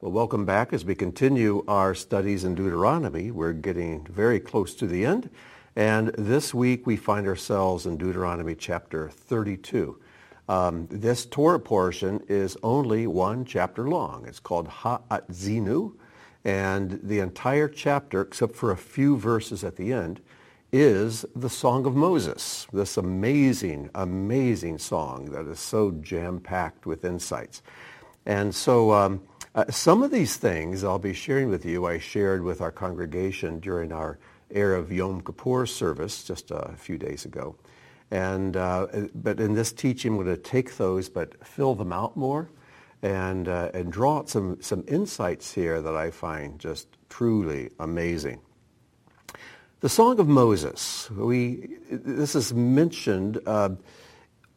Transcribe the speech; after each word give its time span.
Well, 0.00 0.10
welcome 0.10 0.44
back 0.44 0.72
as 0.72 0.84
we 0.84 0.96
continue 0.96 1.64
our 1.68 1.94
studies 1.94 2.42
in 2.42 2.56
Deuteronomy. 2.56 3.30
We're 3.30 3.52
getting 3.52 4.04
very 4.06 4.40
close 4.40 4.74
to 4.74 4.88
the 4.88 5.06
end. 5.06 5.30
And 5.76 6.08
this 6.18 6.52
week 6.52 6.84
we 6.84 6.96
find 6.96 7.28
ourselves 7.28 7.86
in 7.86 7.96
Deuteronomy 7.96 8.56
chapter 8.56 9.08
32. 9.08 9.98
Um, 10.48 10.88
this 10.90 11.24
Torah 11.24 11.60
portion 11.60 12.22
is 12.28 12.56
only 12.64 13.06
one 13.06 13.44
chapter 13.44 13.88
long. 13.88 14.26
It's 14.26 14.40
called 14.40 14.66
Ha'atzinu. 14.66 15.94
And 16.44 16.98
the 17.02 17.20
entire 17.20 17.68
chapter, 17.68 18.20
except 18.22 18.56
for 18.56 18.72
a 18.72 18.76
few 18.76 19.16
verses 19.16 19.62
at 19.62 19.76
the 19.76 19.92
end, 19.92 20.20
is 20.72 21.24
the 21.36 21.48
Song 21.48 21.86
of 21.86 21.94
Moses, 21.94 22.66
this 22.72 22.96
amazing, 22.96 23.90
amazing 23.94 24.78
song 24.78 25.26
that 25.26 25.46
is 25.46 25.60
so 25.60 25.92
jam-packed 25.92 26.84
with 26.84 27.04
insights. 27.04 27.62
And 28.26 28.54
so 28.54 28.92
um, 28.92 29.22
uh, 29.54 29.64
some 29.70 30.02
of 30.02 30.10
these 30.10 30.36
things 30.36 30.82
I'll 30.82 30.98
be 30.98 31.12
sharing 31.12 31.48
with 31.48 31.64
you, 31.64 31.86
I 31.86 31.98
shared 31.98 32.42
with 32.42 32.60
our 32.60 32.72
congregation 32.72 33.60
during 33.60 33.92
our 33.92 34.18
Erev 34.52 34.90
Yom 34.90 35.20
Kippur 35.20 35.66
service 35.66 36.24
just 36.24 36.50
a 36.50 36.74
few 36.76 36.98
days 36.98 37.24
ago. 37.24 37.56
And, 38.10 38.56
uh, 38.56 38.86
but 39.14 39.40
in 39.40 39.54
this 39.54 39.72
teaching, 39.72 40.12
I'm 40.12 40.24
going 40.24 40.36
to 40.36 40.42
take 40.42 40.76
those 40.76 41.08
but 41.08 41.44
fill 41.46 41.74
them 41.74 41.92
out 41.92 42.16
more 42.16 42.50
and, 43.02 43.48
uh, 43.48 43.70
and 43.74 43.92
draw 43.92 44.18
out 44.18 44.28
some, 44.28 44.60
some 44.60 44.84
insights 44.88 45.52
here 45.52 45.80
that 45.80 45.94
I 45.94 46.10
find 46.10 46.58
just 46.58 46.88
truly 47.08 47.70
amazing. 47.78 48.40
The 49.80 49.88
Song 49.88 50.18
of 50.18 50.26
Moses, 50.26 51.10
we, 51.10 51.76
this 51.90 52.34
is 52.34 52.54
mentioned 52.54 53.40
uh, 53.46 53.70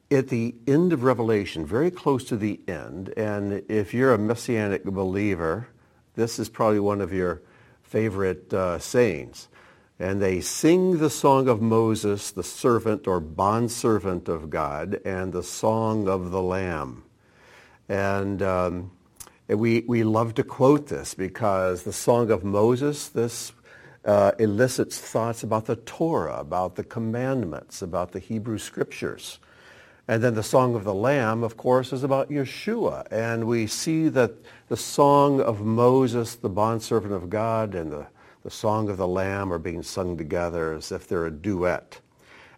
at 0.09 0.29
the 0.29 0.55
end 0.65 0.93
of 0.93 1.03
Revelation, 1.03 1.65
very 1.65 1.91
close 1.91 2.23
to 2.25 2.37
the 2.37 2.59
end. 2.67 3.13
And 3.17 3.63
if 3.69 3.93
you're 3.93 4.13
a 4.13 4.17
messianic 4.17 4.83
believer, 4.85 5.67
this 6.15 6.39
is 6.39 6.49
probably 6.49 6.79
one 6.79 7.01
of 7.01 7.13
your 7.13 7.41
favorite 7.83 8.53
uh, 8.53 8.79
sayings. 8.79 9.47
And 9.99 10.21
they 10.21 10.41
sing 10.41 10.99
the 10.99 11.09
song 11.09 11.47
of 11.47 11.61
Moses, 11.61 12.31
the 12.31 12.43
servant 12.43 13.07
or 13.07 13.19
bondservant 13.19 14.29
of 14.29 14.49
God, 14.49 15.01
and 15.03 15.33
the 15.33 15.43
song 15.43 16.07
of 16.07 16.31
the 16.31 16.41
Lamb. 16.41 17.03
And 17.89 18.41
um, 18.41 18.91
we, 19.47 19.83
we 19.87 20.03
love 20.03 20.35
to 20.35 20.43
quote 20.43 20.87
this 20.87 21.13
because 21.13 21.83
the 21.83 21.93
song 21.93 22.31
of 22.31 22.43
Moses, 22.43 23.09
this 23.09 23.53
uh, 24.05 24.31
elicits 24.39 24.99
thoughts 24.99 25.43
about 25.43 25.65
the 25.65 25.75
Torah, 25.75 26.39
about 26.39 26.75
the 26.75 26.83
commandments, 26.83 27.81
about 27.81 28.11
the 28.11 28.19
Hebrew 28.19 28.57
scriptures. 28.57 29.39
And 30.07 30.23
then 30.23 30.35
the 30.35 30.43
Song 30.43 30.75
of 30.75 30.85
the 30.85 30.93
Lamb, 30.93 31.43
of 31.43 31.57
course, 31.57 31.91
is 31.91 32.03
about 32.03 32.29
Yeshua. 32.29 33.05
And 33.11 33.45
we 33.45 33.67
see 33.67 34.07
that 34.09 34.31
the 34.69 34.77
Song 34.77 35.41
of 35.41 35.61
Moses, 35.61 36.35
the 36.35 36.49
bondservant 36.49 37.13
of 37.13 37.29
God, 37.29 37.75
and 37.75 37.91
the, 37.91 38.07
the 38.43 38.49
Song 38.49 38.89
of 38.89 38.95
the 38.95 39.07
Lamb 39.07 39.51
are 39.51 39.59
being 39.59 39.83
sung 39.83 40.17
together 40.17 40.73
as 40.73 40.93
if 40.93 41.07
they're 41.07 41.25
a 41.25 41.31
duet. 41.31 41.99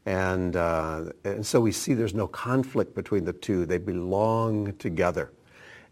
And, 0.06 0.56
uh, 0.56 1.06
and 1.24 1.44
so 1.46 1.60
we 1.60 1.72
see 1.72 1.96
there's 1.96 2.14
no 2.14 2.28
conflict 2.28 2.94
between 2.94 3.26
the 3.26 3.34
two. 3.34 3.66
They 3.66 3.80
belong 3.80 4.74
together. 4.78 5.32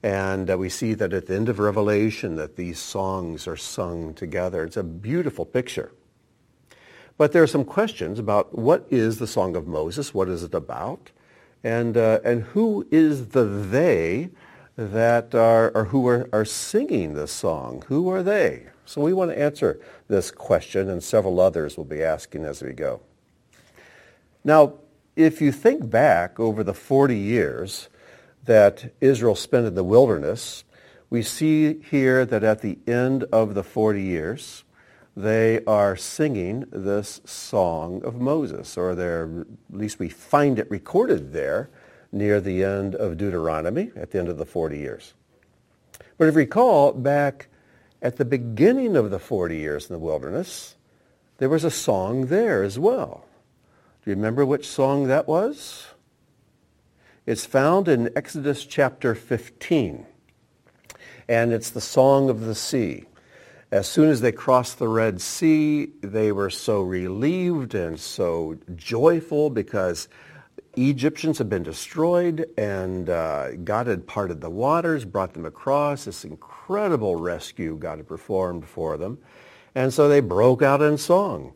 And 0.03 0.51
uh, 0.51 0.57
we 0.59 0.69
see 0.69 0.93
that 0.93 1.11
at 1.11 1.25
the 1.25 1.35
end 1.35 1.49
of 1.49 1.57
Revelation 1.57 2.35
that 2.35 2.55
these 2.55 2.77
songs 2.77 3.47
are 3.47 3.57
sung 3.57 4.13
together. 4.13 4.63
It's 4.63 4.77
a 4.77 4.83
beautiful 4.83 5.45
picture. 5.45 5.91
But 7.17 7.31
there 7.31 7.41
are 7.41 7.47
some 7.47 7.65
questions 7.65 8.19
about 8.19 8.55
what 8.55 8.85
is 8.91 9.17
the 9.17 9.25
Song 9.25 9.55
of 9.55 9.65
Moses? 9.65 10.13
What 10.13 10.29
is 10.29 10.43
it 10.43 10.53
about? 10.53 11.09
And, 11.63 11.97
uh, 11.97 12.19
and 12.23 12.43
who 12.43 12.87
is 12.91 13.29
the 13.29 13.43
they 13.43 14.29
that 14.77 15.33
are, 15.33 15.71
or 15.71 15.85
who 15.85 16.07
are, 16.07 16.29
are 16.31 16.45
singing 16.45 17.13
this 17.13 17.31
song? 17.31 17.83
Who 17.87 18.09
are 18.09 18.23
they? 18.23 18.67
So 18.85 19.01
we 19.01 19.11
want 19.11 19.31
to 19.31 19.39
answer 19.39 19.79
this 20.07 20.31
question 20.31 20.89
and 20.89 21.03
several 21.03 21.39
others 21.39 21.75
we'll 21.75 21.85
be 21.85 22.03
asking 22.03 22.45
as 22.45 22.61
we 22.61 22.73
go. 22.73 23.01
Now, 24.43 24.75
if 25.15 25.41
you 25.41 25.51
think 25.51 25.89
back 25.89 26.39
over 26.39 26.63
the 26.63 26.73
40 26.73 27.17
years 27.17 27.89
that 28.45 28.93
Israel 29.01 29.35
spent 29.35 29.65
in 29.65 29.75
the 29.75 29.83
wilderness, 29.83 30.63
we 31.09 31.21
see 31.21 31.81
here 31.89 32.25
that 32.25 32.43
at 32.43 32.61
the 32.61 32.77
end 32.87 33.23
of 33.25 33.55
the 33.55 33.63
40 33.63 34.01
years, 34.01 34.63
they 35.17 35.65
are 35.65 35.95
singing 35.95 36.65
this 36.71 37.21
song 37.25 38.03
of 38.03 38.21
Moses, 38.21 38.77
or 38.77 38.93
they're, 38.93 39.27
at 39.73 39.79
least 39.79 39.97
we 39.97 40.09
find 40.09 40.59
it 40.59 40.69
recorded 40.69 41.33
there 41.33 41.71
near 42.11 42.39
the 42.39 42.63
end 42.63 42.93
of 42.93 43.17
Deuteronomy, 43.17 43.91
at 43.95 44.11
the 44.11 44.19
end 44.19 44.29
of 44.29 44.37
the 44.37 44.45
40 44.45 44.77
years. 44.77 45.15
But 46.19 46.27
if 46.27 46.35
you 46.35 46.41
recall, 46.41 46.91
back 46.93 47.47
at 47.99 48.17
the 48.17 48.25
beginning 48.25 48.95
of 48.95 49.09
the 49.09 49.17
40 49.17 49.57
years 49.57 49.89
in 49.89 49.93
the 49.93 49.99
wilderness, 49.99 50.75
there 51.39 51.49
was 51.49 51.63
a 51.63 51.71
song 51.71 52.27
there 52.27 52.61
as 52.61 52.77
well. 52.77 53.25
Do 54.05 54.11
you 54.11 54.15
remember 54.15 54.45
which 54.45 54.67
song 54.67 55.07
that 55.07 55.27
was? 55.27 55.87
It's 57.25 57.47
found 57.47 57.87
in 57.87 58.11
Exodus 58.15 58.63
chapter 58.65 59.15
15, 59.15 60.05
and 61.27 61.51
it's 61.51 61.71
the 61.71 61.81
Song 61.81 62.29
of 62.29 62.41
the 62.41 62.53
Sea. 62.53 63.06
As 63.69 63.85
soon 63.85 64.09
as 64.09 64.21
they 64.21 64.31
crossed 64.31 64.79
the 64.79 64.87
Red 64.87 65.19
Sea, 65.19 65.89
they 66.01 66.31
were 66.31 66.49
so 66.49 66.81
relieved 66.81 67.75
and 67.75 67.99
so 67.99 68.57
joyful 68.77 69.49
because 69.49 70.07
Egyptians 70.77 71.37
had 71.37 71.49
been 71.49 71.63
destroyed 71.63 72.47
and 72.57 73.09
uh, 73.09 73.55
God 73.57 73.87
had 73.87 74.07
parted 74.07 74.39
the 74.39 74.49
waters, 74.49 75.03
brought 75.03 75.33
them 75.33 75.45
across. 75.45 76.05
This 76.05 76.23
incredible 76.23 77.17
rescue 77.17 77.75
God 77.75 77.97
had 77.97 78.07
performed 78.07 78.65
for 78.65 78.95
them. 78.95 79.17
And 79.75 79.93
so 79.93 80.07
they 80.07 80.21
broke 80.21 80.61
out 80.61 80.81
in 80.81 80.97
song. 80.97 81.53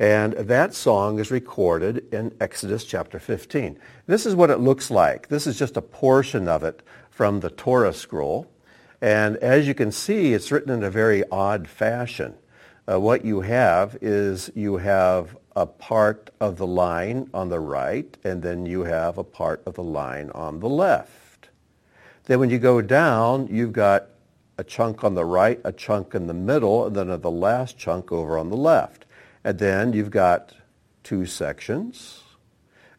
And 0.00 0.32
that 0.32 0.74
song 0.74 1.20
is 1.20 1.30
recorded 1.30 2.12
in 2.12 2.34
Exodus 2.40 2.84
chapter 2.84 3.20
15. 3.20 3.78
This 4.06 4.26
is 4.26 4.34
what 4.34 4.50
it 4.50 4.58
looks 4.58 4.90
like. 4.90 5.28
This 5.28 5.46
is 5.46 5.60
just 5.60 5.76
a 5.76 5.82
portion 5.82 6.48
of 6.48 6.64
it 6.64 6.82
from 7.08 7.38
the 7.38 7.50
Torah 7.50 7.92
scroll. 7.92 8.51
And 9.02 9.36
as 9.38 9.66
you 9.66 9.74
can 9.74 9.90
see, 9.90 10.32
it's 10.32 10.52
written 10.52 10.72
in 10.72 10.84
a 10.84 10.90
very 10.90 11.24
odd 11.28 11.66
fashion. 11.66 12.34
Uh, 12.88 13.00
what 13.00 13.24
you 13.24 13.40
have 13.40 13.98
is 14.00 14.50
you 14.54 14.76
have 14.76 15.36
a 15.56 15.66
part 15.66 16.30
of 16.40 16.56
the 16.56 16.66
line 16.66 17.28
on 17.34 17.48
the 17.48 17.58
right, 17.58 18.16
and 18.22 18.42
then 18.42 18.64
you 18.64 18.84
have 18.84 19.18
a 19.18 19.24
part 19.24 19.60
of 19.66 19.74
the 19.74 19.82
line 19.82 20.30
on 20.30 20.60
the 20.60 20.68
left. 20.68 21.48
Then 22.24 22.38
when 22.38 22.48
you 22.48 22.60
go 22.60 22.80
down, 22.80 23.48
you've 23.48 23.72
got 23.72 24.06
a 24.56 24.62
chunk 24.62 25.02
on 25.02 25.14
the 25.14 25.24
right, 25.24 25.60
a 25.64 25.72
chunk 25.72 26.14
in 26.14 26.28
the 26.28 26.34
middle, 26.34 26.86
and 26.86 26.94
then 26.94 27.20
the 27.20 27.30
last 27.30 27.76
chunk 27.76 28.12
over 28.12 28.38
on 28.38 28.50
the 28.50 28.56
left. 28.56 29.04
And 29.42 29.58
then 29.58 29.92
you've 29.92 30.12
got 30.12 30.54
two 31.02 31.26
sections, 31.26 32.22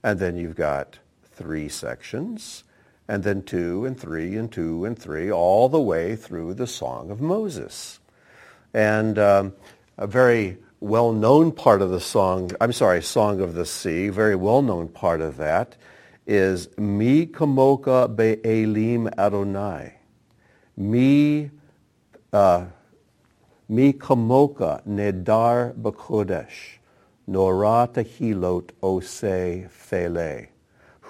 and 0.04 0.20
then 0.20 0.36
you've 0.36 0.58
got 0.58 1.00
three 1.32 1.70
sections, 1.70 2.66
and 3.08 3.24
then 3.24 3.44
two 3.44 3.86
and 3.86 4.00
three 4.00 4.36
and 4.36 4.52
two 4.52 4.86
and 4.86 4.98
three, 4.98 5.32
all 5.32 5.70
the 5.70 5.82
way 5.82 6.16
through 6.16 6.54
the 6.54 6.68
Song 6.68 7.12
of 7.12 7.22
Moses. 7.22 8.00
And 8.74 9.20
um, 9.20 9.54
a 9.98 10.08
very 10.08 10.58
well-known 10.80 11.52
part 11.52 11.82
of 11.82 11.92
the 11.92 12.00
song, 12.02 12.52
I'm 12.60 12.74
sorry, 12.74 13.02
Song 13.02 13.40
of 13.40 13.54
the 13.54 13.66
Sea, 13.66 14.10
very 14.10 14.36
well-known 14.36 14.90
part 14.90 15.22
of 15.22 15.38
that 15.38 15.76
is 16.26 16.70
Mi 16.78 17.26
Kamoka 17.26 18.14
Be'elim 18.14 19.10
Adonai. 19.18 19.94
Mi, 20.76 21.52
uh, 22.32 22.66
Mi 23.70 23.94
Kamoka 23.94 24.86
Nedar 24.88 25.74
Bakodesh. 25.74 26.80
Nora 27.28 27.90
Tahilot 27.94 28.72
Ose 28.82 29.68
Fele. 29.70 30.48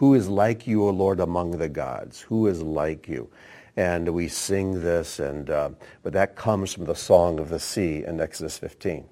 Who 0.04 0.16
is 0.16 0.28
like 0.28 0.68
you, 0.68 0.84
O 0.84 0.90
Lord, 0.90 1.22
among 1.22 1.52
the 1.52 1.70
gods? 1.70 2.20
Who 2.20 2.46
is 2.48 2.62
like 2.62 3.08
you? 3.08 3.30
And 3.78 4.14
we 4.14 4.28
sing 4.28 4.82
this, 4.82 5.18
and 5.18 5.50
uh, 5.50 5.70
but 6.04 6.12
that 6.12 6.36
comes 6.36 6.74
from 6.74 6.84
the 6.84 6.94
Song 6.94 7.40
of 7.40 7.48
the 7.48 7.58
Sea 7.58 8.04
in 8.06 8.20
Exodus 8.20 8.58
15. 8.58 9.06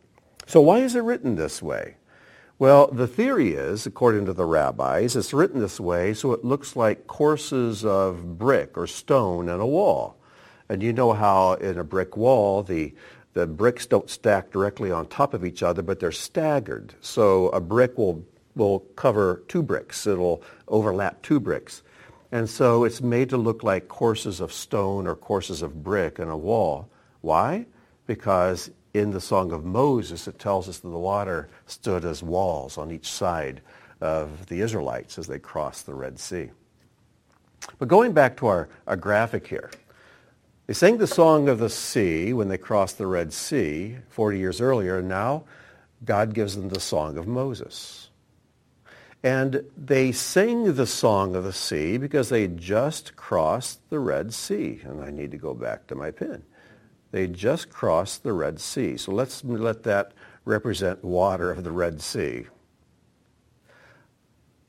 So 0.47 0.59
why 0.59 0.79
is 0.79 0.93
it 0.93 1.03
written 1.03 1.37
this 1.37 1.61
way? 1.61 1.95
Well, 2.59 2.87
the 2.87 3.07
theory 3.07 3.53
is, 3.53 3.85
according 3.85 4.25
to 4.25 4.33
the 4.33 4.43
rabbis, 4.43 5.15
it's 5.15 5.33
written 5.33 5.61
this 5.61 5.79
way 5.79 6.13
so 6.13 6.33
it 6.33 6.43
looks 6.43 6.75
like 6.75 7.07
courses 7.07 7.85
of 7.85 8.37
brick 8.37 8.77
or 8.77 8.85
stone 8.85 9.47
in 9.47 9.61
a 9.61 9.65
wall. 9.65 10.17
And 10.67 10.83
you 10.83 10.91
know 10.91 11.13
how 11.13 11.53
in 11.53 11.79
a 11.79 11.85
brick 11.85 12.17
wall, 12.17 12.63
the, 12.63 12.93
the 13.31 13.47
bricks 13.47 13.85
don't 13.85 14.09
stack 14.09 14.51
directly 14.51 14.91
on 14.91 15.07
top 15.07 15.33
of 15.33 15.45
each 15.45 15.63
other, 15.63 15.83
but 15.83 16.01
they're 16.01 16.11
staggered. 16.11 16.95
So 16.99 17.47
a 17.47 17.61
brick 17.61 17.97
will 17.97 18.25
will 18.55 18.79
cover 18.95 19.43
two 19.47 19.63
bricks. 19.63 20.05
It'll 20.07 20.43
overlap 20.71 21.21
two 21.21 21.39
bricks. 21.39 21.83
And 22.31 22.49
so 22.49 22.85
it's 22.85 23.01
made 23.01 23.29
to 23.29 23.37
look 23.37 23.63
like 23.63 23.89
courses 23.89 24.39
of 24.41 24.53
stone 24.53 25.07
or 25.07 25.15
courses 25.15 25.61
of 25.61 25.83
brick 25.83 26.17
in 26.19 26.29
a 26.29 26.37
wall. 26.37 26.89
Why? 27.21 27.67
Because 28.07 28.71
in 28.93 29.11
the 29.11 29.21
Song 29.21 29.51
of 29.51 29.65
Moses, 29.65 30.27
it 30.27 30.39
tells 30.39 30.67
us 30.69 30.79
that 30.79 30.89
the 30.89 30.97
water 30.97 31.49
stood 31.67 32.05
as 32.05 32.23
walls 32.23 32.77
on 32.77 32.91
each 32.91 33.07
side 33.07 33.61
of 34.01 34.47
the 34.47 34.61
Israelites 34.61 35.17
as 35.19 35.27
they 35.27 35.39
crossed 35.39 35.85
the 35.85 35.93
Red 35.93 36.19
Sea. 36.19 36.51
But 37.79 37.87
going 37.89 38.13
back 38.13 38.37
to 38.37 38.47
our, 38.47 38.69
our 38.87 38.97
graphic 38.97 39.47
here, 39.47 39.69
They 40.67 40.73
sang 40.75 40.99
the 40.99 41.07
song 41.07 41.49
of 41.49 41.59
the 41.59 41.69
sea 41.69 42.31
when 42.31 42.47
they 42.47 42.57
crossed 42.57 42.97
the 42.97 43.07
Red 43.07 43.33
Sea 43.33 43.97
40 44.09 44.39
years 44.39 44.61
earlier, 44.61 44.99
and 44.99 45.09
now 45.09 45.43
God 46.05 46.33
gives 46.33 46.55
them 46.55 46.69
the 46.69 46.79
song 46.79 47.17
of 47.17 47.27
Moses. 47.27 48.09
And 49.23 49.63
they 49.77 50.11
sing 50.11 50.73
the 50.73 50.87
song 50.87 51.35
of 51.35 51.43
the 51.43 51.53
sea 51.53 51.97
because 51.97 52.29
they 52.29 52.47
just 52.47 53.15
crossed 53.15 53.87
the 53.89 53.99
Red 53.99 54.33
Sea. 54.33 54.81
And 54.83 55.03
I 55.03 55.11
need 55.11 55.31
to 55.31 55.37
go 55.37 55.53
back 55.53 55.85
to 55.87 55.95
my 55.95 56.09
pen. 56.09 56.43
They 57.11 57.27
just 57.27 57.69
crossed 57.69 58.23
the 58.23 58.33
Red 58.33 58.59
Sea. 58.59 58.97
So 58.97 59.11
let's 59.11 59.43
let 59.43 59.83
that 59.83 60.13
represent 60.45 61.03
water 61.03 61.51
of 61.51 61.63
the 61.63 61.71
Red 61.71 62.01
Sea. 62.01 62.47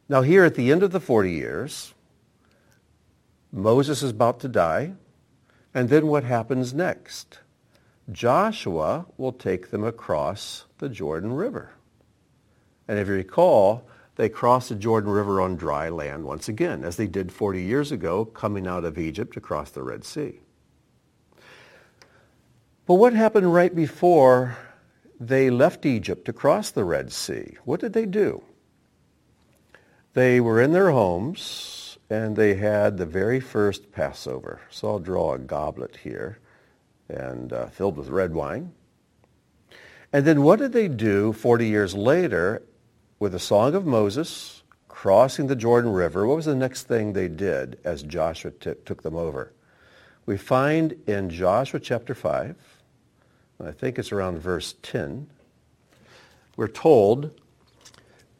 Now 0.08 0.20
here 0.20 0.44
at 0.44 0.54
the 0.54 0.70
end 0.70 0.82
of 0.82 0.90
the 0.90 1.00
40 1.00 1.30
years, 1.30 1.94
Moses 3.50 4.02
is 4.02 4.10
about 4.10 4.40
to 4.40 4.48
die. 4.48 4.94
And 5.72 5.88
then 5.88 6.06
what 6.06 6.24
happens 6.24 6.74
next? 6.74 7.38
Joshua 8.10 9.06
will 9.16 9.32
take 9.32 9.70
them 9.70 9.84
across 9.84 10.66
the 10.78 10.88
Jordan 10.88 11.32
River. 11.32 11.70
And 12.88 12.98
if 12.98 13.08
you 13.08 13.14
recall, 13.14 13.88
they 14.16 14.28
crossed 14.28 14.68
the 14.68 14.74
Jordan 14.74 15.10
River 15.10 15.40
on 15.40 15.56
dry 15.56 15.88
land 15.88 16.24
once 16.24 16.48
again, 16.48 16.84
as 16.84 16.96
they 16.96 17.06
did 17.06 17.32
40 17.32 17.62
years 17.62 17.92
ago 17.92 18.24
coming 18.24 18.66
out 18.66 18.84
of 18.84 18.98
Egypt 18.98 19.36
across 19.36 19.70
the 19.70 19.82
Red 19.82 20.04
Sea. 20.04 20.40
But 22.86 22.94
what 22.94 23.14
happened 23.14 23.52
right 23.52 23.74
before 23.74 24.56
they 25.18 25.50
left 25.50 25.86
Egypt 25.86 26.24
to 26.26 26.32
cross 26.32 26.70
the 26.70 26.84
Red 26.84 27.12
Sea? 27.12 27.56
What 27.64 27.80
did 27.80 27.92
they 27.92 28.06
do? 28.06 28.42
They 30.14 30.40
were 30.40 30.60
in 30.60 30.72
their 30.72 30.90
homes 30.90 31.96
and 32.10 32.36
they 32.36 32.54
had 32.54 32.98
the 32.98 33.06
very 33.06 33.40
first 33.40 33.92
Passover. 33.92 34.60
So 34.70 34.88
I'll 34.88 34.98
draw 34.98 35.32
a 35.32 35.38
goblet 35.38 35.96
here 36.02 36.38
and 37.08 37.52
uh, 37.52 37.66
filled 37.68 37.96
with 37.96 38.08
red 38.08 38.34
wine. 38.34 38.72
And 40.12 40.26
then 40.26 40.42
what 40.42 40.58
did 40.58 40.72
they 40.72 40.88
do 40.88 41.32
40 41.32 41.66
years 41.66 41.94
later 41.94 42.62
with 43.22 43.30
the 43.30 43.38
Song 43.38 43.76
of 43.76 43.86
Moses, 43.86 44.64
crossing 44.88 45.46
the 45.46 45.54
Jordan 45.54 45.92
River? 45.92 46.26
What 46.26 46.34
was 46.34 46.46
the 46.46 46.56
next 46.56 46.88
thing 46.88 47.12
they 47.12 47.28
did 47.28 47.78
as 47.84 48.02
Joshua 48.02 48.50
t- 48.50 48.74
took 48.84 49.04
them 49.04 49.14
over? 49.14 49.52
We 50.26 50.36
find 50.36 50.96
in 51.06 51.30
Joshua 51.30 51.78
chapter 51.78 52.16
5, 52.16 52.56
I 53.64 53.70
think 53.70 53.96
it's 53.96 54.10
around 54.10 54.40
verse 54.40 54.74
10, 54.82 55.28
we're 56.56 56.66
told, 56.66 57.40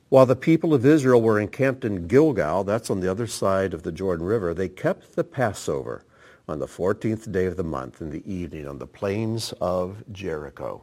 while 0.09 0.27
the 0.27 0.35
people 0.35 0.75
of 0.75 0.85
Israel 0.85 1.23
were 1.23 1.39
encamped 1.39 1.85
in 1.85 2.09
Gilgal, 2.09 2.65
that's 2.65 2.91
on 2.91 2.99
the 2.99 3.09
other 3.09 3.29
side 3.29 3.75
of 3.75 3.85
the 3.85 3.93
Jordan 3.93 4.27
River, 4.27 4.53
they 4.53 4.69
kept 4.69 5.15
the 5.15 5.23
Passover 5.23 6.05
on 6.49 6.59
the 6.59 6.67
14th 6.67 7.31
day 7.31 7.47
of 7.47 7.57
the 7.57 7.63
month 7.63 8.01
in 8.01 8.11
the 8.11 8.29
evening 8.29 8.67
on 8.67 8.81
the 8.81 8.89
plains 8.89 9.55
of 9.61 10.03
Jericho. 10.11 10.83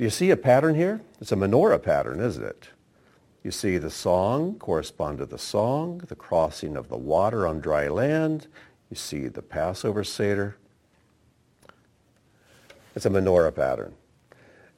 Do 0.00 0.04
you 0.04 0.10
see 0.10 0.30
a 0.30 0.36
pattern 0.38 0.76
here? 0.76 1.02
It's 1.20 1.30
a 1.30 1.36
menorah 1.36 1.82
pattern, 1.82 2.20
isn't 2.20 2.42
it? 2.42 2.70
You 3.44 3.50
see 3.50 3.76
the 3.76 3.90
song 3.90 4.54
correspond 4.54 5.18
to 5.18 5.26
the 5.26 5.36
song, 5.36 5.98
the 6.08 6.16
crossing 6.16 6.74
of 6.74 6.88
the 6.88 6.96
water 6.96 7.46
on 7.46 7.60
dry 7.60 7.86
land. 7.86 8.46
You 8.88 8.96
see 8.96 9.28
the 9.28 9.42
Passover 9.42 10.02
Seder. 10.02 10.56
It's 12.96 13.04
a 13.04 13.10
menorah 13.10 13.54
pattern. 13.54 13.92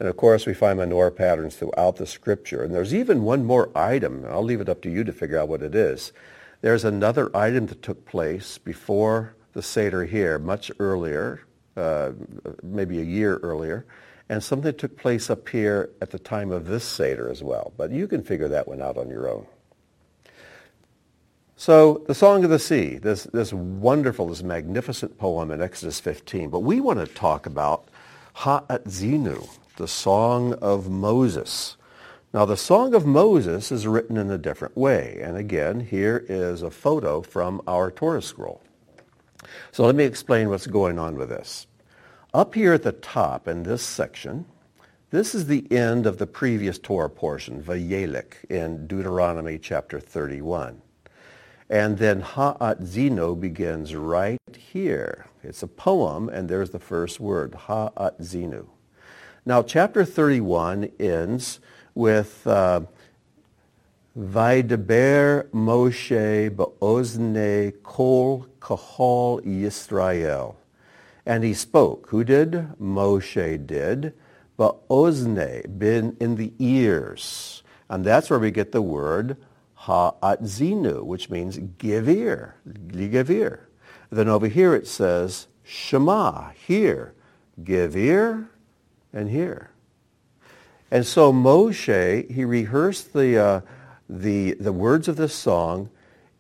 And 0.01 0.09
of 0.09 0.17
course, 0.17 0.45
we 0.45 0.55
find 0.55 0.81
menorah 0.81 1.15
patterns 1.15 1.55
throughout 1.55 1.99
the 1.99 2.07
scripture. 2.09 2.65
And 2.65 2.75
there's 2.75 2.93
even 2.93 3.23
one 3.23 3.45
more 3.45 3.71
item. 3.79 4.25
I'll 4.29 4.43
leave 4.43 4.61
it 4.61 4.69
up 4.69 4.83
to 4.83 4.91
you 4.91 5.05
to 5.05 5.13
figure 5.13 5.39
out 5.39 5.47
what 5.47 5.63
it 5.63 5.77
is. 5.77 6.13
There's 6.63 6.85
another 6.85 7.31
item 7.33 7.67
that 7.67 7.81
took 7.81 8.05
place 8.07 8.59
before 8.59 9.37
the 9.53 9.63
Seder 9.63 10.05
here, 10.05 10.41
much 10.41 10.73
earlier, 10.81 11.43
uh, 11.77 12.11
maybe 12.65 12.99
a 12.99 13.05
year 13.05 13.37
earlier, 13.37 13.87
and 14.33 14.43
something 14.43 14.75
took 14.75 14.97
place 14.97 15.29
up 15.29 15.47
here 15.47 15.91
at 16.01 16.11
the 16.11 16.19
time 16.19 16.51
of 16.53 16.67
this 16.67 16.85
Seder 16.85 17.29
as 17.29 17.43
well. 17.43 17.75
But 17.77 17.91
you 17.91 18.09
can 18.09 18.23
figure 18.23 18.49
that 18.49 18.67
one 18.67 18.81
out 18.81 18.97
on 18.97 19.11
your 19.11 19.29
own. 19.29 19.47
So 21.55 22.03
the 22.07 22.15
Song 22.15 22.43
of 22.43 22.49
the 22.49 22.59
Sea, 22.59 22.97
this, 22.97 23.25
this 23.25 23.53
wonderful, 23.53 24.29
this 24.29 24.43
magnificent 24.43 25.19
poem 25.19 25.51
in 25.51 25.61
Exodus 25.61 26.01
15. 26.01 26.49
But 26.49 26.61
we 26.61 26.81
want 26.81 26.99
to 26.99 27.15
talk 27.15 27.45
about 27.45 27.89
Ha'atzinu, 28.33 29.51
the 29.77 29.87
Song 29.87 30.55
of 30.55 30.89
Moses. 30.89 31.77
Now, 32.33 32.47
the 32.47 32.57
Song 32.57 32.95
of 32.95 33.05
Moses 33.05 33.71
is 33.71 33.87
written 33.87 34.17
in 34.17 34.31
a 34.31 34.39
different 34.39 34.79
way. 34.79 35.21
And 35.23 35.37
again, 35.37 35.79
here 35.79 36.25
is 36.27 36.63
a 36.63 36.71
photo 36.71 37.21
from 37.21 37.61
our 37.67 37.91
Torah 37.91 38.23
scroll. 38.23 38.63
So 39.73 39.85
let 39.85 39.95
me 39.95 40.05
explain 40.05 40.49
what's 40.49 40.67
going 40.67 40.99
on 40.99 41.17
with 41.17 41.29
this. 41.29 41.67
Up 42.35 42.55
here 42.55 42.73
at 42.73 42.83
the 42.83 42.93
top 42.93 43.47
in 43.47 43.65
this 43.65 43.83
section, 43.83 44.47
this 45.11 45.35
is 45.35 45.49
the 45.49 45.71
end 45.71 46.07
of 46.07 46.17
the 46.17 46.27
previous 46.27 46.79
Torah 46.79 47.11
portion, 47.11 47.63
Vayelek, 47.63 48.47
in 48.49 48.87
Deuteronomy 48.87 49.59
chapter 49.59 50.01
31. 50.01 50.81
And 51.69 51.99
then 51.99 52.23
Ha'atzinu 52.23 53.39
begins 53.39 53.95
right 53.95 54.41
here. 54.57 55.27
It's 55.43 55.63
a 55.63 55.67
poem, 55.67 56.31
and 56.31 56.49
there's 56.49 56.71
the 56.71 56.79
first 56.79 57.21
word, 57.21 57.55
Ha'atzinu. 57.55 58.65
Now, 59.45 59.63
chapter 59.63 60.03
31 60.03 60.91
ends 60.99 61.61
with 61.95 62.47
uh, 62.47 62.81
Vaideber 64.19 65.49
Moshe 65.51 66.49
ba'ozne 66.49 67.75
kol 67.83 68.47
kahal 68.59 69.43
Yisrael. 69.43 70.55
And 71.25 71.45
he 71.45 71.55
spoke. 71.55 72.09
Who 72.11 72.25
did? 72.25 72.69
Moshe 72.81 73.67
did. 73.67 74.15
Ba'ozne, 74.59 75.79
been 75.79 76.17
in 76.21 76.37
the 76.37 76.53
ears. 76.59 77.63
And 77.89 78.05
that's 78.05 78.31
where 78.31 78.39
we 78.39 78.51
get 78.51 78.73
the 78.73 78.83
word 78.83 79.37
ha'atzinu, 79.75 81.03
which 81.03 81.31
means 81.31 81.59
give 81.79 82.09
ear. 82.09 82.57
Give 82.89 83.31
ear. 83.31 83.69
Then 84.11 84.29
over 84.29 84.47
here 84.47 84.75
it 84.75 84.87
says 84.87 85.49
Shema, 85.65 86.51
hear. 86.51 87.15
Give 87.63 87.97
ear 87.97 88.51
and 89.13 89.31
hear. 89.31 89.71
And 90.91 91.07
so 91.07 91.33
Moshe, 91.33 92.31
he 92.31 92.45
rehearsed 92.45 93.13
the, 93.13 93.39
uh, 93.39 93.61
the, 94.09 94.53
the 94.55 94.73
words 94.73 95.09
of 95.09 95.17
this 95.17 95.35
song 95.35 95.91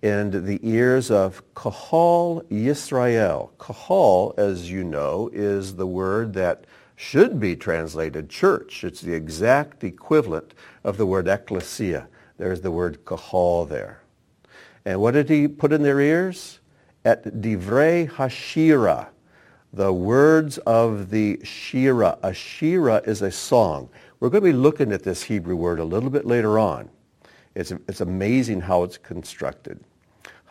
in 0.03 0.45
the 0.45 0.59
ears 0.63 1.11
of 1.11 1.43
Kahal 1.55 2.43
Yisrael. 2.51 3.51
Kahal, 3.59 4.35
as 4.37 4.71
you 4.71 4.83
know, 4.83 5.31
is 5.33 5.77
the 5.77 5.87
word 5.87 6.35
that 6.35 6.65
should 6.97 7.41
be 7.41 7.57
translated 7.57 8.29
church. 8.29 8.85
It's 8.85 9.01
the 9.01 9.15
exact 9.15 9.83
equivalent 9.83 10.55
of 10.85 10.97
the 10.97 11.07
word 11.07 11.27
ecclesia. 11.27 12.09
There's 12.39 12.61
the 12.61 12.71
word 12.71 13.05
kahal 13.05 13.67
there. 13.67 14.03
And 14.85 15.01
what 15.01 15.15
did 15.15 15.29
he 15.29 15.49
put 15.49 15.73
in 15.73 15.83
their 15.83 16.01
ears? 16.01 16.61
At 17.05 17.25
divrei 17.25 18.09
hashira, 18.09 19.09
the 19.73 19.93
words 19.93 20.59
of 20.59 21.11
the 21.11 21.41
shira. 21.43 22.19
A 22.23 22.33
shira 22.33 23.03
is 23.05 23.23
a 23.23 23.33
song. 23.33 23.89
We're 24.21 24.29
going 24.29 24.45
to 24.45 24.51
be 24.51 24.57
looking 24.57 24.93
at 24.93 25.03
this 25.03 25.25
Hebrew 25.25 25.57
word 25.57 25.81
a 25.81 25.85
little 25.85 26.11
bit 26.11 26.25
later 26.25 26.59
on. 26.59 26.89
It's, 27.55 27.73
it's 27.89 28.01
amazing 28.01 28.61
how 28.61 28.85
it's 28.85 28.99
constructed. 28.99 29.81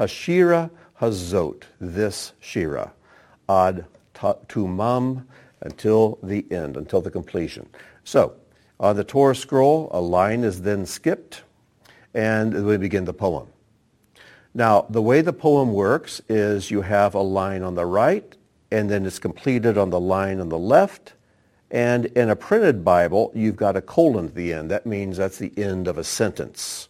Hashira 0.02 0.72
hazot, 1.00 1.64
this 1.80 2.34
shira, 2.40 2.92
ad 3.48 3.86
tumam, 4.16 5.26
until 5.62 6.18
the 6.24 6.44
end, 6.50 6.76
until 6.76 7.02
the 7.02 7.12
completion. 7.12 7.70
So, 8.04 8.34
on 8.80 8.96
the 8.96 9.04
Torah 9.04 9.36
scroll, 9.36 9.90
a 9.92 10.02
line 10.02 10.44
is 10.44 10.64
then 10.64 10.88
skipped, 10.88 11.44
and 12.16 12.66
we 12.66 12.78
begin 12.78 13.06
the 13.06 13.14
poem. 13.14 13.48
Now, 14.56 14.88
the 14.90 15.04
way 15.04 15.22
the 15.22 15.34
poem 15.34 15.72
works 15.72 16.20
is 16.28 16.72
you 16.72 16.82
have 16.82 17.14
a 17.14 17.22
line 17.22 17.62
on 17.62 17.76
the 17.76 17.86
right, 17.86 18.36
and 18.72 18.90
then 18.90 19.06
it's 19.06 19.20
completed 19.20 19.78
on 19.78 19.92
the 19.92 20.00
line 20.00 20.40
on 20.40 20.50
the 20.50 20.58
left, 20.58 21.14
and 21.70 22.06
in 22.08 22.32
a 22.32 22.36
printed 22.36 22.84
Bible, 22.84 23.32
you've 23.36 23.56
got 23.56 23.78
a 23.78 23.82
colon 23.82 24.26
at 24.26 24.36
the 24.36 24.52
end. 24.52 24.72
That 24.72 24.88
means 24.88 25.18
that's 25.18 25.38
the 25.38 25.54
end 25.56 25.88
of 25.88 26.00
a 26.00 26.04
sentence. 26.04 26.90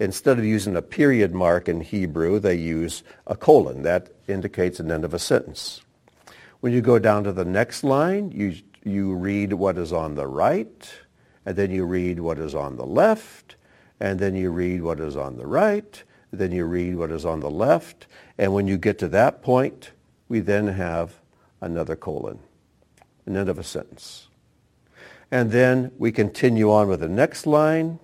Instead 0.00 0.38
of 0.38 0.44
using 0.44 0.74
a 0.74 0.82
period 0.82 1.32
mark 1.34 1.68
in 1.68 1.82
Hebrew, 1.82 2.40
they 2.40 2.56
use 2.56 3.04
a 3.26 3.36
colon. 3.36 3.82
That 3.82 4.10
indicates 4.26 4.80
an 4.80 4.90
end 4.90 5.04
of 5.04 5.14
a 5.14 5.18
sentence. 5.18 5.82
When 6.60 6.72
you 6.72 6.80
go 6.80 6.98
down 6.98 7.22
to 7.24 7.32
the 7.32 7.44
next 7.44 7.84
line, 7.84 8.32
you, 8.32 8.56
you 8.82 9.14
read 9.14 9.52
what 9.52 9.78
is 9.78 9.92
on 9.92 10.14
the 10.14 10.26
right, 10.26 10.90
and 11.46 11.54
then 11.54 11.70
you 11.70 11.84
read 11.84 12.18
what 12.18 12.38
is 12.38 12.54
on 12.54 12.76
the 12.76 12.86
left, 12.86 13.56
and 14.00 14.18
then 14.18 14.34
you 14.34 14.50
read 14.50 14.82
what 14.82 14.98
is 14.98 15.16
on 15.16 15.36
the 15.36 15.46
right, 15.46 16.02
then 16.32 16.50
you 16.50 16.64
read 16.64 16.96
what 16.96 17.10
is 17.10 17.24
on 17.24 17.40
the 17.40 17.50
left, 17.50 18.06
and 18.38 18.52
when 18.52 18.66
you 18.66 18.78
get 18.78 18.98
to 18.98 19.08
that 19.08 19.42
point, 19.42 19.92
we 20.28 20.40
then 20.40 20.66
have 20.66 21.20
another 21.60 21.94
colon 21.94 22.38
an 23.26 23.36
end 23.36 23.48
of 23.48 23.58
a 23.58 23.62
sentence. 23.62 24.28
And 25.30 25.52
then 25.52 25.92
we 25.98 26.10
continue 26.10 26.72
on 26.72 26.88
with 26.88 27.00
the 27.00 27.08
next 27.08 27.46
line, 27.46 28.00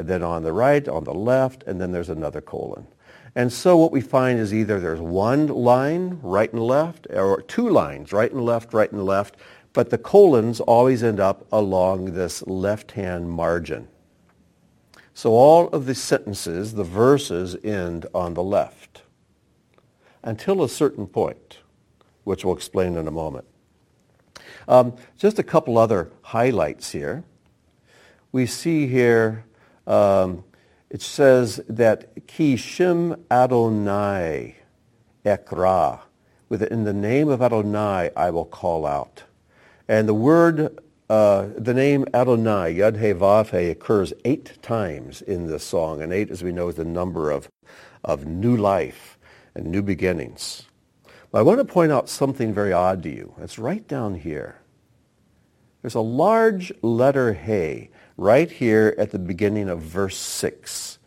and 0.00 0.08
then 0.08 0.22
on 0.22 0.42
the 0.42 0.52
right, 0.52 0.88
on 0.88 1.04
the 1.04 1.12
left, 1.12 1.62
and 1.64 1.78
then 1.78 1.92
there's 1.92 2.08
another 2.08 2.40
colon. 2.40 2.86
And 3.34 3.52
so 3.52 3.76
what 3.76 3.92
we 3.92 4.00
find 4.00 4.40
is 4.40 4.52
either 4.52 4.80
there's 4.80 4.98
one 4.98 5.46
line, 5.48 6.18
right 6.22 6.50
and 6.50 6.62
left, 6.62 7.06
or 7.10 7.42
two 7.42 7.68
lines, 7.68 8.10
right 8.10 8.32
and 8.32 8.42
left, 8.42 8.72
right 8.72 8.90
and 8.90 9.04
left, 9.04 9.36
but 9.74 9.90
the 9.90 9.98
colons 9.98 10.58
always 10.58 11.02
end 11.02 11.20
up 11.20 11.46
along 11.52 12.14
this 12.14 12.42
left-hand 12.46 13.30
margin. 13.30 13.88
So 15.12 15.32
all 15.32 15.68
of 15.68 15.84
the 15.84 15.94
sentences, 15.94 16.72
the 16.72 16.82
verses, 16.82 17.54
end 17.62 18.06
on 18.14 18.32
the 18.32 18.42
left 18.42 19.02
until 20.22 20.62
a 20.62 20.68
certain 20.68 21.06
point, 21.06 21.58
which 22.24 22.42
we'll 22.42 22.56
explain 22.56 22.96
in 22.96 23.06
a 23.06 23.10
moment. 23.10 23.44
Um, 24.66 24.96
just 25.18 25.38
a 25.38 25.42
couple 25.42 25.76
other 25.76 26.10
highlights 26.22 26.92
here. 26.92 27.22
We 28.32 28.46
see 28.46 28.86
here 28.86 29.44
um, 29.86 30.44
it 30.90 31.02
says 31.02 31.60
that 31.68 32.26
Ki 32.26 32.56
Shim 32.56 33.18
Adonai 33.30 34.56
Ekra. 35.24 36.00
In 36.50 36.84
the 36.84 36.92
name 36.92 37.28
of 37.28 37.40
Adonai 37.40 38.10
I 38.16 38.30
will 38.30 38.44
call 38.44 38.84
out. 38.84 39.22
And 39.86 40.08
the 40.08 40.14
word, 40.14 40.80
uh, 41.08 41.48
the 41.56 41.74
name 41.74 42.06
Adonai, 42.12 42.74
Yud 42.74 42.98
He 42.98 43.12
Vav 43.12 43.70
occurs 43.70 44.12
eight 44.24 44.60
times 44.62 45.22
in 45.22 45.46
this 45.46 45.64
song. 45.64 46.02
And 46.02 46.12
eight, 46.12 46.30
as 46.30 46.42
we 46.42 46.50
know, 46.50 46.68
is 46.68 46.74
the 46.74 46.84
number 46.84 47.30
of, 47.30 47.48
of 48.04 48.26
new 48.26 48.56
life 48.56 49.16
and 49.54 49.66
new 49.66 49.82
beginnings. 49.82 50.64
But 51.30 51.38
I 51.38 51.42
want 51.42 51.58
to 51.58 51.64
point 51.64 51.92
out 51.92 52.08
something 52.08 52.52
very 52.52 52.72
odd 52.72 53.04
to 53.04 53.08
you. 53.08 53.34
It's 53.38 53.58
right 53.58 53.86
down 53.86 54.16
here. 54.16 54.60
There's 55.82 55.94
a 55.94 56.00
large 56.00 56.72
letter 56.82 57.32
He 57.32 57.90
right 58.20 58.50
here 58.50 58.94
at 58.98 59.12
the 59.12 59.18
beginning 59.18 59.70
of 59.70 59.80
verse 59.80 60.18
6. 60.18 60.98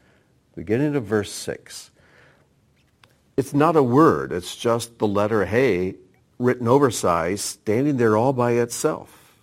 Beginning 0.56 0.96
of 0.96 1.06
verse 1.06 1.32
6. 1.32 1.92
It's 3.38 3.54
not 3.54 3.76
a 3.76 3.84
word. 3.84 4.32
It's 4.32 4.56
just 4.56 4.98
the 4.98 5.06
letter 5.06 5.46
He 5.46 5.94
written 6.40 6.68
oversized, 6.68 7.42
standing 7.42 7.98
there 7.98 8.18
all 8.18 8.34
by 8.34 8.54
itself. 8.54 9.36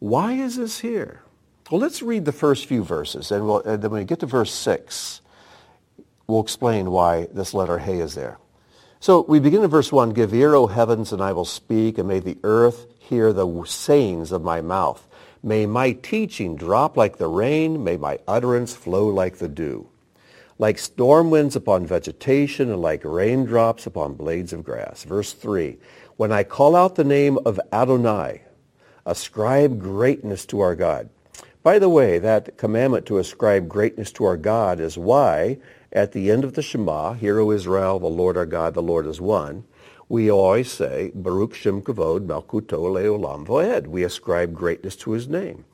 Why 0.00 0.32
is 0.32 0.56
this 0.56 0.80
here? 0.80 1.22
Well, 1.70 1.80
let's 1.80 2.02
read 2.02 2.24
the 2.24 2.32
first 2.32 2.66
few 2.66 2.82
verses, 2.82 3.30
and, 3.30 3.46
we'll, 3.46 3.62
and 3.62 3.80
then 3.80 3.92
when 3.92 4.00
we 4.00 4.04
get 4.04 4.18
to 4.20 4.26
verse 4.26 4.52
6, 4.52 5.20
we'll 6.26 6.42
explain 6.42 6.90
why 6.90 7.28
this 7.32 7.54
letter 7.54 7.78
He 7.78 8.00
is 8.00 8.16
there. 8.16 8.38
So 8.98 9.24
we 9.28 9.38
begin 9.38 9.62
in 9.62 9.70
verse 9.70 9.92
1, 9.92 10.10
Give 10.10 10.34
ear, 10.34 10.54
O 10.54 10.66
heavens, 10.66 11.12
and 11.12 11.22
I 11.22 11.32
will 11.32 11.44
speak, 11.44 11.98
and 11.98 12.08
may 12.08 12.18
the 12.18 12.38
earth 12.42 12.86
hear 12.98 13.32
the 13.32 13.64
sayings 13.64 14.32
of 14.32 14.42
my 14.42 14.60
mouth. 14.60 15.06
May 15.42 15.66
my 15.66 15.92
teaching 15.92 16.56
drop 16.56 16.96
like 16.96 17.18
the 17.18 17.28
rain, 17.28 17.84
may 17.84 17.96
my 17.96 18.18
utterance 18.26 18.74
flow 18.74 19.08
like 19.08 19.38
the 19.38 19.48
dew. 19.48 19.88
Like 20.58 20.78
storm 20.78 21.30
winds 21.30 21.54
upon 21.54 21.86
vegetation 21.86 22.70
and 22.70 22.80
like 22.80 23.04
raindrops 23.04 23.86
upon 23.86 24.14
blades 24.14 24.52
of 24.52 24.64
grass. 24.64 25.04
Verse 25.04 25.32
3, 25.32 25.78
When 26.16 26.32
I 26.32 26.44
call 26.44 26.74
out 26.74 26.94
the 26.94 27.04
name 27.04 27.38
of 27.44 27.60
Adonai, 27.72 28.42
ascribe 29.04 29.78
greatness 29.78 30.46
to 30.46 30.60
our 30.60 30.74
God. 30.74 31.10
By 31.62 31.78
the 31.78 31.88
way, 31.88 32.18
that 32.20 32.56
commandment 32.56 33.06
to 33.06 33.18
ascribe 33.18 33.68
greatness 33.68 34.12
to 34.12 34.24
our 34.24 34.36
God 34.36 34.80
is 34.80 34.96
why 34.96 35.58
at 35.92 36.12
the 36.12 36.30
end 36.30 36.44
of 36.44 36.54
the 36.54 36.62
Shema, 36.62 37.14
Hear, 37.14 37.40
O 37.40 37.50
Israel, 37.50 37.98
the 37.98 38.06
Lord 38.06 38.36
our 38.36 38.46
God, 38.46 38.74
the 38.74 38.82
Lord 38.82 39.06
is 39.06 39.20
one, 39.20 39.64
we 40.08 40.30
always 40.30 40.70
say, 40.70 41.10
Baruch 41.14 41.54
Shem 41.54 41.82
Kavod 41.82 42.26
Malkuto 42.26 42.78
Leolam 42.78 43.44
Voed. 43.46 43.88
We 43.88 44.04
ascribe 44.04 44.54
greatness 44.54 44.94
to 44.96 45.12
his 45.12 45.28
name. 45.28 45.64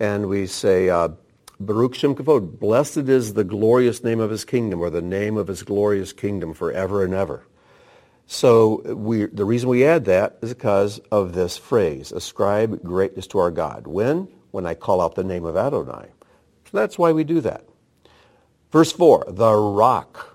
And 0.00 0.28
we 0.28 0.46
say, 0.46 0.88
uh, 0.88 1.10
Baruch 1.60 1.94
Shem 1.94 2.14
Kavod, 2.14 2.58
blessed 2.58 3.08
is 3.08 3.34
the 3.34 3.44
glorious 3.44 4.02
name 4.02 4.20
of 4.20 4.30
his 4.30 4.44
kingdom, 4.44 4.80
or 4.80 4.90
the 4.90 5.02
name 5.02 5.36
of 5.36 5.48
his 5.48 5.62
glorious 5.62 6.12
kingdom 6.12 6.54
forever 6.54 7.04
and 7.04 7.12
ever. 7.12 7.46
So 8.26 8.80
we, 8.94 9.26
the 9.26 9.44
reason 9.44 9.68
we 9.68 9.84
add 9.84 10.06
that 10.06 10.38
is 10.40 10.54
because 10.54 10.98
of 11.10 11.34
this 11.34 11.58
phrase, 11.58 12.10
ascribe 12.10 12.82
greatness 12.82 13.26
to 13.28 13.38
our 13.38 13.50
God. 13.50 13.86
When? 13.86 14.28
When 14.50 14.66
I 14.66 14.74
call 14.74 15.02
out 15.02 15.14
the 15.14 15.24
name 15.24 15.44
of 15.44 15.56
Adonai. 15.56 16.08
So 16.70 16.78
that's 16.78 16.98
why 16.98 17.12
we 17.12 17.22
do 17.24 17.40
that. 17.42 17.66
Verse 18.72 18.92
4, 18.92 19.26
the 19.28 19.52
rock 19.52 20.33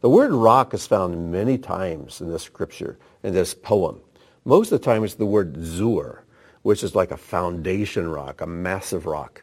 the 0.00 0.08
word 0.08 0.32
rock 0.32 0.74
is 0.74 0.86
found 0.86 1.30
many 1.30 1.58
times 1.58 2.20
in 2.20 2.30
this 2.30 2.42
scripture, 2.42 2.98
in 3.22 3.34
this 3.34 3.54
poem. 3.54 4.00
Most 4.44 4.72
of 4.72 4.80
the 4.80 4.84
time 4.84 5.04
it's 5.04 5.14
the 5.14 5.26
word 5.26 5.56
zur, 5.58 6.24
which 6.62 6.82
is 6.82 6.94
like 6.94 7.10
a 7.10 7.16
foundation 7.16 8.10
rock, 8.10 8.40
a 8.40 8.46
massive 8.46 9.06
rock. 9.06 9.42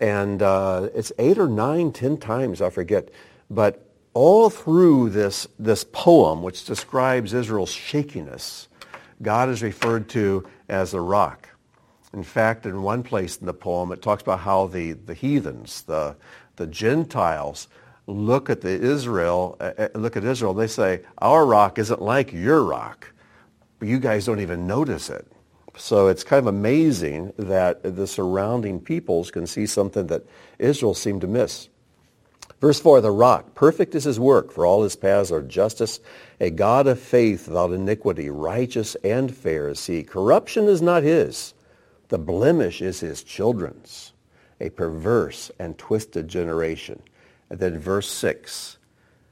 And 0.00 0.42
uh, 0.42 0.88
it's 0.94 1.12
eight 1.18 1.38
or 1.38 1.48
nine, 1.48 1.92
ten 1.92 2.16
times, 2.16 2.60
I 2.60 2.70
forget. 2.70 3.10
But 3.48 3.88
all 4.12 4.50
through 4.50 5.10
this, 5.10 5.46
this 5.58 5.84
poem, 5.84 6.42
which 6.42 6.64
describes 6.64 7.32
Israel's 7.32 7.72
shakiness, 7.72 8.68
God 9.22 9.48
is 9.48 9.62
referred 9.62 10.08
to 10.10 10.46
as 10.68 10.94
a 10.94 11.00
rock. 11.00 11.48
In 12.12 12.22
fact, 12.22 12.66
in 12.66 12.82
one 12.82 13.02
place 13.02 13.36
in 13.36 13.46
the 13.46 13.54
poem, 13.54 13.92
it 13.92 14.02
talks 14.02 14.22
about 14.22 14.40
how 14.40 14.66
the, 14.66 14.92
the 14.92 15.14
heathens, 15.14 15.82
the, 15.82 16.16
the 16.56 16.66
Gentiles, 16.66 17.68
look 18.06 18.50
at 18.50 18.60
the 18.60 18.68
Israel, 18.68 19.56
uh, 19.60 19.72
uh, 19.78 19.88
look 19.94 20.16
at 20.16 20.24
Israel, 20.24 20.54
they 20.54 20.66
say, 20.66 21.02
our 21.18 21.46
rock 21.46 21.78
isn't 21.78 22.02
like 22.02 22.32
your 22.32 22.62
rock. 22.62 23.12
You 23.80 23.98
guys 23.98 24.26
don't 24.26 24.40
even 24.40 24.66
notice 24.66 25.10
it. 25.10 25.26
So 25.76 26.08
it's 26.08 26.22
kind 26.22 26.38
of 26.38 26.46
amazing 26.46 27.32
that 27.36 27.82
the 27.82 28.06
surrounding 28.06 28.80
peoples 28.80 29.30
can 29.30 29.46
see 29.46 29.66
something 29.66 30.06
that 30.06 30.24
Israel 30.58 30.94
seemed 30.94 31.22
to 31.22 31.26
miss. 31.26 31.68
Verse 32.60 32.80
4, 32.80 33.00
the 33.00 33.10
rock, 33.10 33.54
perfect 33.54 33.94
is 33.94 34.04
his 34.04 34.20
work, 34.20 34.52
for 34.52 34.64
all 34.64 34.84
his 34.84 34.96
paths 34.96 35.32
are 35.32 35.42
justice, 35.42 36.00
a 36.40 36.50
God 36.50 36.86
of 36.86 37.00
faith 37.00 37.48
without 37.48 37.72
iniquity, 37.72 38.30
righteous 38.30 38.94
and 39.04 39.34
fair 39.34 39.68
is 39.68 39.84
he. 39.84 40.02
Corruption 40.02 40.66
is 40.66 40.80
not 40.80 41.02
his. 41.02 41.52
The 42.08 42.18
blemish 42.18 42.80
is 42.80 43.00
his 43.00 43.22
children's, 43.22 44.12
a 44.60 44.70
perverse 44.70 45.50
and 45.58 45.76
twisted 45.76 46.28
generation. 46.28 47.02
And 47.54 47.60
then 47.60 47.78
verse 47.78 48.08
6, 48.08 48.78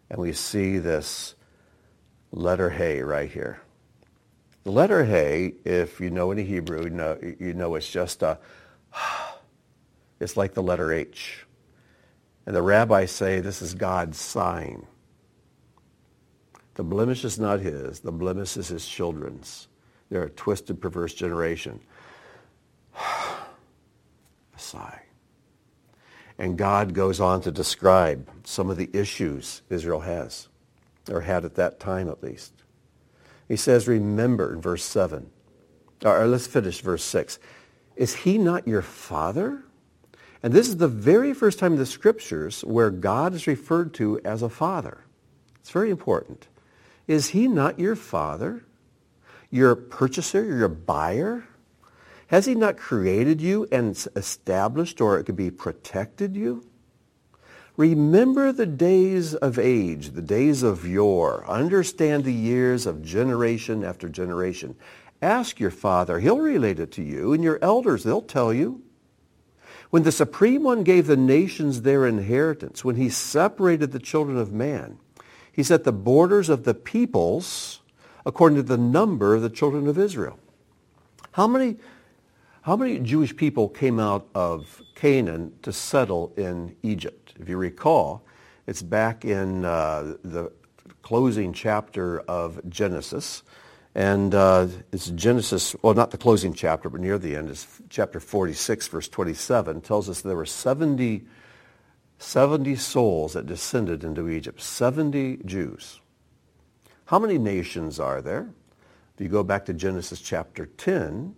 and 0.09 0.21
we 0.21 0.33
see 0.33 0.79
this 0.79 1.35
letter 2.31 2.71
Hey 2.71 3.03
right 3.03 3.29
here. 3.29 3.61
The 4.63 4.71
letter 4.71 5.05
Hey, 5.05 5.55
if 5.65 6.01
you 6.01 6.09
know 6.09 6.31
any 6.31 6.45
Hebrew, 6.45 6.85
you 6.85 6.91
know, 6.91 7.19
you 7.21 7.53
know 7.53 7.75
it's 7.75 7.91
just 7.91 8.23
a, 8.23 8.39
it's 10.21 10.37
like 10.37 10.55
the 10.55 10.63
letter 10.63 10.93
H. 10.93 11.45
And 12.47 12.55
the 12.55 12.63
rabbis 12.63 13.11
say 13.11 13.41
this 13.41 13.61
is 13.61 13.75
God's 13.75 14.19
sign. 14.19 14.87
The 16.75 16.85
blemish 16.85 17.25
is 17.25 17.41
not 17.41 17.59
his. 17.59 17.99
The 17.99 18.13
blemish 18.13 18.57
is 18.57 18.69
his 18.69 18.87
children's. 18.87 19.67
They're 20.11 20.23
a 20.23 20.31
twisted, 20.31 20.81
perverse 20.81 21.13
generation. 21.13 21.81
a 22.95 24.59
sigh. 24.59 25.02
And 26.43 26.59
God 26.59 26.93
goes 26.93 27.21
on 27.21 27.41
to 27.43 27.53
describe 27.53 28.29
some 28.43 28.69
of 28.69 28.77
the 28.77 28.91
issues 28.93 29.63
Israel 29.71 30.01
has, 30.01 30.49
or 31.09 31.21
had 31.21 31.45
at 31.45 31.55
that 31.55 31.79
time 31.79 32.09
at 32.09 32.21
least. 32.21 32.53
He 33.47 33.55
says, 33.55 33.87
remember 33.87 34.53
in 34.53 34.61
verse 34.61 34.83
7. 34.83 35.31
Or 36.05 36.27
let's 36.27 36.49
finish 36.49 36.81
verse 36.81 37.05
6. 37.05 37.39
Is 37.95 38.17
he 38.17 38.39
not 38.39 38.67
your 38.67 38.83
father? 38.83 39.63
And 40.43 40.53
this 40.53 40.67
is 40.67 40.79
the 40.79 40.89
very 40.89 41.33
first 41.33 41.61
time 41.61 41.75
in 41.75 41.79
the 41.79 41.87
scriptures 41.87 42.63
where 42.63 42.91
God 42.91 43.35
is 43.35 43.47
referred 43.47 43.95
to 43.95 44.21
as 44.25 44.43
a 44.43 44.49
father. 44.49 45.05
It's 45.61 45.71
very 45.71 45.91
important. 45.91 46.49
Is 47.07 47.29
he 47.29 47.47
not 47.47 47.79
your 47.79 47.95
father? 47.95 48.65
Your 49.49 49.77
purchaser, 49.77 50.45
your 50.45 50.67
buyer? 50.67 51.45
Has 52.33 52.47
he 52.47 52.55
not 52.55 52.79
created 52.79 53.43
you 53.43 53.69
and 53.71 53.95
established, 54.17 55.03
or 55.03 55.19
it 55.19 55.25
could 55.25 55.37
be 55.37 55.51
protected 55.51 56.35
you? 56.35 56.65
Remember 57.77 58.53
the 58.53 58.65
days 58.65 59.35
of 59.35 59.59
age, 59.59 60.13
the 60.13 60.23
days 60.23 60.63
of 60.63 60.87
yore. 60.87 61.45
Understand 61.47 62.25
the 62.25 62.33
years 62.33 62.87
of 62.87 63.03
generation 63.03 63.85
after 63.85 64.09
generation. 64.09 64.77
Ask 65.21 65.61
your 65.61 65.71
father. 65.71 66.21
He'll 66.21 66.39
relate 66.39 66.81
it 66.81 66.91
to 66.93 67.03
you. 67.03 67.35
And 67.35 67.45
your 67.45 67.59
elders, 67.61 68.03
they'll 68.03 68.23
tell 68.23 68.51
you. 68.51 68.81
When 69.91 70.03
the 70.03 70.11
Supreme 70.11 70.63
One 70.63 70.85
gave 70.85 71.07
the 71.07 71.19
nations 71.19 71.83
their 71.83 72.07
inheritance, 72.07 72.83
when 72.83 72.97
he 72.97 73.11
separated 73.11 73.93
the 73.93 73.99
children 73.99 74.39
of 74.39 74.55
man, 74.55 74.99
he 75.53 75.63
set 75.63 75.85
the 75.85 75.93
borders 75.93 76.49
of 76.49 76.65
the 76.65 76.73
peoples 76.73 77.83
according 78.25 78.57
to 78.57 78.63
the 78.63 78.79
number 78.79 79.35
of 79.35 79.43
the 79.43 79.51
children 79.51 79.87
of 79.87 79.99
Israel. 79.99 80.39
How 81.33 81.47
many 81.47 81.77
how 82.63 82.77
many 82.77 83.01
Jewish 83.01 83.35
people 83.35 83.69
came 83.69 83.99
out 83.99 84.29
of 84.37 84.83
Canaan 84.95 85.53
to 85.63 85.73
settle 85.73 86.33
in 86.37 86.77
Egypt? 86.85 87.35
If 87.39 87.49
you 87.49 87.57
recall, 87.57 88.25
it's 88.69 88.83
back 88.83 89.25
in 89.25 89.65
uh, 89.65 90.15
the 90.23 90.53
closing 91.03 91.53
chapter 91.53 92.21
of 92.21 92.61
Genesis. 92.69 93.43
And 93.97 94.33
uh, 94.33 94.69
it's 94.93 95.09
Genesis, 95.09 95.75
well, 95.83 95.95
not 95.95 96.13
the 96.13 96.19
closing 96.19 96.55
chapter, 96.55 96.89
but 96.89 97.01
near 97.01 97.19
the 97.19 97.35
end. 97.35 97.51
It's 97.51 97.67
chapter 97.91 98.21
46, 98.21 98.87
verse 98.87 99.09
27, 99.09 99.81
tells 99.81 100.09
us 100.09 100.21
there 100.21 100.37
were 100.37 100.47
70, 100.47 101.25
70 102.19 102.77
souls 102.77 103.33
that 103.33 103.45
descended 103.45 104.05
into 104.05 104.29
Egypt. 104.29 104.63
70 104.63 105.39
Jews. 105.45 106.01
How 107.07 107.19
many 107.19 107.39
nations 107.39 107.99
are 107.99 108.23
there? 108.23 108.49
If 109.17 109.21
you 109.21 109.29
go 109.29 109.43
back 109.43 109.65
to 109.67 109.75
Genesis 109.75 110.21
chapter 110.21 110.67
10 110.67 111.35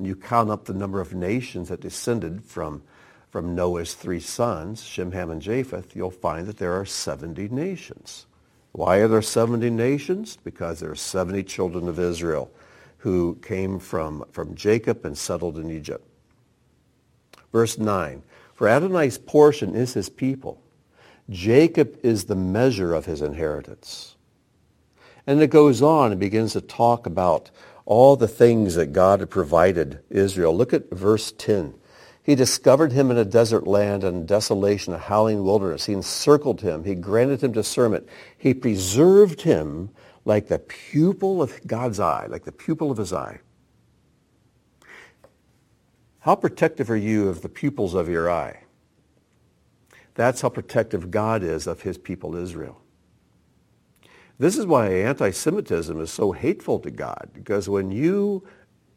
and 0.00 0.06
you 0.06 0.16
count 0.16 0.48
up 0.48 0.64
the 0.64 0.72
number 0.72 0.98
of 0.98 1.12
nations 1.12 1.68
that 1.68 1.82
descended 1.82 2.42
from, 2.42 2.82
from 3.28 3.54
Noah's 3.54 3.92
three 3.92 4.18
sons, 4.18 4.82
Shem, 4.82 5.12
Ham, 5.12 5.30
and 5.30 5.42
Japheth, 5.42 5.94
you'll 5.94 6.10
find 6.10 6.46
that 6.46 6.56
there 6.56 6.72
are 6.72 6.86
70 6.86 7.50
nations. 7.50 8.24
Why 8.72 8.96
are 8.96 9.08
there 9.08 9.20
70 9.20 9.68
nations? 9.68 10.38
Because 10.42 10.80
there 10.80 10.90
are 10.90 10.96
70 10.96 11.42
children 11.42 11.86
of 11.86 11.98
Israel 11.98 12.50
who 12.96 13.34
came 13.42 13.78
from, 13.78 14.24
from 14.32 14.54
Jacob 14.54 15.04
and 15.04 15.18
settled 15.18 15.58
in 15.58 15.70
Egypt. 15.70 16.08
Verse 17.52 17.76
9, 17.76 18.22
for 18.54 18.68
Adonai's 18.68 19.18
portion 19.18 19.74
is 19.74 19.92
his 19.92 20.08
people. 20.08 20.62
Jacob 21.28 21.98
is 22.02 22.24
the 22.24 22.34
measure 22.34 22.94
of 22.94 23.04
his 23.04 23.20
inheritance. 23.20 24.16
And 25.26 25.42
it 25.42 25.48
goes 25.48 25.82
on 25.82 26.10
and 26.10 26.18
begins 26.18 26.54
to 26.54 26.62
talk 26.62 27.04
about 27.04 27.50
all 27.90 28.14
the 28.14 28.28
things 28.28 28.76
that 28.76 28.92
God 28.92 29.18
had 29.18 29.28
provided 29.30 29.98
Israel. 30.10 30.56
Look 30.56 30.72
at 30.72 30.88
verse 30.90 31.32
10. 31.32 31.74
He 32.22 32.36
discovered 32.36 32.92
him 32.92 33.10
in 33.10 33.18
a 33.18 33.24
desert 33.24 33.66
land 33.66 34.04
and 34.04 34.28
desolation, 34.28 34.94
a 34.94 34.98
howling 34.98 35.42
wilderness. 35.42 35.86
He 35.86 35.92
encircled 35.92 36.60
him. 36.60 36.84
He 36.84 36.94
granted 36.94 37.42
him 37.42 37.50
discernment. 37.50 38.08
He 38.38 38.54
preserved 38.54 39.40
him 39.40 39.90
like 40.24 40.46
the 40.46 40.60
pupil 40.60 41.42
of 41.42 41.66
God's 41.66 41.98
eye, 41.98 42.26
like 42.28 42.44
the 42.44 42.52
pupil 42.52 42.92
of 42.92 42.98
his 42.98 43.12
eye. 43.12 43.40
How 46.20 46.36
protective 46.36 46.92
are 46.92 46.96
you 46.96 47.28
of 47.28 47.42
the 47.42 47.48
pupils 47.48 47.94
of 47.94 48.08
your 48.08 48.30
eye? 48.30 48.62
That's 50.14 50.42
how 50.42 50.48
protective 50.50 51.10
God 51.10 51.42
is 51.42 51.66
of 51.66 51.82
his 51.82 51.98
people 51.98 52.36
Israel. 52.36 52.79
This 54.40 54.56
is 54.56 54.64
why 54.64 54.88
anti-Semitism 54.88 56.00
is 56.00 56.10
so 56.10 56.32
hateful 56.32 56.78
to 56.78 56.90
God, 56.90 57.28
because 57.34 57.68
when 57.68 57.90
you 57.90 58.42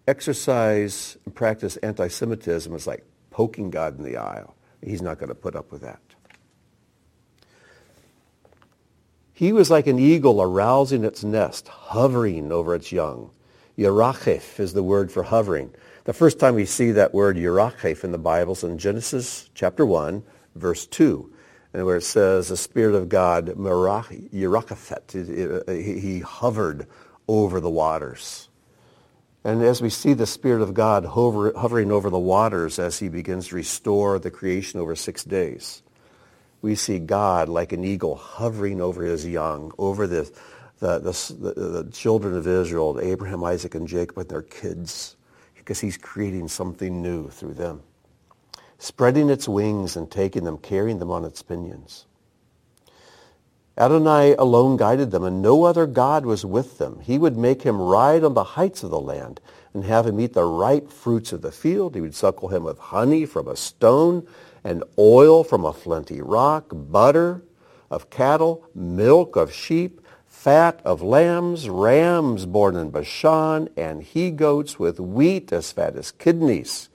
exercise 0.07 1.17
and 1.25 1.35
practice 1.35 1.75
anti-Semitism, 1.75 2.73
it's 2.73 2.87
like 2.87 3.03
poking 3.29 3.69
God 3.69 3.97
in 3.97 4.05
the 4.05 4.17
eye. 4.17 4.45
He's 4.81 5.01
not 5.01 5.19
going 5.19 5.27
to 5.27 5.35
put 5.35 5.53
up 5.53 5.69
with 5.69 5.81
that. 5.81 5.99
He 9.33 9.51
was 9.51 9.69
like 9.69 9.85
an 9.85 9.99
eagle 9.99 10.41
arousing 10.41 11.03
its 11.03 11.25
nest, 11.25 11.67
hovering 11.67 12.53
over 12.53 12.73
its 12.73 12.93
young. 12.93 13.29
Yerachef 13.77 14.61
is 14.61 14.71
the 14.71 14.81
word 14.81 15.11
for 15.11 15.23
hovering. 15.23 15.75
The 16.05 16.13
first 16.13 16.39
time 16.39 16.55
we 16.55 16.65
see 16.65 16.91
that 16.91 17.13
word 17.13 17.35
Yerachef 17.35 18.05
in 18.05 18.13
the 18.13 18.17
Bible 18.17 18.53
is 18.53 18.63
in 18.63 18.77
Genesis 18.77 19.49
chapter 19.53 19.85
1, 19.85 20.23
verse 20.55 20.87
2 20.87 21.32
and 21.73 21.85
where 21.85 21.97
it 21.97 22.03
says 22.03 22.47
the 22.49 22.57
Spirit 22.57 22.95
of 22.95 23.09
God, 23.09 23.47
Yerachaphet, 23.47 25.11
he 25.83 26.19
hovered 26.19 26.87
over 27.27 27.59
the 27.59 27.69
waters. 27.69 28.47
And 29.43 29.61
as 29.63 29.81
we 29.81 29.89
see 29.89 30.13
the 30.13 30.25
Spirit 30.27 30.61
of 30.61 30.73
God 30.73 31.03
hover, 31.03 31.51
hovering 31.53 31.91
over 31.91 32.09
the 32.09 32.19
waters 32.19 32.79
as 32.79 32.99
he 32.99 33.09
begins 33.09 33.49
to 33.49 33.55
restore 33.55 34.17
the 34.19 34.31
creation 34.31 34.79
over 34.79 34.95
six 34.95 35.23
days, 35.23 35.81
we 36.61 36.75
see 36.75 36.99
God 36.99 37.49
like 37.49 37.73
an 37.73 37.83
eagle 37.83 38.15
hovering 38.15 38.79
over 38.79 39.03
his 39.03 39.27
young, 39.27 39.73
over 39.77 40.07
the, 40.07 40.31
the, 40.79 40.99
the, 40.99 41.53
the 41.53 41.89
children 41.91 42.37
of 42.37 42.47
Israel, 42.47 42.99
Abraham, 43.01 43.43
Isaac, 43.43 43.75
and 43.75 43.87
Jacob 43.87 44.17
and 44.19 44.29
their 44.29 44.43
kids, 44.43 45.17
because 45.55 45.79
he's 45.79 45.97
creating 45.97 46.47
something 46.47 47.01
new 47.01 47.29
through 47.29 47.55
them 47.55 47.81
spreading 48.83 49.29
its 49.29 49.47
wings 49.47 49.95
and 49.95 50.11
taking 50.11 50.43
them, 50.43 50.57
carrying 50.57 50.99
them 50.99 51.09
on 51.09 51.23
its 51.23 51.41
pinions. 51.41 52.05
Adonai 53.77 54.33
alone 54.33 54.75
guided 54.75 55.09
them, 55.09 55.23
and 55.23 55.41
no 55.41 55.63
other 55.63 55.87
God 55.87 56.25
was 56.25 56.45
with 56.45 56.79
them. 56.79 56.99
He 56.99 57.17
would 57.17 57.37
make 57.37 57.61
him 57.61 57.81
ride 57.81 58.25
on 58.25 58.33
the 58.33 58.43
heights 58.43 58.83
of 58.83 58.91
the 58.91 58.99
land 58.99 59.39
and 59.73 59.85
have 59.85 60.05
him 60.05 60.19
eat 60.19 60.33
the 60.33 60.43
ripe 60.43 60.91
fruits 60.91 61.31
of 61.31 61.41
the 61.41 61.51
field. 61.51 61.95
He 61.95 62.01
would 62.01 62.13
suckle 62.13 62.49
him 62.49 62.65
with 62.65 62.77
honey 62.77 63.25
from 63.25 63.47
a 63.47 63.55
stone 63.55 64.27
and 64.65 64.83
oil 64.99 65.45
from 65.45 65.63
a 65.63 65.71
flinty 65.71 66.21
rock, 66.21 66.65
butter 66.69 67.41
of 67.89 68.09
cattle, 68.09 68.65
milk 68.75 69.37
of 69.37 69.53
sheep, 69.53 70.01
fat 70.27 70.81
of 70.83 71.01
lambs, 71.01 71.69
rams 71.69 72.45
born 72.45 72.75
in 72.75 72.89
Bashan, 72.89 73.69
and 73.77 74.03
he-goats 74.03 74.77
with 74.77 74.99
wheat 74.99 75.53
as 75.53 75.71
fat 75.71 75.95
as 75.95 76.11
kidneys 76.11 76.89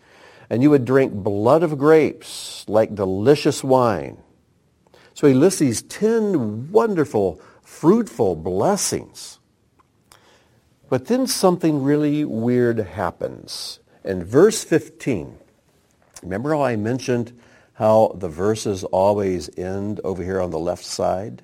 and 0.50 0.62
you 0.62 0.70
would 0.70 0.84
drink 0.84 1.12
blood 1.12 1.62
of 1.62 1.78
grapes 1.78 2.64
like 2.68 2.94
delicious 2.94 3.62
wine. 3.62 4.18
So 5.14 5.26
he 5.26 5.34
lists 5.34 5.60
these 5.60 5.82
10 5.82 6.70
wonderful, 6.70 7.40
fruitful 7.62 8.36
blessings. 8.36 9.38
But 10.88 11.06
then 11.06 11.26
something 11.26 11.82
really 11.82 12.24
weird 12.24 12.78
happens. 12.78 13.80
In 14.04 14.24
verse 14.24 14.64
15, 14.64 15.36
remember 16.22 16.54
how 16.54 16.62
I 16.62 16.76
mentioned 16.76 17.38
how 17.74 18.16
the 18.18 18.28
verses 18.28 18.84
always 18.84 19.50
end 19.58 20.00
over 20.02 20.22
here 20.22 20.40
on 20.40 20.50
the 20.50 20.58
left 20.58 20.84
side? 20.84 21.42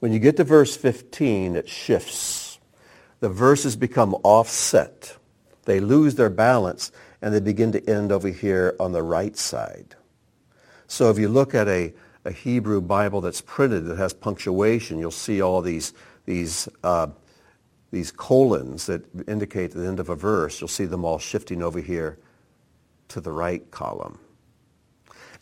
When 0.00 0.12
you 0.12 0.18
get 0.18 0.36
to 0.36 0.44
verse 0.44 0.76
15, 0.76 1.56
it 1.56 1.68
shifts. 1.68 2.58
The 3.20 3.28
verses 3.28 3.76
become 3.76 4.14
offset. 4.22 5.16
They 5.64 5.80
lose 5.80 6.14
their 6.14 6.30
balance 6.30 6.92
and 7.20 7.34
they 7.34 7.40
begin 7.40 7.72
to 7.72 7.90
end 7.90 8.12
over 8.12 8.28
here 8.28 8.76
on 8.78 8.92
the 8.92 9.02
right 9.02 9.36
side. 9.36 9.96
So 10.86 11.10
if 11.10 11.18
you 11.18 11.28
look 11.28 11.54
at 11.54 11.68
a, 11.68 11.92
a 12.24 12.32
Hebrew 12.32 12.80
Bible 12.80 13.20
that's 13.20 13.40
printed 13.40 13.86
that 13.86 13.98
has 13.98 14.12
punctuation, 14.12 14.98
you'll 14.98 15.10
see 15.10 15.42
all 15.42 15.60
these, 15.60 15.92
these, 16.24 16.68
uh, 16.82 17.08
these 17.90 18.10
colons 18.10 18.86
that 18.86 19.04
indicate 19.28 19.72
the 19.72 19.86
end 19.86 20.00
of 20.00 20.08
a 20.08 20.14
verse. 20.14 20.60
You'll 20.60 20.68
see 20.68 20.86
them 20.86 21.04
all 21.04 21.18
shifting 21.18 21.62
over 21.62 21.80
here 21.80 22.18
to 23.08 23.20
the 23.20 23.32
right 23.32 23.68
column. 23.70 24.18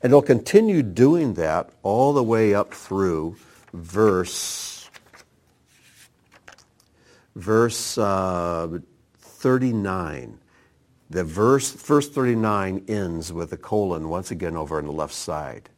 And 0.03 0.13
it'll 0.13 0.23
continue 0.23 0.83
doing 0.83 1.35
that 1.35 1.71
all 1.83 2.13
the 2.13 2.23
way 2.23 2.55
up 2.55 2.73
through 2.75 3.37
verse, 3.73 4.89
verse 7.35 7.99
uh, 7.99 8.79
39. 9.19 10.39
The 11.09 11.25
verse, 11.25 11.71
verse 11.73 12.09
39 12.09 12.85
ends 12.89 13.33
with 13.33 13.53
a 13.53 13.57
colon 13.57 14.09
once 14.09 14.31
again 14.31 14.57
over 14.57 14.79
on 14.79 14.87
the 14.87 14.93
left 14.93 15.15
side. 15.15 15.69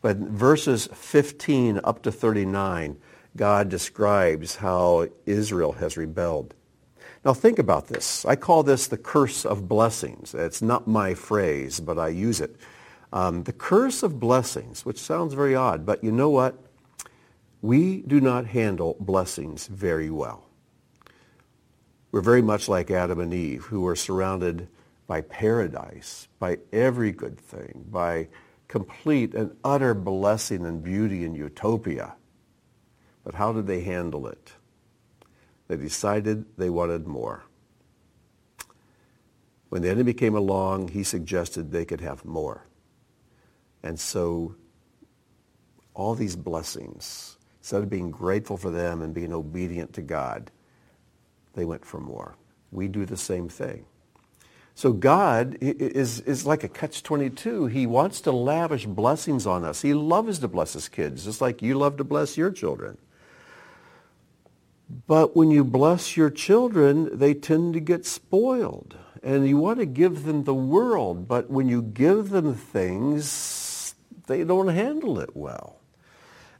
But 0.00 0.16
verses 0.16 0.88
15 0.92 1.80
up 1.84 2.02
to 2.02 2.12
39, 2.12 2.96
God 3.36 3.68
describes 3.68 4.56
how 4.56 5.08
Israel 5.26 5.72
has 5.72 5.96
rebelled. 5.96 6.54
Now 7.24 7.34
think 7.34 7.58
about 7.58 7.88
this. 7.88 8.24
I 8.24 8.36
call 8.36 8.62
this 8.62 8.86
the 8.86 8.96
curse 8.96 9.44
of 9.44 9.68
blessings. 9.68 10.32
It's 10.32 10.62
not 10.62 10.86
my 10.86 11.12
phrase, 11.12 11.80
but 11.80 11.98
I 11.98 12.08
use 12.08 12.40
it. 12.40 12.56
Um, 13.12 13.42
the 13.42 13.52
curse 13.52 14.02
of 14.02 14.20
blessings, 14.20 14.84
which 14.86 14.98
sounds 14.98 15.34
very 15.34 15.54
odd, 15.54 15.84
but 15.84 16.02
you 16.02 16.12
know 16.12 16.30
what? 16.30 16.56
We 17.62 18.02
do 18.02 18.20
not 18.20 18.46
handle 18.46 18.96
blessings 19.00 19.66
very 19.66 20.08
well. 20.08 20.45
We're 22.12 22.20
very 22.20 22.42
much 22.42 22.68
like 22.68 22.90
Adam 22.90 23.20
and 23.20 23.34
Eve, 23.34 23.64
who 23.64 23.80
were 23.82 23.96
surrounded 23.96 24.68
by 25.06 25.20
paradise, 25.20 26.28
by 26.38 26.58
every 26.72 27.12
good 27.12 27.38
thing, 27.38 27.84
by 27.90 28.28
complete 28.68 29.34
and 29.34 29.56
utter 29.64 29.94
blessing 29.94 30.64
and 30.64 30.82
beauty 30.82 31.24
and 31.24 31.36
utopia. 31.36 32.14
But 33.24 33.34
how 33.34 33.52
did 33.52 33.66
they 33.66 33.80
handle 33.80 34.26
it? 34.26 34.52
They 35.68 35.76
decided 35.76 36.44
they 36.56 36.70
wanted 36.70 37.06
more. 37.06 37.44
When 39.68 39.82
the 39.82 39.90
enemy 39.90 40.12
came 40.12 40.36
along, 40.36 40.88
he 40.88 41.02
suggested 41.02 41.70
they 41.70 41.84
could 41.84 42.00
have 42.00 42.24
more. 42.24 42.66
And 43.82 43.98
so 43.98 44.54
all 45.94 46.14
these 46.14 46.36
blessings, 46.36 47.36
instead 47.60 47.82
of 47.82 47.90
being 47.90 48.10
grateful 48.10 48.56
for 48.56 48.70
them 48.70 49.02
and 49.02 49.12
being 49.12 49.32
obedient 49.32 49.92
to 49.94 50.02
God, 50.02 50.50
they 51.56 51.64
went 51.64 51.84
for 51.84 51.98
more. 51.98 52.36
We 52.70 52.86
do 52.86 53.04
the 53.04 53.16
same 53.16 53.48
thing. 53.48 53.86
So 54.74 54.92
God 54.92 55.56
is, 55.60 56.20
is 56.20 56.44
like 56.44 56.62
a 56.62 56.68
catch-22. 56.68 57.70
He 57.70 57.86
wants 57.86 58.20
to 58.20 58.30
lavish 58.30 58.84
blessings 58.84 59.46
on 59.46 59.64
us. 59.64 59.80
He 59.80 59.94
loves 59.94 60.38
to 60.40 60.48
bless 60.48 60.74
his 60.74 60.88
kids, 60.88 61.24
just 61.24 61.40
like 61.40 61.62
you 61.62 61.76
love 61.76 61.96
to 61.96 62.04
bless 62.04 62.36
your 62.36 62.50
children. 62.50 62.98
But 65.06 65.34
when 65.34 65.50
you 65.50 65.64
bless 65.64 66.16
your 66.16 66.30
children, 66.30 67.18
they 67.18 67.32
tend 67.32 67.74
to 67.74 67.80
get 67.80 68.04
spoiled. 68.04 68.96
And 69.22 69.48
you 69.48 69.56
want 69.56 69.80
to 69.80 69.86
give 69.86 70.24
them 70.24 70.44
the 70.44 70.54
world, 70.54 71.26
but 71.26 71.50
when 71.50 71.68
you 71.68 71.82
give 71.82 72.28
them 72.28 72.54
things, 72.54 73.94
they 74.26 74.44
don't 74.44 74.68
handle 74.68 75.18
it 75.18 75.34
well. 75.34 75.80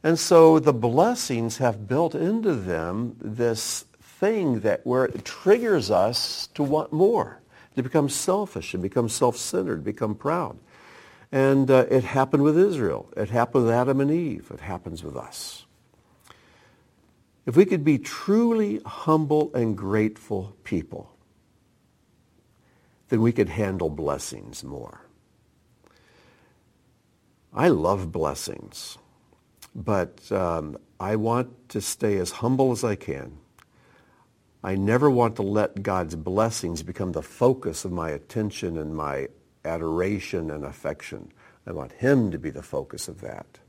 And 0.03 0.17
so 0.17 0.59
the 0.59 0.73
blessings 0.73 1.57
have 1.57 1.87
built 1.87 2.15
into 2.15 2.55
them 2.55 3.15
this 3.21 3.85
thing 4.19 4.61
that 4.61 4.85
where 4.85 5.05
it 5.05 5.23
triggers 5.23 5.91
us 5.91 6.47
to 6.55 6.63
want 6.63 6.91
more, 6.91 7.39
to 7.75 7.83
become 7.83 8.09
selfish 8.09 8.73
and 8.73 8.81
become 8.81 9.09
self-centered, 9.09 9.83
become 9.83 10.15
proud. 10.15 10.57
And 11.31 11.69
uh, 11.69 11.85
it 11.89 12.03
happened 12.03 12.43
with 12.43 12.57
Israel. 12.57 13.09
It 13.15 13.29
happened 13.29 13.65
with 13.65 13.73
Adam 13.73 14.01
and 14.01 14.09
Eve. 14.09 14.49
It 14.53 14.61
happens 14.61 15.03
with 15.03 15.15
us. 15.15 15.65
If 17.45 17.55
we 17.55 17.65
could 17.65 17.83
be 17.83 17.97
truly 17.97 18.81
humble 18.85 19.53
and 19.53 19.77
grateful 19.77 20.55
people, 20.63 21.11
then 23.09 23.21
we 23.21 23.31
could 23.31 23.49
handle 23.49 23.89
blessings 23.89 24.63
more. 24.63 25.01
I 27.53 27.69
love 27.69 28.11
blessings, 28.11 28.97
but 29.73 30.29
um, 30.31 30.77
I 30.99 31.15
want 31.15 31.69
to 31.69 31.81
stay 31.81 32.17
as 32.17 32.31
humble 32.31 32.71
as 32.71 32.83
I 32.83 32.95
can. 32.95 33.37
I 34.63 34.75
never 34.75 35.09
want 35.09 35.35
to 35.35 35.43
let 35.43 35.83
God's 35.83 36.15
blessings 36.15 36.81
become 36.83 37.11
the 37.11 37.21
focus 37.21 37.85
of 37.85 37.91
my 37.91 38.09
attention 38.09 38.77
and 38.77 38.95
my 38.95 39.27
adoration 39.63 40.49
and 40.49 40.65
affection. 40.65 41.31
I 41.67 41.73
want 41.73 41.91
him 41.93 42.31
to 42.31 42.39
be 42.39 42.49
the 42.49 42.63
focus 42.63 43.07
of 43.07 43.21
that. 43.21 43.59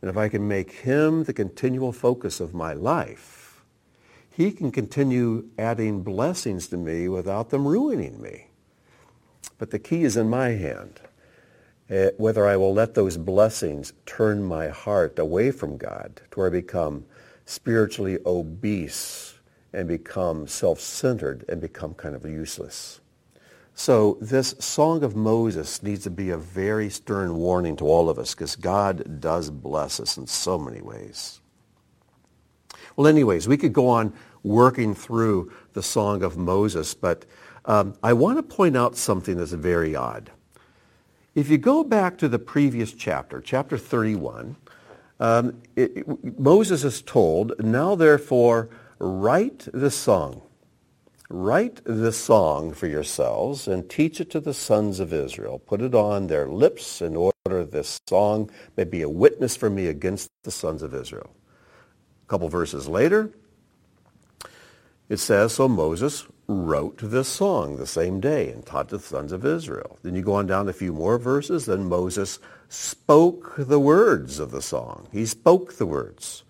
And 0.00 0.10
if 0.10 0.16
I 0.16 0.28
can 0.28 0.46
make 0.46 0.72
him 0.72 1.24
the 1.24 1.32
continual 1.32 1.92
focus 1.92 2.40
of 2.40 2.54
my 2.54 2.72
life, 2.72 3.64
he 4.30 4.52
can 4.52 4.70
continue 4.70 5.48
adding 5.58 6.02
blessings 6.02 6.68
to 6.68 6.76
me 6.76 7.08
without 7.08 7.50
them 7.50 7.66
ruining 7.66 8.20
me. 8.20 8.48
But 9.56 9.70
the 9.70 9.80
key 9.80 10.04
is 10.04 10.16
in 10.16 10.28
my 10.28 10.50
hand. 10.50 11.00
Uh, 11.90 12.10
whether 12.18 12.46
I 12.46 12.56
will 12.56 12.74
let 12.74 12.94
those 12.94 13.16
blessings 13.16 13.94
turn 14.04 14.42
my 14.42 14.68
heart 14.68 15.18
away 15.18 15.50
from 15.50 15.78
God 15.78 16.20
to 16.30 16.38
where 16.38 16.48
I 16.48 16.50
become 16.50 17.06
spiritually 17.46 18.18
obese 18.26 19.27
and 19.72 19.86
become 19.88 20.46
self-centered 20.46 21.44
and 21.48 21.60
become 21.60 21.94
kind 21.94 22.14
of 22.14 22.24
useless. 22.24 23.00
So 23.74 24.18
this 24.20 24.56
Song 24.58 25.04
of 25.04 25.14
Moses 25.14 25.82
needs 25.84 26.02
to 26.02 26.10
be 26.10 26.30
a 26.30 26.36
very 26.36 26.90
stern 26.90 27.36
warning 27.36 27.76
to 27.76 27.86
all 27.86 28.10
of 28.10 28.18
us 28.18 28.34
because 28.34 28.56
God 28.56 29.20
does 29.20 29.50
bless 29.50 30.00
us 30.00 30.16
in 30.16 30.26
so 30.26 30.58
many 30.58 30.80
ways. 30.80 31.40
Well, 32.96 33.06
anyways, 33.06 33.46
we 33.46 33.56
could 33.56 33.72
go 33.72 33.86
on 33.88 34.12
working 34.42 34.94
through 34.96 35.52
the 35.74 35.82
Song 35.82 36.24
of 36.24 36.36
Moses, 36.36 36.92
but 36.94 37.24
um, 37.66 37.94
I 38.02 38.14
want 38.14 38.38
to 38.38 38.42
point 38.42 38.76
out 38.76 38.96
something 38.96 39.36
that's 39.36 39.52
very 39.52 39.94
odd. 39.94 40.32
If 41.36 41.48
you 41.48 41.58
go 41.58 41.84
back 41.84 42.18
to 42.18 42.28
the 42.28 42.40
previous 42.40 42.92
chapter, 42.92 43.40
chapter 43.40 43.78
31, 43.78 44.56
um, 45.20 45.62
it, 45.76 45.98
it, 45.98 46.38
Moses 46.40 46.82
is 46.82 47.00
told, 47.00 47.52
now 47.62 47.94
therefore 47.94 48.70
write 48.98 49.68
the 49.72 49.90
song 49.90 50.42
Write 51.30 51.82
this 51.84 52.16
song 52.16 52.72
for 52.72 52.86
yourselves 52.86 53.68
and 53.68 53.90
teach 53.90 54.18
it 54.18 54.30
to 54.30 54.40
the 54.40 54.54
sons 54.54 54.98
of 54.98 55.12
Israel. 55.12 55.58
Put 55.58 55.82
it 55.82 55.94
on 55.94 56.26
their 56.26 56.48
lips 56.48 57.02
in 57.02 57.16
order 57.16 57.64
this 57.66 58.00
song 58.08 58.50
may 58.78 58.84
be 58.84 59.02
a 59.02 59.10
witness 59.10 59.54
for 59.54 59.68
me 59.68 59.88
against 59.88 60.30
the 60.44 60.50
sons 60.50 60.82
of 60.82 60.94
Israel. 60.94 61.30
A 62.24 62.26
couple 62.28 62.48
verses 62.48 62.88
later, 62.88 63.30
it 65.10 65.18
says, 65.18 65.52
so 65.52 65.68
Moses 65.68 66.26
wrote 66.46 66.98
this 67.02 67.28
song 67.28 67.76
the 67.76 67.86
same 67.86 68.20
day 68.20 68.48
and 68.48 68.64
taught 68.64 68.88
the 68.88 68.98
sons 68.98 69.30
of 69.30 69.44
Israel. 69.44 69.98
Then 70.02 70.14
you 70.14 70.22
go 70.22 70.32
on 70.32 70.46
down 70.46 70.66
a 70.66 70.72
few 70.72 70.94
more 70.94 71.18
verses, 71.18 71.66
then 71.66 71.90
Moses 71.90 72.38
spoke 72.70 73.52
the 73.58 73.80
words 73.80 74.38
of 74.38 74.50
the 74.50 74.62
song. 74.62 75.08
He 75.12 75.26
spoke 75.26 75.74
the 75.74 75.86
words 75.86 76.42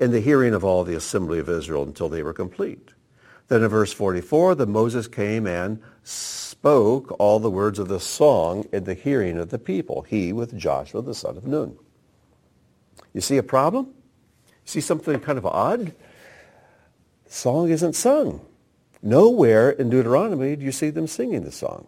in 0.00 0.10
the 0.10 0.20
hearing 0.20 0.54
of 0.54 0.64
all 0.64 0.84
the 0.84 0.94
assembly 0.94 1.38
of 1.38 1.48
Israel 1.48 1.82
until 1.82 2.08
they 2.08 2.22
were 2.22 2.32
complete. 2.32 2.90
Then 3.48 3.62
in 3.62 3.68
verse 3.68 3.92
44, 3.92 4.54
the 4.54 4.66
Moses 4.66 5.08
came 5.08 5.46
and 5.46 5.80
spoke 6.02 7.14
all 7.18 7.40
the 7.40 7.50
words 7.50 7.78
of 7.78 7.88
the 7.88 8.00
song 8.00 8.66
in 8.72 8.84
the 8.84 8.94
hearing 8.94 9.38
of 9.38 9.50
the 9.50 9.58
people, 9.58 10.02
he 10.02 10.32
with 10.32 10.56
Joshua 10.56 11.02
the 11.02 11.14
son 11.14 11.36
of 11.36 11.46
Nun. 11.46 11.76
You 13.14 13.20
see 13.20 13.38
a 13.38 13.42
problem? 13.42 13.94
See 14.64 14.80
something 14.80 15.18
kind 15.20 15.38
of 15.38 15.46
odd? 15.46 15.94
Song 17.26 17.70
isn't 17.70 17.94
sung. 17.94 18.44
Nowhere 19.02 19.70
in 19.70 19.90
Deuteronomy 19.90 20.56
do 20.56 20.64
you 20.64 20.72
see 20.72 20.90
them 20.90 21.06
singing 21.06 21.44
the 21.44 21.52
song. 21.52 21.86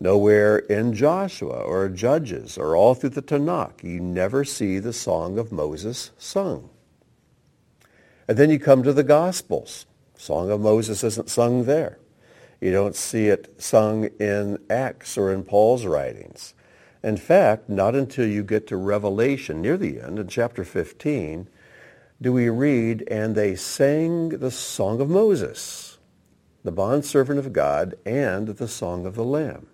Nowhere 0.00 0.58
in 0.58 0.94
Joshua 0.94 1.60
or 1.60 1.88
Judges 1.88 2.56
or 2.56 2.76
all 2.76 2.94
through 2.94 3.10
the 3.10 3.22
Tanakh, 3.22 3.82
you 3.82 4.00
never 4.00 4.44
see 4.44 4.78
the 4.78 4.92
song 4.92 5.38
of 5.38 5.52
Moses 5.52 6.12
sung. 6.16 6.70
And 8.28 8.36
then 8.36 8.50
you 8.50 8.58
come 8.58 8.82
to 8.82 8.92
the 8.92 9.02
Gospels. 9.02 9.86
Song 10.16 10.50
of 10.50 10.60
Moses 10.60 11.02
isn't 11.02 11.30
sung 11.30 11.64
there. 11.64 11.98
You 12.60 12.72
don't 12.72 12.94
see 12.94 13.28
it 13.28 13.60
sung 13.60 14.04
in 14.20 14.58
Acts 14.68 15.16
or 15.16 15.32
in 15.32 15.44
Paul's 15.44 15.86
writings. 15.86 16.54
In 17.02 17.16
fact, 17.16 17.68
not 17.68 17.94
until 17.94 18.26
you 18.26 18.42
get 18.42 18.66
to 18.66 18.76
Revelation 18.76 19.62
near 19.62 19.76
the 19.76 20.00
end, 20.00 20.18
in 20.18 20.28
chapter 20.28 20.64
15, 20.64 21.48
do 22.20 22.32
we 22.32 22.48
read, 22.48 23.06
and 23.08 23.34
they 23.34 23.54
sang 23.54 24.30
the 24.30 24.50
song 24.50 25.00
of 25.00 25.08
Moses, 25.08 25.98
the 26.64 26.72
bondservant 26.72 27.38
of 27.38 27.52
God, 27.52 27.94
and 28.04 28.48
the 28.48 28.66
song 28.66 29.06
of 29.06 29.14
the 29.14 29.24
Lamb. 29.24 29.68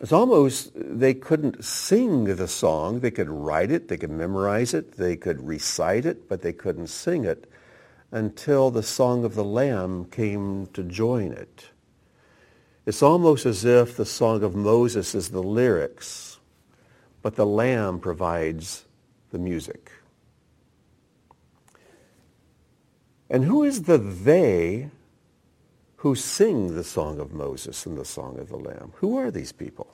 It's 0.00 0.12
almost, 0.12 0.72
they 0.74 1.14
couldn't 1.14 1.64
sing 1.64 2.24
the 2.24 2.48
song. 2.48 3.00
They 3.00 3.10
could 3.10 3.30
write 3.30 3.70
it, 3.70 3.88
they 3.88 3.96
could 3.96 4.10
memorize 4.10 4.74
it, 4.74 4.92
they 4.92 5.16
could 5.16 5.46
recite 5.46 6.04
it, 6.04 6.28
but 6.28 6.42
they 6.42 6.52
couldn't 6.52 6.88
sing 6.88 7.24
it 7.24 7.50
until 8.12 8.70
the 8.70 8.82
Song 8.82 9.24
of 9.24 9.34
the 9.34 9.44
Lamb 9.44 10.04
came 10.06 10.66
to 10.68 10.82
join 10.82 11.32
it. 11.32 11.70
It's 12.84 13.02
almost 13.02 13.46
as 13.46 13.64
if 13.64 13.96
the 13.96 14.06
Song 14.06 14.42
of 14.42 14.54
Moses 14.54 15.14
is 15.14 15.30
the 15.30 15.42
lyrics, 15.42 16.38
but 17.22 17.34
the 17.34 17.46
Lamb 17.46 17.98
provides 17.98 18.84
the 19.30 19.38
music. 19.38 19.90
And 23.28 23.44
who 23.44 23.64
is 23.64 23.82
the 23.82 23.98
they 23.98 24.90
who 26.06 26.14
sing 26.14 26.76
the 26.76 26.84
Song 26.84 27.18
of 27.18 27.32
Moses 27.32 27.84
and 27.84 27.98
the 27.98 28.04
Song 28.04 28.38
of 28.38 28.48
the 28.48 28.56
Lamb? 28.56 28.92
Who 28.98 29.16
are 29.16 29.28
these 29.28 29.50
people? 29.50 29.92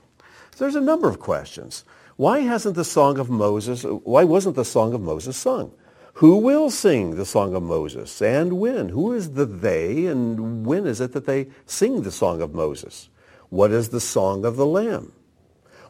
So 0.54 0.58
there's 0.58 0.74
a 0.74 0.80
number 0.82 1.08
of 1.08 1.20
questions. 1.20 1.86
Why 2.16 2.40
hasn't 2.40 2.74
the 2.74 2.84
Song 2.84 3.18
of 3.18 3.30
Moses, 3.30 3.82
why 3.84 4.22
wasn't 4.22 4.56
the 4.56 4.64
Song 4.64 4.92
of 4.92 5.00
Moses 5.00 5.38
sung? 5.38 5.72
Who 6.14 6.36
will 6.36 6.68
sing 6.68 7.16
the 7.16 7.24
Song 7.24 7.54
of 7.54 7.62
Moses 7.62 8.20
and 8.20 8.58
when? 8.58 8.90
Who 8.90 9.14
is 9.14 9.32
the 9.32 9.46
they 9.46 10.04
and 10.04 10.66
when 10.66 10.86
is 10.86 11.00
it 11.00 11.12
that 11.12 11.24
they 11.24 11.48
sing 11.64 12.02
the 12.02 12.12
Song 12.12 12.42
of 12.42 12.52
Moses? 12.52 13.08
What 13.48 13.70
is 13.70 13.88
the 13.88 13.98
Song 13.98 14.44
of 14.44 14.56
the 14.56 14.66
Lamb? 14.66 15.14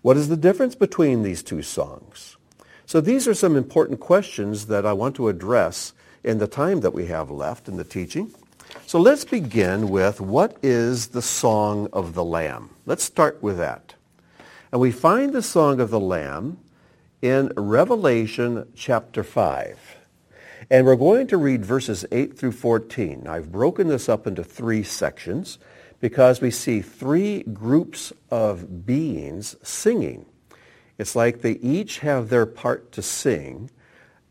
What 0.03 0.17
is 0.17 0.29
the 0.29 0.37
difference 0.37 0.77
between 0.77 1.25
these 1.25 1.43
two 1.43 1.63
songs? 1.63 2.37
So 2.87 3.01
these 3.01 3.27
are 3.27 3.35
some 3.35 3.57
important 3.57 3.99
questions 3.99 4.67
that 4.67 4.87
I 4.87 4.93
want 4.93 5.17
to 5.17 5.27
address 5.27 5.93
in 6.23 6.39
the 6.39 6.47
time 6.47 6.79
that 6.83 6.95
we 6.95 7.07
have 7.07 7.29
left 7.29 7.67
in 7.67 7.77
the 7.77 7.83
teaching. 7.83 8.33
So 8.93 9.01
let's 9.01 9.25
begin 9.25 9.89
with 9.89 10.21
what 10.21 10.59
is 10.63 11.07
the 11.07 11.23
Song 11.23 11.89
of 11.95 12.13
the 12.13 12.23
Lamb? 12.23 12.77
Let's 12.85 13.03
start 13.03 13.43
with 13.43 13.57
that. 13.57 13.95
And 14.71 14.83
we 14.83 14.91
find 14.91 15.33
the 15.33 15.41
Song 15.41 15.81
of 15.81 15.89
the 15.89 15.99
Lamb 15.99 16.59
in 17.23 17.55
Revelation 17.57 18.71
chapter 18.75 19.25
5. 19.25 19.97
And 20.71 20.85
we're 20.85 20.97
going 20.97 21.27
to 21.29 21.39
read 21.39 21.65
verses 21.65 22.05
8 22.13 22.37
through 22.37 22.53
14. 22.53 23.27
I've 23.27 23.51
broken 23.51 23.89
this 23.89 24.11
up 24.11 24.27
into 24.27 24.45
three 24.45 24.83
sections 24.83 25.59
because 25.99 26.43
we 26.43 26.51
see 26.51 26.83
three 26.83 27.45
groups 27.45 28.13
of 28.31 28.85
beings 28.85 29.57
singing. 29.63 30.27
It's 30.99 31.17
like 31.17 31.41
they 31.41 31.53
each 31.53 32.01
have 32.01 32.29
their 32.29 32.45
part 32.45 32.93
to 32.93 33.01
sing, 33.01 33.71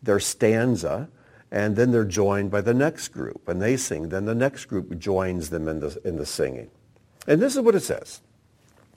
their 0.04 0.20
stanza, 0.20 1.10
and 1.52 1.76
then 1.76 1.92
they're 1.92 2.06
joined 2.06 2.52
by 2.52 2.62
the 2.62 2.74
next 2.74 3.10
group. 3.10 3.48
And 3.48 3.62
they 3.62 3.78
sing, 3.78 4.10
then 4.10 4.26
the 4.26 4.36
next 4.36 4.66
group 4.66 4.98
joins 4.98 5.50
them 5.50 5.68
in 5.68 5.80
the, 5.80 6.00
in 6.06 6.18
the 6.18 6.26
singing. 6.26 6.70
And 7.28 7.42
this 7.42 7.56
is 7.56 7.62
what 7.62 7.76
it 7.76 7.82
says. 7.82 8.22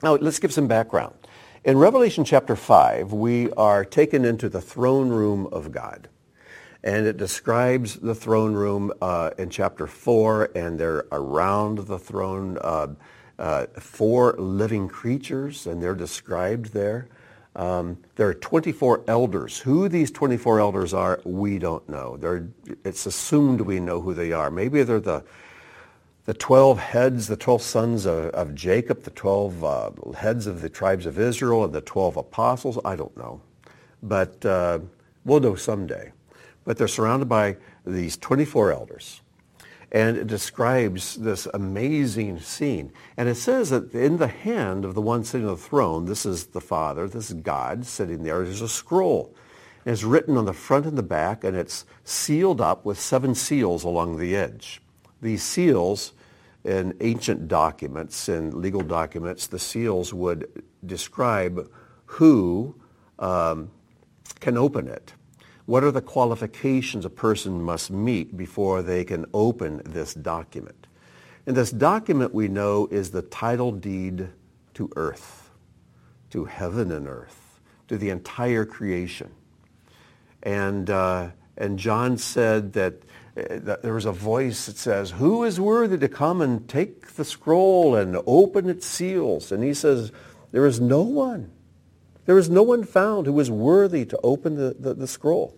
Now, 0.01 0.15
let's 0.15 0.39
give 0.39 0.53
some 0.53 0.67
background. 0.67 1.15
In 1.63 1.77
Revelation 1.77 2.23
chapter 2.23 2.55
5, 2.55 3.11
we 3.11 3.51
are 3.53 3.83
taken 3.83 4.23
into 4.23 4.49
the 4.49 4.61
throne 4.61 5.09
room 5.09 5.47
of 5.47 5.71
God 5.71 6.09
and 6.85 7.07
it 7.07 7.17
describes 7.17 7.95
the 7.95 8.13
throne 8.13 8.53
room 8.53 8.93
uh, 9.01 9.31
in 9.39 9.49
chapter 9.49 9.87
4, 9.87 10.51
and 10.55 10.79
they're 10.79 11.05
around 11.11 11.79
the 11.79 11.97
throne, 11.97 12.59
uh, 12.61 12.87
uh, 13.39 13.65
four 13.79 14.35
living 14.37 14.87
creatures, 14.87 15.65
and 15.65 15.81
they're 15.81 15.95
described 15.95 16.73
there. 16.73 17.09
Um, 17.55 17.97
there 18.15 18.27
are 18.27 18.33
24 18.33 19.03
elders. 19.07 19.59
Who 19.59 19.87
these 19.87 20.11
24 20.11 20.59
elders 20.59 20.93
are, 20.93 21.21
we 21.23 21.57
don't 21.57 21.87
know. 21.87 22.17
They're, 22.17 22.49
it's 22.83 23.05
assumed 23.05 23.61
we 23.61 23.79
know 23.79 24.01
who 24.01 24.13
they 24.13 24.31
are. 24.31 24.51
Maybe 24.51 24.83
they're 24.83 24.99
the, 24.99 25.23
the 26.25 26.33
12 26.33 26.79
heads, 26.79 27.27
the 27.27 27.37
12 27.37 27.61
sons 27.61 28.05
of, 28.05 28.25
of 28.31 28.55
Jacob, 28.55 29.03
the 29.03 29.11
12 29.11 29.63
uh, 29.63 29.91
heads 30.17 30.47
of 30.47 30.61
the 30.61 30.69
tribes 30.69 31.05
of 31.05 31.17
Israel, 31.17 31.63
and 31.63 31.73
the 31.73 31.81
12 31.81 32.17
apostles. 32.17 32.77
I 32.83 32.95
don't 32.95 33.15
know. 33.15 33.41
But 34.03 34.45
uh, 34.45 34.79
we'll 35.23 35.39
know 35.39 35.55
someday 35.55 36.11
but 36.65 36.77
they're 36.77 36.87
surrounded 36.87 37.29
by 37.29 37.55
these 37.85 38.17
24 38.17 38.73
elders. 38.73 39.21
And 39.95 40.17
it 40.17 40.27
describes 40.27 41.15
this 41.15 41.47
amazing 41.53 42.41
scene. 42.41 42.91
And 43.15 43.29
it 43.29 43.35
says 43.35 43.69
that 43.69 43.93
in 43.93 44.17
the 44.17 44.27
hand 44.27 44.83
of 44.83 44.93
the 44.93 44.99
one 45.01 45.23
sitting 45.23 45.47
on 45.47 45.55
the 45.55 45.61
throne, 45.61 46.03
this 46.03 46.25
is 46.25 46.47
the 46.47 46.59
Father, 46.59 47.07
this 47.07 47.29
is 47.29 47.35
God 47.35 47.85
sitting 47.85 48.21
there, 48.21 48.43
there's 48.43 48.59
a 48.59 48.67
scroll. 48.67 49.33
And 49.85 49.93
it's 49.93 50.03
written 50.03 50.35
on 50.35 50.43
the 50.43 50.51
front 50.51 50.85
and 50.85 50.97
the 50.97 51.03
back, 51.03 51.45
and 51.45 51.55
it's 51.55 51.85
sealed 52.03 52.59
up 52.59 52.83
with 52.83 52.99
seven 52.99 53.33
seals 53.33 53.85
along 53.85 54.17
the 54.17 54.35
edge. 54.35 54.81
These 55.21 55.43
seals 55.43 56.11
in 56.65 56.93
ancient 56.99 57.47
documents, 57.47 58.27
in 58.27 58.61
legal 58.61 58.81
documents, 58.81 59.47
the 59.47 59.59
seals 59.59 60.13
would 60.13 60.61
describe 60.85 61.71
who 62.05 62.75
um, 63.17 63.71
can 64.41 64.57
open 64.57 64.89
it. 64.89 65.13
What 65.65 65.83
are 65.83 65.91
the 65.91 66.01
qualifications 66.01 67.05
a 67.05 67.09
person 67.09 67.61
must 67.61 67.89
meet 67.89 68.37
before 68.37 68.81
they 68.83 69.03
can 69.03 69.25
open 69.33 69.81
this 69.85 70.13
document? 70.13 70.87
And 71.47 71.55
this 71.55 71.71
document 71.71 72.33
we 72.33 72.47
know 72.47 72.87
is 72.91 73.11
the 73.11 73.21
title 73.21 73.71
deed 73.71 74.29
to 74.75 74.91
earth, 74.95 75.49
to 76.31 76.45
heaven 76.45 76.91
and 76.91 77.07
earth, 77.07 77.59
to 77.87 77.97
the 77.97 78.09
entire 78.09 78.65
creation. 78.65 79.31
And, 80.43 80.89
uh, 80.89 81.29
and 81.57 81.79
John 81.79 82.17
said 82.17 82.73
that, 82.73 82.93
uh, 83.35 83.59
that 83.59 83.81
there 83.81 83.93
was 83.93 84.05
a 84.05 84.11
voice 84.11 84.67
that 84.67 84.77
says, 84.77 85.11
who 85.11 85.43
is 85.43 85.59
worthy 85.59 85.97
to 85.97 86.07
come 86.07 86.41
and 86.41 86.67
take 86.67 87.13
the 87.13 87.25
scroll 87.25 87.95
and 87.95 88.17
open 88.27 88.69
its 88.69 88.85
seals? 88.85 89.51
And 89.51 89.63
he 89.63 89.73
says, 89.73 90.11
there 90.51 90.65
is 90.65 90.79
no 90.79 91.01
one. 91.01 91.51
There 92.25 92.35
was 92.35 92.49
no 92.49 92.63
one 92.63 92.83
found 92.83 93.27
who 93.27 93.33
was 93.33 93.51
worthy 93.51 94.05
to 94.05 94.19
open 94.23 94.55
the, 94.55 94.75
the, 94.79 94.93
the 94.93 95.07
scroll. 95.07 95.57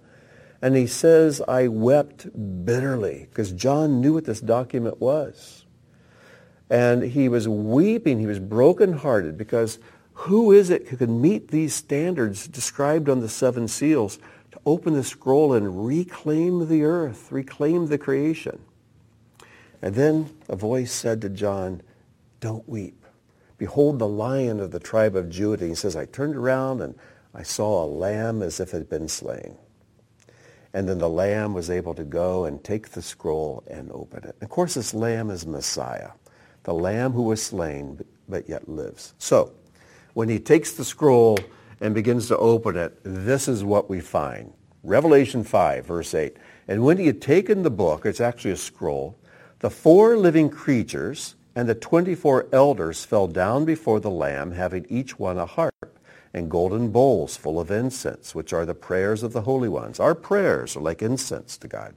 And 0.62 0.76
he 0.76 0.88
says, 0.88 1.42
I 1.48 1.68
wept 1.68 2.28
bitterly 2.66 3.28
because 3.30 3.52
John 3.52 4.02
knew 4.02 4.14
what 4.14 4.26
this 4.26 4.42
document 4.42 5.00
was. 5.00 5.66
And 6.70 7.04
he 7.04 7.30
was 7.30 7.48
weeping. 7.48 8.20
He 8.20 8.26
was 8.26 8.40
brokenhearted 8.40 9.38
because 9.38 9.80
who 10.14 10.52
is 10.52 10.70
it 10.70 10.88
who 10.88 10.98
can 10.98 11.22
meet 11.22 11.50
these 11.50 11.76
standards 11.76 12.48
described 12.48 13.08
on 13.08 13.22
the 13.22 13.30
seven 13.30 13.68
seals 13.68 14.18
to 14.52 14.60
open 14.66 14.94
the 14.94 15.04
scroll 15.04 15.54
and 15.54 15.86
reclaim 15.86 16.68
the 16.68 16.84
earth, 16.84 17.32
reclaim 17.32 17.88
the 17.88 18.00
creation? 18.00 18.60
And 19.82 19.94
then 19.94 20.36
a 20.50 20.56
voice 20.56 20.92
said 20.92 21.22
to 21.22 21.30
John, 21.30 21.82
don't 22.40 22.68
weep. 22.68 23.06
Behold 23.58 24.00
the 24.00 24.08
lion 24.08 24.60
of 24.60 24.72
the 24.72 24.80
tribe 24.80 25.16
of 25.16 25.30
Judah. 25.30 25.66
He 25.66 25.76
says, 25.76 25.96
I 25.96 26.06
turned 26.06 26.36
around 26.36 26.82
and 26.82 26.96
I 27.34 27.44
saw 27.44 27.84
a 27.84 27.88
lamb 27.88 28.42
as 28.42 28.60
if 28.60 28.74
it 28.74 28.78
had 28.78 28.90
been 28.90 29.08
slain. 29.08 29.58
And 30.74 30.88
then 30.88 31.00
the 31.00 31.10
lamb 31.10 31.54
was 31.54 31.70
able 31.70 31.94
to 31.96 32.04
go 32.04 32.46
and 32.46 32.64
take 32.64 32.90
the 32.90 33.02
scroll 33.02 33.64
and 33.68 33.92
open 33.92 34.24
it. 34.26 34.36
Of 34.42 34.50
course, 34.50 34.76
this 34.76 34.94
lamb 34.94 35.30
is 35.30 35.46
Messiah, 35.46 36.12
the 36.64 36.74
lamb 36.74 37.14
who 37.14 37.24
was 37.24 37.42
slain 37.42 38.04
but 38.30 38.48
yet 38.48 38.68
lives. 38.70 39.14
So 39.18 39.54
when 40.14 40.30
he 40.30 40.40
takes 40.40 40.74
the 40.74 40.86
scroll 40.86 41.40
and 41.80 41.96
begins 41.96 42.28
to 42.28 42.38
open 42.38 42.76
it, 42.76 42.98
this 43.04 43.48
is 43.48 43.64
what 43.64 43.90
we 43.90 44.02
find. 44.02 44.54
Revelation 44.84 45.44
5, 45.44 45.86
verse 45.86 46.14
8. 46.14 46.38
And 46.68 46.84
when 46.84 46.98
he 46.98 47.08
had 47.08 47.22
taken 47.22 47.64
the 47.64 47.72
book, 47.72 48.06
it's 48.06 48.22
actually 48.22 48.52
a 48.52 48.58
scroll, 48.58 49.18
the 49.60 49.70
four 49.70 50.18
living 50.18 50.50
creatures 50.50 51.36
and 51.58 51.68
the 51.68 51.74
24 51.74 52.50
elders 52.52 53.04
fell 53.04 53.28
down 53.28 53.66
before 53.66 54.00
the 54.00 54.12
Lamb, 54.12 54.52
having 54.52 54.86
each 54.90 55.18
one 55.18 55.40
a 55.40 55.48
harp 55.48 56.00
and 56.32 56.52
golden 56.52 56.92
bowls 56.92 57.36
full 57.36 57.60
of 57.60 57.72
incense, 57.72 58.36
which 58.36 58.54
are 58.54 58.64
the 58.64 58.76
prayers 58.76 59.24
of 59.24 59.34
the 59.34 59.42
holy 59.42 59.68
ones. 59.68 60.00
Our 60.00 60.14
prayers 60.14 60.78
are 60.78 60.82
like 60.82 61.02
incense 61.02 61.58
to 61.58 61.68
God. 61.68 61.96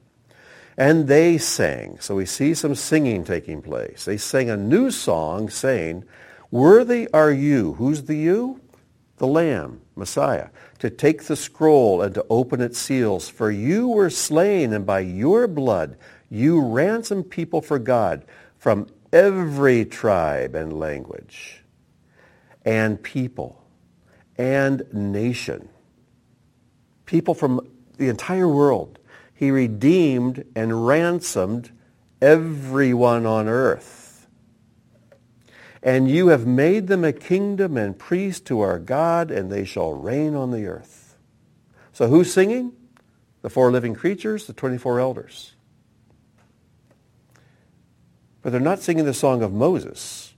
And 0.77 1.07
they 1.07 1.37
sang. 1.37 1.99
So 1.99 2.15
we 2.15 2.25
see 2.25 2.55
some 2.55 2.73
singing 2.73 3.23
taking 3.23 3.61
place. 3.61 4.03
They 4.05 4.17
sang 4.17 4.49
a 4.49 4.57
new 4.57 4.89
song 4.89 5.47
saying, 5.51 6.05
Worthy 6.49 7.07
are 7.13 7.31
you. 7.31 7.73
Who's 7.73 8.01
the 8.05 8.15
you? 8.15 8.61
The 9.17 9.27
Lamb, 9.27 9.81
Messiah, 9.95 10.49
to 10.79 10.89
take 10.89 11.25
the 11.25 11.35
scroll 11.35 12.01
and 12.01 12.15
to 12.15 12.25
open 12.31 12.61
its 12.61 12.79
seals. 12.79 13.29
For 13.29 13.51
you 13.51 13.89
were 13.89 14.09
slain, 14.09 14.73
and 14.73 14.87
by 14.87 15.01
your 15.01 15.45
blood 15.45 15.97
you 16.31 16.59
ransomed 16.59 17.29
people 17.29 17.61
for 17.61 17.77
God 17.77 18.25
from 18.57 18.87
every 19.11 19.85
tribe 19.85 20.55
and 20.55 20.77
language 20.77 21.63
and 22.63 23.01
people 23.01 23.63
and 24.37 24.83
nation. 24.93 25.69
People 27.05 27.33
from 27.33 27.67
the 27.97 28.09
entire 28.09 28.47
world. 28.47 28.99
He 29.33 29.51
redeemed 29.51 30.45
and 30.55 30.85
ransomed 30.85 31.71
everyone 32.21 33.25
on 33.25 33.47
earth. 33.47 34.27
And 35.83 36.09
you 36.09 36.27
have 36.27 36.45
made 36.45 36.87
them 36.87 37.03
a 37.03 37.11
kingdom 37.11 37.75
and 37.75 37.97
priests 37.97 38.41
to 38.41 38.61
our 38.61 38.77
God, 38.77 39.31
and 39.31 39.51
they 39.51 39.65
shall 39.65 39.93
reign 39.93 40.35
on 40.35 40.51
the 40.51 40.67
earth. 40.67 41.17
So 41.91 42.07
who's 42.07 42.31
singing? 42.31 42.73
The 43.41 43.49
four 43.49 43.71
living 43.71 43.95
creatures, 43.95 44.45
the 44.45 44.53
24 44.53 44.99
elders. 44.99 45.53
But 48.41 48.51
they're 48.51 48.59
not 48.61 48.79
singing 48.79 49.05
the 49.05 49.13
song 49.13 49.43
of 49.43 49.53
Moses. 49.53 50.33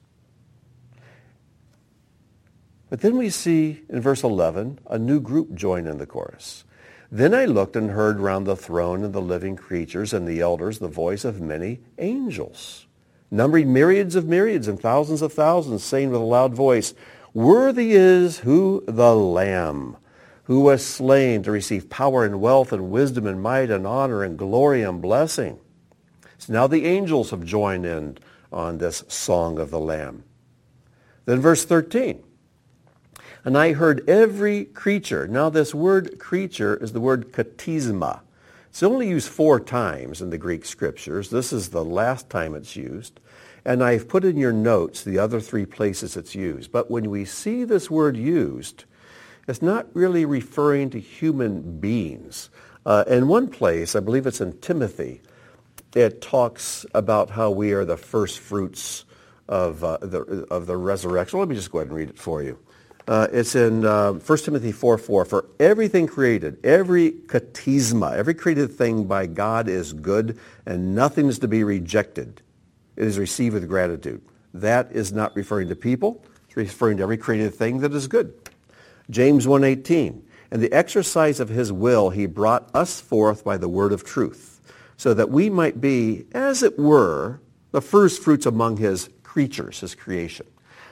But 2.89 3.01
then 3.01 3.17
we 3.17 3.29
see 3.29 3.81
in 3.89 4.01
verse 4.01 4.23
11 4.23 4.79
a 4.87 4.99
new 4.99 5.19
group 5.19 5.55
join 5.55 5.87
in 5.87 5.97
the 5.97 6.05
chorus. 6.05 6.63
Then 7.11 7.33
I 7.33 7.45
looked 7.45 7.75
and 7.75 7.91
heard 7.91 8.19
round 8.19 8.45
the 8.45 8.55
throne 8.55 9.03
and 9.03 9.13
the 9.13 9.21
living 9.21 9.55
creatures 9.55 10.13
and 10.13 10.27
the 10.27 10.41
elders 10.41 10.79
the 10.79 10.87
voice 10.87 11.23
of 11.25 11.41
many 11.41 11.79
angels, 11.97 12.87
numbering 13.31 13.71
myriads 13.71 14.15
of 14.15 14.27
myriads 14.27 14.67
and 14.67 14.79
thousands 14.79 15.21
of 15.21 15.31
thousands, 15.31 15.83
saying 15.83 16.11
with 16.11 16.21
a 16.21 16.23
loud 16.23 16.53
voice, 16.53 16.93
Worthy 17.33 17.93
is 17.93 18.39
who 18.39 18.83
the 18.87 19.15
Lamb, 19.15 19.97
who 20.43 20.61
was 20.61 20.85
slain 20.85 21.41
to 21.43 21.51
receive 21.51 21.89
power 21.89 22.25
and 22.25 22.41
wealth 22.41 22.71
and 22.71 22.91
wisdom 22.91 23.25
and 23.25 23.41
might 23.41 23.71
and 23.71 23.87
honor 23.87 24.23
and 24.23 24.37
glory 24.37 24.83
and 24.83 25.01
blessing. 25.01 25.59
So 26.43 26.51
now 26.51 26.67
the 26.67 26.85
angels 26.85 27.31
have 27.31 27.45
joined 27.45 27.85
in 27.85 28.17
on 28.51 28.77
this 28.77 29.05
song 29.07 29.59
of 29.59 29.71
the 29.71 29.79
Lamb. 29.79 30.25
Then 31.23 31.39
verse 31.39 31.63
13. 31.63 32.21
And 33.45 33.57
I 33.57 33.71
heard 33.71 34.09
every 34.09 34.65
creature. 34.65 35.25
Now 35.25 35.49
this 35.49 35.73
word 35.73 36.19
creature 36.19 36.75
is 36.75 36.91
the 36.91 36.99
word 36.99 37.31
katisma. 37.31 38.19
It's 38.69 38.83
only 38.83 39.07
used 39.07 39.29
four 39.29 39.61
times 39.61 40.21
in 40.21 40.31
the 40.31 40.37
Greek 40.37 40.65
scriptures. 40.65 41.29
This 41.29 41.53
is 41.53 41.69
the 41.69 41.85
last 41.85 42.29
time 42.29 42.55
it's 42.55 42.75
used. 42.75 43.21
And 43.63 43.81
I've 43.81 44.09
put 44.09 44.25
in 44.25 44.35
your 44.35 44.51
notes 44.51 45.01
the 45.01 45.19
other 45.19 45.39
three 45.39 45.65
places 45.65 46.17
it's 46.17 46.35
used. 46.35 46.73
But 46.73 46.91
when 46.91 47.09
we 47.09 47.23
see 47.23 47.63
this 47.63 47.89
word 47.89 48.17
used, 48.17 48.83
it's 49.47 49.61
not 49.61 49.87
really 49.93 50.25
referring 50.25 50.89
to 50.89 50.99
human 50.99 51.79
beings. 51.79 52.49
Uh, 52.85 53.05
in 53.07 53.29
one 53.29 53.47
place, 53.47 53.95
I 53.95 54.01
believe 54.01 54.27
it's 54.27 54.41
in 54.41 54.59
Timothy, 54.59 55.21
it 55.95 56.21
talks 56.21 56.85
about 56.93 57.29
how 57.29 57.51
we 57.51 57.73
are 57.73 57.85
the 57.85 57.97
first 57.97 58.39
fruits 58.39 59.05
of, 59.47 59.83
uh, 59.83 59.97
the, 60.01 60.21
of 60.49 60.65
the 60.65 60.77
resurrection. 60.77 61.39
Let 61.39 61.47
me 61.47 61.55
just 61.55 61.71
go 61.71 61.79
ahead 61.79 61.89
and 61.89 61.97
read 61.97 62.09
it 62.09 62.17
for 62.17 62.41
you. 62.41 62.57
Uh, 63.07 63.27
it's 63.33 63.53
in 63.55 63.85
uh, 63.85 64.13
1 64.13 64.37
Timothy 64.39 64.71
4, 64.71 64.97
4. 64.97 65.25
For 65.25 65.45
everything 65.59 66.07
created, 66.07 66.65
every 66.65 67.11
katisma, 67.11 68.13
every 68.13 68.33
created 68.33 68.71
thing 68.71 69.05
by 69.05 69.25
God 69.25 69.67
is 69.67 69.91
good, 69.91 70.39
and 70.65 70.95
nothing 70.95 71.27
is 71.27 71.39
to 71.39 71.47
be 71.47 71.63
rejected. 71.63 72.41
It 72.95 73.05
is 73.05 73.19
received 73.19 73.55
with 73.55 73.67
gratitude. 73.67 74.21
That 74.53 74.91
is 74.91 75.11
not 75.11 75.35
referring 75.35 75.67
to 75.69 75.75
people. 75.75 76.23
It's 76.47 76.55
referring 76.55 76.97
to 76.97 77.03
every 77.03 77.17
created 77.17 77.53
thing 77.53 77.79
that 77.79 77.93
is 77.93 78.07
good. 78.07 78.33
James 79.09 79.45
1.18. 79.45 80.21
And 80.51 80.61
the 80.61 80.71
exercise 80.71 81.39
of 81.39 81.49
his 81.49 81.73
will 81.73 82.11
he 82.11 82.27
brought 82.27 82.69
us 82.75 83.01
forth 83.01 83.43
by 83.43 83.57
the 83.57 83.67
word 83.67 83.91
of 83.91 84.05
truth 84.05 84.52
so 85.03 85.13
that 85.13 85.29
we 85.29 85.49
might 85.49 85.81
be, 85.81 86.23
as 86.31 86.63
it 86.63 86.79
were, 86.79 87.41
the 87.71 87.81
first 87.81 88.23
fruits 88.23 88.45
among 88.45 88.77
his 88.77 89.09
creatures, 89.21 89.81
his 89.81 89.95
creation. 89.95 90.45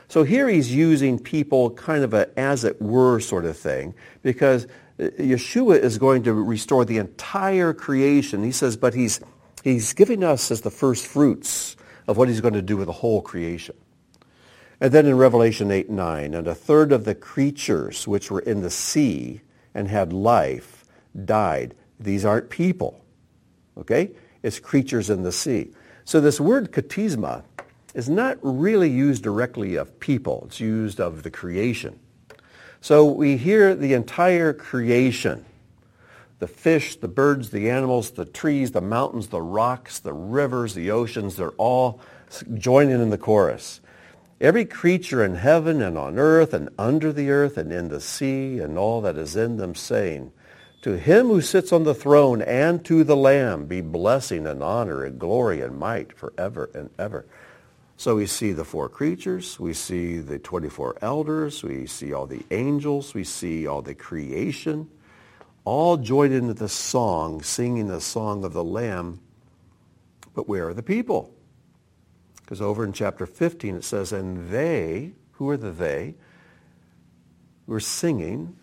So 0.09 0.23
here 0.23 0.49
he's 0.49 0.75
using 0.75 1.17
people 1.17 1.69
kind 1.69 2.03
of 2.03 2.13
a 2.13 2.37
as 2.37 2.65
it 2.65 2.81
were 2.81 3.21
sort 3.21 3.45
of 3.45 3.57
thing 3.57 3.93
because 4.21 4.65
uh, 4.99 5.03
Yeshua 5.17 5.79
is 5.79 5.97
going 5.97 6.23
to 6.23 6.33
restore 6.33 6.83
the 6.83 6.97
entire 6.97 7.73
creation. 7.73 8.43
He 8.43 8.51
says, 8.51 8.75
but 8.75 8.93
he's, 8.93 9.21
he's 9.63 9.93
giving 9.93 10.25
us 10.25 10.51
as 10.51 10.59
the 10.59 10.71
first 10.71 11.07
fruits 11.07 11.77
of 12.05 12.17
what 12.17 12.27
he's 12.27 12.41
going 12.41 12.55
to 12.55 12.61
do 12.61 12.75
with 12.75 12.87
the 12.87 12.91
whole 12.91 13.21
creation. 13.21 13.75
And 14.81 14.91
then 14.91 15.05
in 15.05 15.15
Revelation 15.15 15.71
8, 15.71 15.89
9, 15.89 16.33
and 16.33 16.47
a 16.49 16.53
third 16.53 16.91
of 16.91 17.05
the 17.05 17.15
creatures 17.15 18.09
which 18.09 18.29
were 18.29 18.41
in 18.41 18.59
the 18.59 18.71
sea 18.71 19.39
and 19.73 19.87
had 19.87 20.11
life 20.11 20.83
died. 21.23 21.75
These 21.97 22.25
aren't 22.25 22.49
people. 22.49 23.00
Okay? 23.81 24.11
It's 24.43 24.59
creatures 24.59 25.09
in 25.09 25.23
the 25.23 25.31
sea. 25.31 25.71
So 26.05 26.21
this 26.21 26.39
word 26.39 26.71
katisma 26.71 27.43
is 27.93 28.09
not 28.09 28.37
really 28.41 28.89
used 28.89 29.23
directly 29.23 29.75
of 29.75 29.99
people. 29.99 30.43
It's 30.47 30.59
used 30.59 30.99
of 30.99 31.23
the 31.23 31.31
creation. 31.31 31.99
So 32.79 33.05
we 33.05 33.37
hear 33.37 33.75
the 33.75 33.93
entire 33.93 34.53
creation, 34.53 35.45
the 36.39 36.47
fish, 36.47 36.95
the 36.95 37.07
birds, 37.07 37.51
the 37.51 37.69
animals, 37.69 38.11
the 38.11 38.25
trees, 38.25 38.71
the 38.71 38.81
mountains, 38.81 39.27
the 39.27 39.41
rocks, 39.41 39.99
the 39.99 40.13
rivers, 40.13 40.73
the 40.73 40.89
oceans, 40.89 41.35
they're 41.35 41.49
all 41.51 42.01
joining 42.55 42.99
in 42.99 43.09
the 43.11 43.17
chorus. 43.17 43.81
Every 44.39 44.65
creature 44.65 45.23
in 45.23 45.35
heaven 45.35 45.83
and 45.83 45.97
on 45.97 46.17
earth 46.17 46.55
and 46.55 46.69
under 46.79 47.13
the 47.13 47.29
earth 47.29 47.57
and 47.57 47.71
in 47.71 47.89
the 47.89 48.01
sea 48.01 48.57
and 48.57 48.77
all 48.77 49.01
that 49.01 49.17
is 49.17 49.35
in 49.35 49.57
them 49.57 49.75
saying, 49.75 50.31
to 50.81 50.97
him 50.97 51.27
who 51.27 51.41
sits 51.41 51.71
on 51.71 51.83
the 51.83 51.93
throne 51.93 52.41
and 52.41 52.83
to 52.85 53.03
the 53.03 53.15
Lamb 53.15 53.65
be 53.65 53.81
blessing 53.81 54.47
and 54.47 54.63
honor 54.63 55.03
and 55.03 55.19
glory 55.19 55.61
and 55.61 55.77
might 55.77 56.17
forever 56.17 56.69
and 56.73 56.89
ever. 56.97 57.25
So 57.97 58.15
we 58.15 58.25
see 58.25 58.51
the 58.51 58.65
four 58.65 58.89
creatures, 58.89 59.59
we 59.59 59.73
see 59.73 60.17
the 60.17 60.39
24 60.39 60.97
elders, 61.03 61.63
we 61.63 61.85
see 61.85 62.13
all 62.13 62.25
the 62.25 62.43
angels, 62.49 63.13
we 63.13 63.23
see 63.23 63.67
all 63.67 63.83
the 63.83 63.93
creation, 63.93 64.89
all 65.65 65.97
joined 65.97 66.33
into 66.33 66.55
the 66.55 66.67
song, 66.67 67.43
singing 67.43 67.87
the 67.87 68.01
song 68.01 68.43
of 68.43 68.53
the 68.53 68.63
Lamb. 68.63 69.19
But 70.33 70.49
where 70.49 70.69
are 70.69 70.73
the 70.73 70.81
people? 70.81 71.31
Because 72.37 72.59
over 72.59 72.83
in 72.83 72.91
chapter 72.91 73.27
15 73.27 73.75
it 73.75 73.83
says, 73.83 74.11
and 74.11 74.49
they, 74.49 75.13
who 75.33 75.47
are 75.49 75.57
the 75.57 75.69
they, 75.69 76.15
were 77.67 77.79
singing 77.79 78.57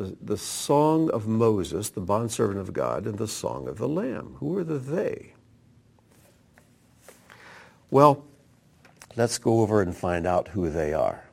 the, 0.00 0.16
the 0.22 0.38
song 0.38 1.10
of 1.10 1.28
Moses, 1.28 1.90
the 1.90 2.00
bondservant 2.00 2.58
of 2.58 2.72
God, 2.72 3.06
and 3.06 3.18
the 3.18 3.28
song 3.28 3.68
of 3.68 3.76
the 3.76 3.88
Lamb. 3.88 4.36
Who 4.38 4.56
are 4.56 4.64
the 4.64 4.78
they? 4.78 5.34
Well, 7.90 8.24
let's 9.14 9.36
go 9.36 9.60
over 9.60 9.82
and 9.82 9.94
find 9.94 10.26
out 10.26 10.48
who 10.48 10.70
they 10.70 10.94
are. 10.94 11.24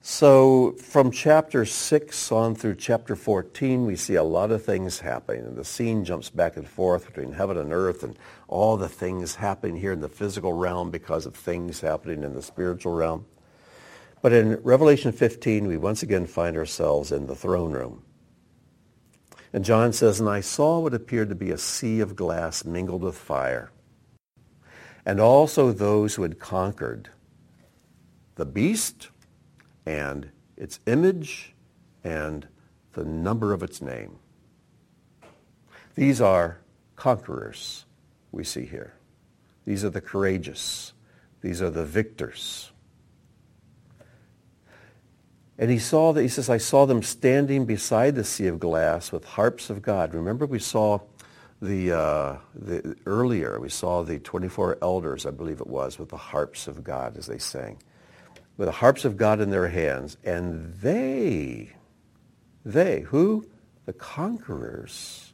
So 0.00 0.76
from 0.80 1.10
chapter 1.10 1.66
6 1.66 2.32
on 2.32 2.54
through 2.54 2.76
chapter 2.76 3.14
14, 3.14 3.84
we 3.84 3.96
see 3.96 4.14
a 4.14 4.22
lot 4.22 4.50
of 4.50 4.64
things 4.64 5.00
happening. 5.00 5.44
And 5.44 5.56
the 5.56 5.64
scene 5.64 6.06
jumps 6.06 6.30
back 6.30 6.56
and 6.56 6.66
forth 6.66 7.04
between 7.04 7.32
heaven 7.32 7.58
and 7.58 7.70
earth 7.70 8.02
and 8.02 8.18
all 8.48 8.78
the 8.78 8.88
things 8.88 9.34
happening 9.34 9.76
here 9.76 9.92
in 9.92 10.00
the 10.00 10.08
physical 10.08 10.54
realm 10.54 10.90
because 10.90 11.26
of 11.26 11.34
things 11.34 11.82
happening 11.82 12.22
in 12.22 12.32
the 12.32 12.40
spiritual 12.40 12.94
realm. 12.94 13.26
But 14.26 14.32
in 14.32 14.56
Revelation 14.64 15.12
15, 15.12 15.68
we 15.68 15.76
once 15.76 16.02
again 16.02 16.26
find 16.26 16.56
ourselves 16.56 17.12
in 17.12 17.28
the 17.28 17.36
throne 17.36 17.70
room. 17.70 18.02
And 19.52 19.64
John 19.64 19.92
says, 19.92 20.18
And 20.18 20.28
I 20.28 20.40
saw 20.40 20.80
what 20.80 20.94
appeared 20.94 21.28
to 21.28 21.36
be 21.36 21.52
a 21.52 21.58
sea 21.58 22.00
of 22.00 22.16
glass 22.16 22.64
mingled 22.64 23.02
with 23.02 23.16
fire, 23.16 23.70
and 25.04 25.20
also 25.20 25.70
those 25.70 26.16
who 26.16 26.22
had 26.22 26.40
conquered 26.40 27.10
the 28.34 28.44
beast 28.44 29.10
and 29.86 30.32
its 30.56 30.80
image 30.86 31.54
and 32.02 32.48
the 32.94 33.04
number 33.04 33.52
of 33.52 33.62
its 33.62 33.80
name. 33.80 34.18
These 35.94 36.20
are 36.20 36.58
conquerors 36.96 37.84
we 38.32 38.42
see 38.42 38.64
here. 38.64 38.94
These 39.64 39.84
are 39.84 39.90
the 39.90 40.00
courageous. 40.00 40.94
These 41.42 41.62
are 41.62 41.70
the 41.70 41.86
victors. 41.86 42.72
And 45.58 45.70
he 45.70 45.78
saw 45.78 46.12
that, 46.12 46.22
he 46.22 46.28
says, 46.28 46.50
I 46.50 46.58
saw 46.58 46.84
them 46.84 47.02
standing 47.02 47.64
beside 47.64 48.14
the 48.14 48.24
sea 48.24 48.46
of 48.46 48.60
glass 48.60 49.10
with 49.10 49.24
harps 49.24 49.70
of 49.70 49.80
God. 49.80 50.12
Remember 50.12 50.44
we 50.44 50.58
saw 50.58 51.00
the, 51.62 51.92
uh, 51.92 52.36
the 52.54 52.96
earlier, 53.06 53.58
we 53.58 53.70
saw 53.70 54.02
the 54.02 54.18
24 54.18 54.78
elders, 54.82 55.24
I 55.24 55.30
believe 55.30 55.60
it 55.60 55.66
was, 55.66 55.98
with 55.98 56.10
the 56.10 56.16
harps 56.16 56.66
of 56.66 56.84
God 56.84 57.16
as 57.16 57.26
they 57.26 57.38
sang. 57.38 57.78
With 58.58 58.68
the 58.68 58.72
harps 58.72 59.06
of 59.06 59.16
God 59.16 59.40
in 59.40 59.50
their 59.50 59.68
hands. 59.68 60.18
And 60.24 60.74
they, 60.74 61.70
they, 62.64 63.00
who? 63.00 63.46
The 63.86 63.94
conquerors 63.94 65.32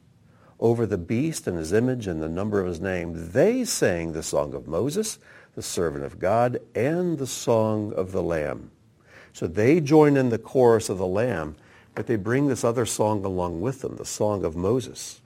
over 0.61 0.87
the 0.87 0.99
beast 0.99 1.49
and 1.49 1.59
his 1.59 1.73
image 1.73 2.07
and 2.07 2.23
the 2.23 2.29
number 2.29 2.61
of 2.61 2.69
his 2.69 2.81
name, 2.81 3.33
they 3.33 3.65
sang 3.65 4.13
the 4.13 4.23
song 4.23 4.55
of 4.55 4.69
Moses, 4.69 5.19
the 5.57 5.63
servant 5.63 6.05
of 6.05 6.21
God, 6.21 6.61
and 6.77 7.19
the 7.19 7.27
song 7.27 7.93
of 7.95 8.13
the 8.13 8.23
Lamb. 8.23 8.71
So 9.33 9.47
they 9.47 9.81
join 9.81 10.17
in 10.17 10.29
the 10.29 10.39
chorus 10.39 10.89
of 10.89 10.99
the 10.99 11.07
Lamb, 11.07 11.57
but 11.95 12.07
they 12.07 12.17
bring 12.17 12.49
this 12.49 12.65
other 12.65 12.87
song 12.87 13.25
along 13.25 13.61
with 13.61 13.81
them, 13.81 13.97
the 13.97 14.05
song 14.05 14.45
of 14.45 14.57
Moses. 14.57 15.21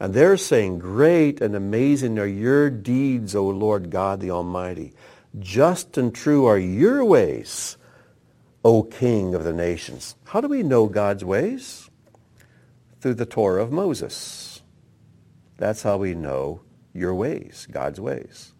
And 0.00 0.12
they're 0.12 0.36
saying, 0.36 0.78
Great 0.78 1.40
and 1.40 1.54
amazing 1.54 2.18
are 2.18 2.26
your 2.26 2.70
deeds, 2.70 3.34
O 3.34 3.48
Lord 3.48 3.90
God 3.90 4.20
the 4.20 4.30
Almighty. 4.30 4.92
Just 5.38 5.96
and 5.98 6.14
true 6.14 6.46
are 6.46 6.58
your 6.58 7.04
ways, 7.04 7.76
O 8.64 8.82
King 8.82 9.34
of 9.34 9.44
the 9.44 9.52
nations. 9.52 10.14
How 10.24 10.40
do 10.40 10.48
we 10.48 10.62
know 10.62 10.86
God's 10.86 11.24
ways? 11.24 11.90
Through 13.00 13.14
the 13.14 13.26
Torah 13.26 13.62
of 13.62 13.72
Moses. 13.72 14.62
That's 15.56 15.82
how 15.82 15.98
we 15.98 16.14
know 16.14 16.62
your 16.92 17.14
ways, 17.14 17.66
God's 17.70 18.00
ways. 18.00 18.52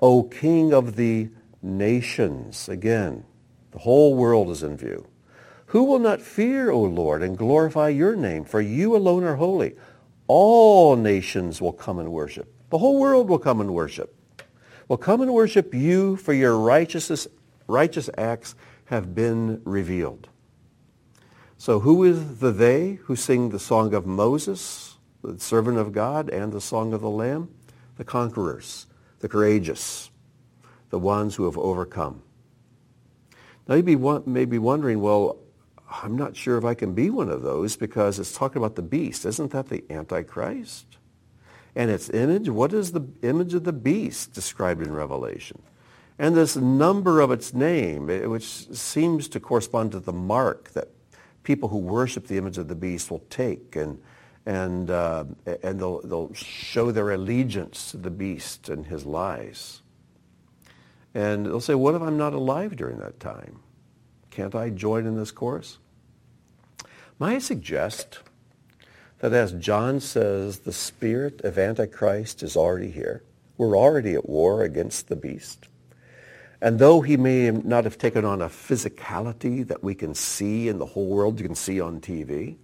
O 0.00 0.24
King 0.24 0.72
of 0.72 0.96
the 0.96 1.30
nations. 1.62 2.68
Again, 2.68 3.24
the 3.76 3.82
whole 3.82 4.14
world 4.14 4.48
is 4.48 4.62
in 4.62 4.74
view. 4.74 5.06
Who 5.66 5.84
will 5.84 5.98
not 5.98 6.22
fear, 6.22 6.70
O 6.70 6.80
Lord, 6.80 7.22
and 7.22 7.36
glorify 7.36 7.90
your 7.90 8.16
name? 8.16 8.46
For 8.46 8.62
you 8.62 8.96
alone 8.96 9.22
are 9.22 9.36
holy. 9.36 9.74
All 10.28 10.96
nations 10.96 11.60
will 11.60 11.74
come 11.74 11.98
and 11.98 12.10
worship. 12.10 12.50
The 12.70 12.78
whole 12.78 12.98
world 12.98 13.28
will 13.28 13.38
come 13.38 13.60
and 13.60 13.74
worship. 13.74 14.16
Will 14.88 14.96
come 14.96 15.20
and 15.20 15.34
worship 15.34 15.74
you, 15.74 16.16
for 16.16 16.32
your 16.32 16.56
righteousness, 16.58 17.28
righteous 17.66 18.08
acts 18.16 18.54
have 18.86 19.14
been 19.14 19.60
revealed. 19.66 20.30
So 21.58 21.80
who 21.80 22.02
is 22.02 22.38
the 22.38 22.52
they 22.52 22.94
who 23.02 23.14
sing 23.14 23.50
the 23.50 23.58
song 23.58 23.92
of 23.92 24.06
Moses, 24.06 24.96
the 25.22 25.38
servant 25.38 25.76
of 25.76 25.92
God, 25.92 26.30
and 26.30 26.50
the 26.50 26.62
song 26.62 26.94
of 26.94 27.02
the 27.02 27.10
Lamb? 27.10 27.50
The 27.98 28.04
conquerors, 28.04 28.86
the 29.18 29.28
courageous, 29.28 30.10
the 30.88 30.98
ones 30.98 31.34
who 31.34 31.44
have 31.44 31.58
overcome. 31.58 32.22
Now 33.68 33.74
you 33.74 34.22
may 34.26 34.44
be 34.44 34.58
wondering, 34.58 35.00
well, 35.00 35.38
I'm 36.02 36.16
not 36.16 36.36
sure 36.36 36.58
if 36.58 36.64
I 36.64 36.74
can 36.74 36.94
be 36.94 37.10
one 37.10 37.28
of 37.28 37.42
those 37.42 37.76
because 37.76 38.18
it's 38.18 38.36
talking 38.36 38.58
about 38.58 38.76
the 38.76 38.82
beast. 38.82 39.24
Isn't 39.24 39.52
that 39.52 39.68
the 39.68 39.84
Antichrist? 39.90 40.98
And 41.74 41.90
its 41.90 42.08
image, 42.10 42.48
what 42.48 42.72
is 42.72 42.92
the 42.92 43.06
image 43.22 43.54
of 43.54 43.64
the 43.64 43.72
beast 43.72 44.32
described 44.32 44.82
in 44.82 44.92
Revelation? 44.92 45.62
And 46.18 46.34
this 46.34 46.56
number 46.56 47.20
of 47.20 47.30
its 47.30 47.52
name, 47.52 48.06
which 48.06 48.44
seems 48.74 49.28
to 49.28 49.40
correspond 49.40 49.92
to 49.92 50.00
the 50.00 50.12
mark 50.12 50.70
that 50.70 50.88
people 51.42 51.68
who 51.68 51.78
worship 51.78 52.26
the 52.26 52.38
image 52.38 52.58
of 52.58 52.68
the 52.68 52.74
beast 52.74 53.10
will 53.10 53.24
take 53.28 53.76
and, 53.76 54.00
and, 54.46 54.90
uh, 54.90 55.24
and 55.62 55.78
they'll, 55.78 56.00
they'll 56.02 56.32
show 56.32 56.90
their 56.90 57.10
allegiance 57.10 57.90
to 57.90 57.98
the 57.98 58.10
beast 58.10 58.68
and 58.68 58.86
his 58.86 59.04
lies. 59.04 59.82
And 61.16 61.46
they'll 61.46 61.62
say, 61.62 61.74
what 61.74 61.94
if 61.94 62.02
I'm 62.02 62.18
not 62.18 62.34
alive 62.34 62.76
during 62.76 62.98
that 62.98 63.20
time? 63.20 63.60
Can't 64.30 64.54
I 64.54 64.68
join 64.68 65.06
in 65.06 65.16
this 65.16 65.30
course? 65.30 65.78
May 67.18 67.36
I 67.36 67.38
suggest 67.38 68.18
that 69.20 69.32
as 69.32 69.54
John 69.54 69.98
says, 70.00 70.58
the 70.58 70.74
spirit 70.74 71.40
of 71.40 71.56
Antichrist 71.56 72.42
is 72.42 72.54
already 72.54 72.90
here. 72.90 73.22
We're 73.56 73.78
already 73.78 74.12
at 74.12 74.28
war 74.28 74.62
against 74.62 75.08
the 75.08 75.16
beast. 75.16 75.68
And 76.60 76.78
though 76.78 77.00
he 77.00 77.16
may 77.16 77.50
not 77.50 77.84
have 77.84 77.96
taken 77.96 78.26
on 78.26 78.42
a 78.42 78.50
physicality 78.50 79.66
that 79.68 79.82
we 79.82 79.94
can 79.94 80.14
see 80.14 80.68
in 80.68 80.78
the 80.78 80.84
whole 80.84 81.06
world, 81.06 81.40
you 81.40 81.46
can 81.46 81.54
see 81.54 81.80
on 81.80 82.02
TV, 82.02 82.56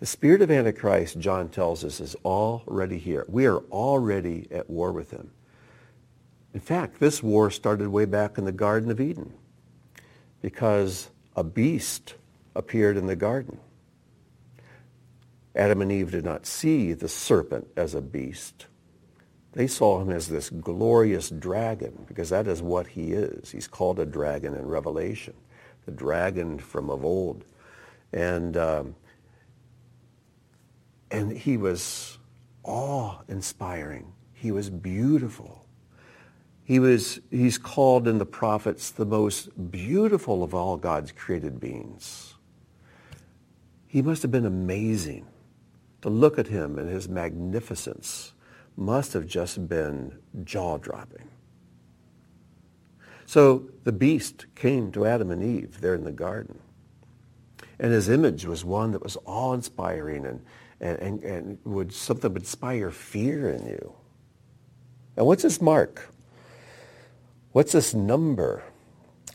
the 0.00 0.06
spirit 0.06 0.42
of 0.42 0.50
Antichrist, 0.50 1.20
John 1.20 1.50
tells 1.50 1.84
us, 1.84 2.00
is 2.00 2.16
already 2.24 2.98
here. 2.98 3.24
We 3.28 3.46
are 3.46 3.58
already 3.70 4.48
at 4.50 4.68
war 4.68 4.90
with 4.90 5.12
him. 5.12 5.30
In 6.54 6.60
fact, 6.60 7.00
this 7.00 7.20
war 7.22 7.50
started 7.50 7.88
way 7.88 8.04
back 8.04 8.38
in 8.38 8.44
the 8.44 8.52
Garden 8.52 8.90
of 8.90 9.00
Eden 9.00 9.34
because 10.40 11.10
a 11.34 11.42
beast 11.42 12.14
appeared 12.54 12.96
in 12.96 13.06
the 13.06 13.16
garden. 13.16 13.58
Adam 15.56 15.82
and 15.82 15.90
Eve 15.90 16.12
did 16.12 16.24
not 16.24 16.46
see 16.46 16.92
the 16.92 17.08
serpent 17.08 17.66
as 17.76 17.94
a 17.94 18.00
beast. 18.00 18.66
They 19.52 19.66
saw 19.66 20.00
him 20.00 20.10
as 20.10 20.28
this 20.28 20.50
glorious 20.50 21.28
dragon 21.30 22.04
because 22.06 22.30
that 22.30 22.46
is 22.46 22.62
what 22.62 22.88
he 22.88 23.12
is. 23.12 23.50
He's 23.50 23.68
called 23.68 23.98
a 23.98 24.06
dragon 24.06 24.54
in 24.54 24.66
Revelation, 24.66 25.34
the 25.86 25.92
dragon 25.92 26.58
from 26.58 26.88
of 26.88 27.04
old. 27.04 27.44
And, 28.12 28.56
um, 28.56 28.94
and 31.10 31.36
he 31.36 31.56
was 31.56 32.18
awe-inspiring. 32.62 34.12
He 34.32 34.52
was 34.52 34.70
beautiful. 34.70 35.63
He 36.64 36.78
was, 36.78 37.20
he's 37.30 37.58
called 37.58 38.08
in 38.08 38.18
the 38.18 38.26
prophets 38.26 38.90
the 38.90 39.04
most 39.04 39.70
beautiful 39.70 40.42
of 40.42 40.54
all 40.54 40.78
God's 40.78 41.12
created 41.12 41.60
beings. 41.60 42.34
He 43.86 44.00
must 44.00 44.22
have 44.22 44.30
been 44.30 44.46
amazing. 44.46 45.26
To 46.02 46.10
look 46.10 46.38
at 46.38 46.48
him 46.48 46.78
and 46.78 46.88
his 46.88 47.08
magnificence 47.08 48.32
must 48.76 49.12
have 49.12 49.26
just 49.26 49.68
been 49.68 50.18
jaw-dropping. 50.44 51.28
So 53.26 53.70
the 53.84 53.92
beast 53.92 54.46
came 54.54 54.92
to 54.92 55.06
Adam 55.06 55.30
and 55.30 55.42
Eve 55.42 55.80
there 55.80 55.94
in 55.94 56.04
the 56.04 56.12
garden. 56.12 56.58
And 57.78 57.92
his 57.92 58.08
image 58.08 58.44
was 58.44 58.64
one 58.64 58.92
that 58.92 59.02
was 59.02 59.16
awe-inspiring 59.24 60.26
and, 60.26 60.44
and, 60.80 60.98
and, 60.98 61.22
and 61.24 61.58
would 61.64 61.92
something 61.92 62.32
would 62.32 62.42
inspire 62.42 62.90
fear 62.90 63.50
in 63.50 63.66
you. 63.66 63.94
And 65.16 65.26
what's 65.26 65.42
his 65.42 65.60
mark? 65.60 66.13
What's 67.54 67.70
this 67.70 67.94
number? 67.94 68.64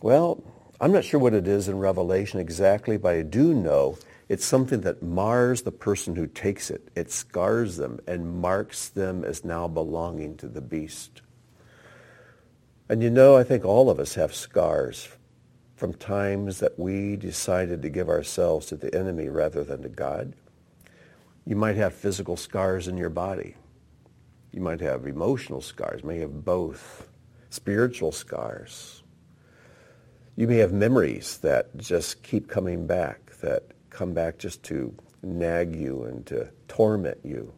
Well, 0.02 0.44
I'm 0.82 0.92
not 0.92 1.06
sure 1.06 1.22
what 1.22 1.34
it 1.34 1.48
is 1.48 1.70
in 1.70 1.80
Revelation 1.80 2.42
exactly, 2.42 2.98
but 2.98 3.16
I 3.16 3.22
do 3.22 3.54
know 3.54 3.98
it's 4.28 4.44
something 4.44 4.82
that 4.82 5.02
mars 5.02 5.62
the 5.62 5.72
person 5.72 6.18
who 6.18 6.28
takes 6.28 6.70
it. 6.70 6.90
It 6.96 7.14
scars 7.14 7.78
them 7.78 8.02
and 8.06 8.42
marks 8.42 8.90
them 8.90 9.24
as 9.24 9.46
now 9.46 9.70
belonging 9.70 10.36
to 10.36 10.50
the 10.50 10.60
beast. 10.60 11.22
And 12.90 13.02
you 13.02 13.10
know, 13.10 13.38
I 13.38 13.46
think 13.46 13.64
all 13.64 13.90
of 13.90 14.02
us 14.02 14.16
have 14.16 14.36
scars 14.36 15.08
from 15.78 15.94
times 15.94 16.60
that 16.60 16.78
we 16.78 17.16
decided 17.16 17.82
to 17.84 17.90
give 17.90 18.10
ourselves 18.10 18.66
to 18.66 18.76
the 18.76 18.94
enemy 18.94 19.30
rather 19.30 19.64
than 19.64 19.82
to 19.84 19.90
God. 19.90 20.34
You 21.46 21.56
might 21.56 21.78
have 21.78 21.94
physical 21.94 22.36
scars 22.36 22.90
in 22.90 22.98
your 22.98 23.10
body. 23.10 23.56
You 24.52 24.60
might 24.60 24.82
have 24.82 25.08
emotional 25.08 25.62
scars. 25.62 26.02
You 26.02 26.10
may 26.10 26.20
have 26.20 26.44
both. 26.44 27.09
Spiritual 27.50 28.12
scars. 28.12 29.04
You 30.36 30.48
may 30.48 30.58
have 30.58 30.72
memories 30.72 31.38
that 31.40 31.76
just 31.78 32.24
keep 32.24 32.48
coming 32.48 32.88
back, 32.88 33.32
that 33.42 33.72
come 33.90 34.14
back 34.14 34.38
just 34.38 34.64
to 34.64 34.96
nag 35.22 35.76
you 35.76 36.04
and 36.04 36.26
to 36.28 36.50
torment 36.68 37.20
you. 37.24 37.54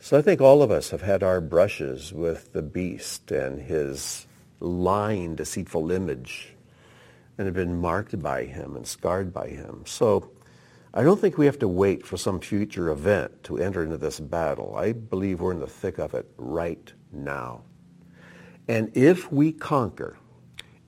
So 0.00 0.18
I 0.18 0.22
think 0.22 0.40
all 0.40 0.62
of 0.62 0.70
us 0.70 0.90
have 0.90 1.02
had 1.02 1.22
our 1.22 1.40
brushes 1.40 2.12
with 2.12 2.52
the 2.52 2.62
beast 2.62 3.30
and 3.30 3.60
his 3.60 4.26
lying, 4.58 5.36
deceitful 5.36 5.92
image 5.92 6.54
and 7.36 7.46
have 7.46 7.54
been 7.54 7.80
marked 7.80 8.18
by 8.20 8.44
him 8.44 8.76
and 8.76 8.86
scarred 8.86 9.32
by 9.32 9.48
him. 9.48 9.82
So 9.86 10.30
I 10.92 11.02
don't 11.02 11.20
think 11.20 11.38
we 11.38 11.46
have 11.46 11.58
to 11.60 11.68
wait 11.68 12.04
for 12.04 12.16
some 12.16 12.40
future 12.40 12.90
event 12.90 13.44
to 13.44 13.58
enter 13.58 13.82
into 13.82 13.96
this 13.96 14.18
battle. 14.20 14.74
I 14.76 14.92
believe 14.92 15.40
we're 15.40 15.52
in 15.52 15.60
the 15.60 15.66
thick 15.66 15.98
of 15.98 16.14
it 16.14 16.28
right 16.36 16.92
now. 17.12 17.62
And 18.70 18.96
if 18.96 19.32
we 19.32 19.50
conquer, 19.50 20.16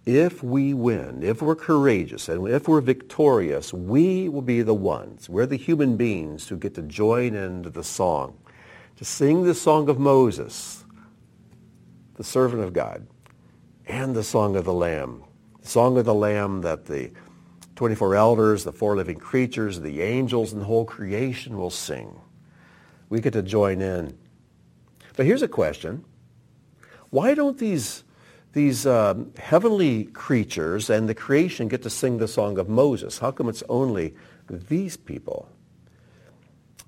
if 0.06 0.40
we 0.40 0.72
win, 0.72 1.24
if 1.24 1.42
we're 1.42 1.56
courageous, 1.56 2.28
and 2.28 2.46
if 2.46 2.68
we're 2.68 2.80
victorious, 2.80 3.74
we 3.74 4.28
will 4.28 4.40
be 4.40 4.62
the 4.62 4.72
ones. 4.72 5.28
We're 5.28 5.46
the 5.46 5.56
human 5.56 5.96
beings 5.96 6.46
who 6.46 6.56
get 6.56 6.76
to 6.76 6.82
join 6.82 7.34
into 7.34 7.70
the 7.70 7.82
song, 7.82 8.38
to 8.98 9.04
sing 9.04 9.42
the 9.42 9.52
song 9.52 9.88
of 9.88 9.98
Moses, 9.98 10.84
the 12.14 12.22
servant 12.22 12.62
of 12.62 12.72
God, 12.72 13.04
and 13.88 14.14
the 14.14 14.22
song 14.22 14.54
of 14.54 14.64
the 14.64 14.72
Lamb. 14.72 15.24
The 15.60 15.66
song 15.66 15.98
of 15.98 16.04
the 16.04 16.14
Lamb 16.14 16.60
that 16.60 16.84
the 16.84 17.10
24 17.74 18.14
elders, 18.14 18.62
the 18.62 18.70
four 18.70 18.94
living 18.94 19.18
creatures, 19.18 19.80
the 19.80 20.02
angels, 20.02 20.52
and 20.52 20.62
the 20.62 20.66
whole 20.66 20.84
creation 20.84 21.58
will 21.58 21.68
sing. 21.68 22.20
We 23.08 23.20
get 23.20 23.32
to 23.32 23.42
join 23.42 23.82
in. 23.82 24.16
But 25.16 25.26
here's 25.26 25.42
a 25.42 25.48
question. 25.48 26.04
Why 27.12 27.34
don't 27.34 27.58
these 27.58 28.04
these 28.52 28.86
um, 28.86 29.32
heavenly 29.38 30.04
creatures 30.04 30.90
and 30.90 31.08
the 31.08 31.14
creation 31.14 31.68
get 31.68 31.82
to 31.82 31.90
sing 31.90 32.18
the 32.18 32.28
song 32.28 32.58
of 32.58 32.68
Moses. 32.68 33.18
How 33.18 33.30
come 33.30 33.48
it's 33.48 33.62
only 33.68 34.14
these 34.48 34.96
people? 34.96 35.48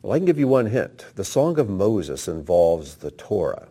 Well, 0.02 0.12
I 0.12 0.18
can 0.18 0.26
give 0.26 0.38
you 0.38 0.48
one 0.48 0.66
hint. 0.66 1.06
The 1.14 1.24
song 1.24 1.58
of 1.58 1.70
Moses 1.70 2.28
involves 2.28 2.96
the 2.96 3.10
Torah. 3.10 3.68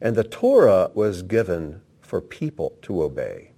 And 0.00 0.16
the 0.16 0.24
Torah 0.24 0.90
was 0.94 1.22
given 1.22 1.80
for 2.02 2.20
people 2.20 2.76
to 2.82 3.02
obey. 3.02 3.52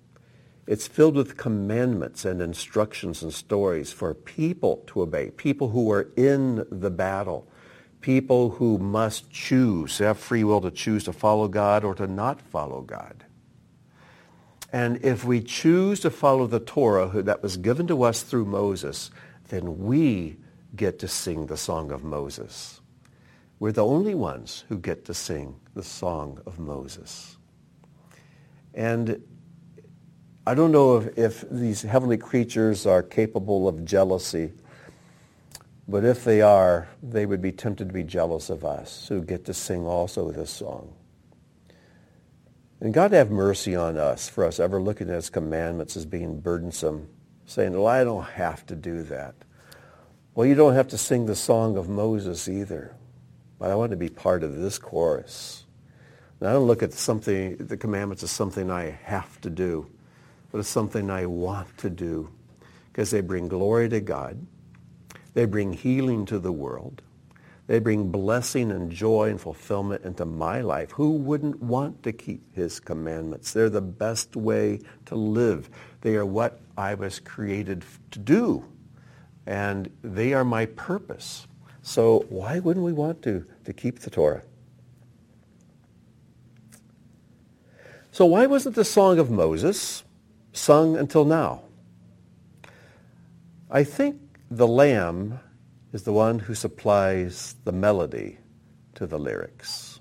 It's 0.66 0.86
filled 0.86 1.16
with 1.16 1.36
commandments 1.36 2.24
and 2.24 2.40
instructions 2.40 3.22
and 3.22 3.32
stories 3.32 3.92
for 3.92 4.14
people 4.14 4.84
to 4.88 5.02
obey, 5.02 5.30
people 5.30 5.70
who 5.70 5.90
are 5.90 6.08
in 6.16 6.64
the 6.70 6.90
battle, 6.90 7.48
people 8.06 8.50
who 8.50 8.78
must 8.78 9.28
choose, 9.32 9.98
have 9.98 10.16
free 10.16 10.44
will 10.44 10.60
to 10.60 10.70
choose 10.70 11.02
to 11.02 11.12
follow 11.12 11.48
God 11.48 11.82
or 11.82 11.92
to 11.92 12.06
not 12.06 12.40
follow 12.40 12.80
God. 12.80 13.24
And 14.72 15.04
if 15.04 15.24
we 15.24 15.40
choose 15.40 15.98
to 16.00 16.10
follow 16.10 16.46
the 16.46 16.60
Torah 16.60 17.20
that 17.24 17.42
was 17.42 17.56
given 17.56 17.88
to 17.88 18.04
us 18.04 18.22
through 18.22 18.44
Moses, 18.44 19.10
then 19.48 19.78
we 19.80 20.36
get 20.76 21.00
to 21.00 21.08
sing 21.08 21.46
the 21.46 21.56
song 21.56 21.90
of 21.90 22.04
Moses. 22.04 22.80
We're 23.58 23.72
the 23.72 23.84
only 23.84 24.14
ones 24.14 24.62
who 24.68 24.78
get 24.78 25.04
to 25.06 25.14
sing 25.14 25.56
the 25.74 25.82
song 25.82 26.40
of 26.46 26.60
Moses. 26.60 27.36
And 28.72 29.20
I 30.46 30.54
don't 30.54 30.70
know 30.70 30.98
if, 30.98 31.18
if 31.18 31.50
these 31.50 31.82
heavenly 31.82 32.18
creatures 32.18 32.86
are 32.86 33.02
capable 33.02 33.66
of 33.66 33.84
jealousy 33.84 34.52
but 35.88 36.04
if 36.04 36.24
they 36.24 36.40
are, 36.42 36.88
they 37.02 37.26
would 37.26 37.40
be 37.40 37.52
tempted 37.52 37.88
to 37.88 37.94
be 37.94 38.02
jealous 38.02 38.50
of 38.50 38.64
us 38.64 39.06
who 39.08 39.22
get 39.22 39.44
to 39.44 39.54
sing 39.54 39.86
also 39.86 40.30
this 40.30 40.50
song. 40.50 40.92
And 42.80 42.92
God 42.92 43.12
have 43.12 43.30
mercy 43.30 43.74
on 43.74 43.96
us 43.96 44.28
for 44.28 44.44
us 44.44 44.60
ever 44.60 44.80
looking 44.80 45.08
at 45.08 45.14
his 45.14 45.30
commandments 45.30 45.96
as 45.96 46.04
being 46.04 46.40
burdensome, 46.40 47.08
saying, 47.46 47.72
well, 47.72 47.86
I 47.86 48.04
don't 48.04 48.24
have 48.24 48.66
to 48.66 48.76
do 48.76 49.02
that. 49.04 49.34
Well, 50.34 50.46
you 50.46 50.54
don't 50.54 50.74
have 50.74 50.88
to 50.88 50.98
sing 50.98 51.26
the 51.26 51.36
song 51.36 51.78
of 51.78 51.88
Moses 51.88 52.48
either. 52.48 52.94
But 53.58 53.70
I 53.70 53.74
want 53.74 53.90
to 53.90 53.96
be 53.96 54.10
part 54.10 54.42
of 54.42 54.56
this 54.56 54.78
chorus. 54.78 55.64
And 56.40 56.48
I 56.48 56.52
don't 56.52 56.66
look 56.66 56.82
at 56.82 56.92
something, 56.92 57.56
the 57.56 57.76
commandments 57.76 58.22
as 58.22 58.30
something 58.30 58.70
I 58.70 58.90
have 59.04 59.40
to 59.40 59.50
do, 59.50 59.90
but 60.52 60.58
as 60.58 60.68
something 60.68 61.10
I 61.10 61.26
want 61.26 61.78
to 61.78 61.88
do 61.88 62.30
because 62.92 63.10
they 63.10 63.22
bring 63.22 63.48
glory 63.48 63.88
to 63.88 64.00
God 64.00 64.46
they 65.36 65.44
bring 65.44 65.74
healing 65.74 66.24
to 66.24 66.38
the 66.38 66.50
world. 66.50 67.02
They 67.66 67.78
bring 67.78 68.10
blessing 68.10 68.70
and 68.70 68.90
joy 68.90 69.28
and 69.28 69.38
fulfillment 69.38 70.02
into 70.02 70.24
my 70.24 70.62
life. 70.62 70.92
Who 70.92 71.10
wouldn't 71.10 71.62
want 71.62 72.02
to 72.04 72.12
keep 72.12 72.54
his 72.54 72.80
commandments? 72.80 73.52
They're 73.52 73.68
the 73.68 73.82
best 73.82 74.34
way 74.34 74.80
to 75.04 75.14
live. 75.14 75.68
They 76.00 76.16
are 76.16 76.24
what 76.24 76.60
I 76.78 76.94
was 76.94 77.20
created 77.20 77.84
to 78.12 78.18
do. 78.18 78.64
And 79.44 79.90
they 80.02 80.32
are 80.32 80.42
my 80.42 80.64
purpose. 80.64 81.46
So 81.82 82.24
why 82.30 82.58
wouldn't 82.58 82.86
we 82.86 82.94
want 82.94 83.20
to, 83.24 83.44
to 83.66 83.74
keep 83.74 83.98
the 83.98 84.08
Torah? 84.08 84.42
So 88.10 88.24
why 88.24 88.46
wasn't 88.46 88.74
the 88.74 88.86
Song 88.86 89.18
of 89.18 89.30
Moses 89.30 90.02
sung 90.54 90.96
until 90.96 91.26
now? 91.26 91.60
I 93.70 93.84
think 93.84 94.25
the 94.50 94.66
lamb 94.66 95.40
is 95.92 96.02
the 96.04 96.12
one 96.12 96.38
who 96.38 96.54
supplies 96.54 97.56
the 97.64 97.72
melody 97.72 98.38
to 98.94 99.06
the 99.06 99.18
lyrics. 99.18 100.00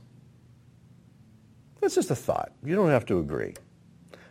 That's 1.81 1.95
just 1.95 2.11
a 2.11 2.15
thought. 2.15 2.51
You 2.63 2.75
don't 2.75 2.89
have 2.89 3.05
to 3.07 3.19
agree. 3.19 3.55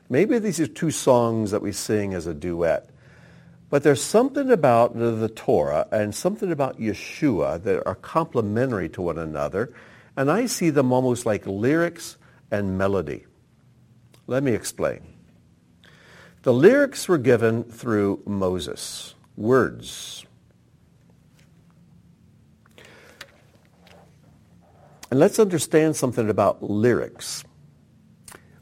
Maybe 0.09 0.39
these 0.39 0.61
are 0.61 0.67
two 0.67 0.91
songs 0.91 1.51
that 1.51 1.63
we 1.63 1.73
sing 1.73 2.15
as 2.15 2.27
a 2.27 2.35
duet. 2.35 2.91
But 3.71 3.83
there's 3.83 4.03
something 4.03 4.51
about 4.51 4.97
the 4.97 5.29
Torah 5.29 5.89
and 5.91 6.15
something 6.15 6.53
about 6.53 6.79
Yeshua 6.79 7.63
that 7.63 7.87
are 7.87 7.95
complementary 7.97 8.89
to 8.91 9.03
one 9.03 9.19
another. 9.19 9.73
And 10.17 10.31
I 10.31 10.47
see 10.47 10.71
them 10.71 10.93
almost 10.93 11.27
like 11.27 11.47
lyrics 11.47 12.17
and 12.51 12.79
melody. 12.79 13.27
Let 14.27 14.43
me 14.43 14.53
explain. 14.53 15.01
The 16.43 16.53
lyrics 16.53 17.09
were 17.09 17.19
given 17.19 17.65
through 17.65 18.23
Moses 18.27 19.14
words. 19.37 20.25
And 25.11 25.21
let's 25.21 25.39
understand 25.39 25.97
something 25.97 26.29
about 26.29 26.63
lyrics. 26.63 27.45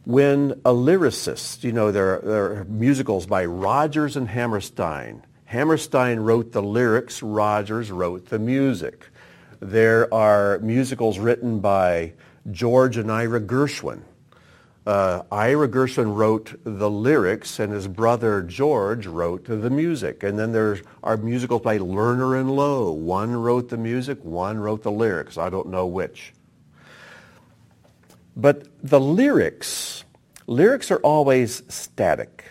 When 0.05 0.53
a 0.65 0.73
lyricist, 0.73 1.63
you 1.63 1.73
know, 1.73 1.93
there 1.93 2.19
are, 2.19 2.21
there 2.21 2.53
are 2.53 2.65
musicals 2.65 3.27
by 3.27 3.45
Rodgers 3.45 4.17
and 4.17 4.29
Hammerstein. 4.29 5.25
Hammerstein 5.45 6.21
wrote 6.21 6.53
the 6.53 6.63
lyrics, 6.63 7.23
Rodgers 7.23 7.91
wrote 7.91 8.27
the 8.27 8.39
music. 8.39 9.07
There 9.61 10.13
are 10.13 10.59
musicals 10.59 11.19
written 11.19 11.61
by 11.61 12.15
George 12.51 12.97
and 12.97 13.11
Ira 13.13 13.41
Gershwin 13.41 14.03
uh, 14.87 15.23
Ira 15.31 15.69
Gershwin 15.69 16.15
wrote 16.15 16.59
the 16.65 16.91
lyrics 16.91 17.61
and 17.61 17.73
his 17.73 17.87
brother 17.87 18.43
George 18.43 19.07
wrote 19.07 19.45
the 19.45 19.71
music. 19.71 20.23
And 20.23 20.39
then 20.39 20.53
there 20.53 20.81
are 21.03 21.17
musicals 21.17 21.63
by 21.63 21.79
Lerner 21.79 22.39
and 22.41 22.51
Loewe. 22.51 22.93
One 22.93 23.33
wrote 23.33 23.69
the 23.69 23.77
music, 23.77 24.19
one 24.25 24.59
wrote 24.59 24.83
the 24.83 24.91
lyrics. 24.91 25.39
I 25.39 25.51
don't 25.51 25.69
know 25.69 25.87
which. 25.87 26.33
But 28.37 28.67
the 28.83 28.99
lyrics, 28.99 30.05
lyrics 30.47 30.91
are 30.91 31.01
always 31.01 31.63
static. 31.69 32.45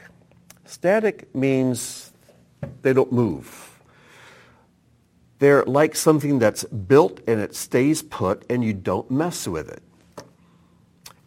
Static 0.66 1.34
means 1.36 2.14
they 2.82 2.94
don't 2.94 3.12
move. 3.12 3.80
They're 5.40 5.66
like 5.66 5.96
something 5.96 6.40
that's 6.40 6.64
built 6.64 7.20
and 7.28 7.42
it 7.42 7.56
stays 7.56 8.04
put 8.04 8.46
and 8.50 8.64
you 8.64 8.74
don't 8.74 9.10
mess 9.10 9.48
with 9.48 9.70
it. 9.70 9.82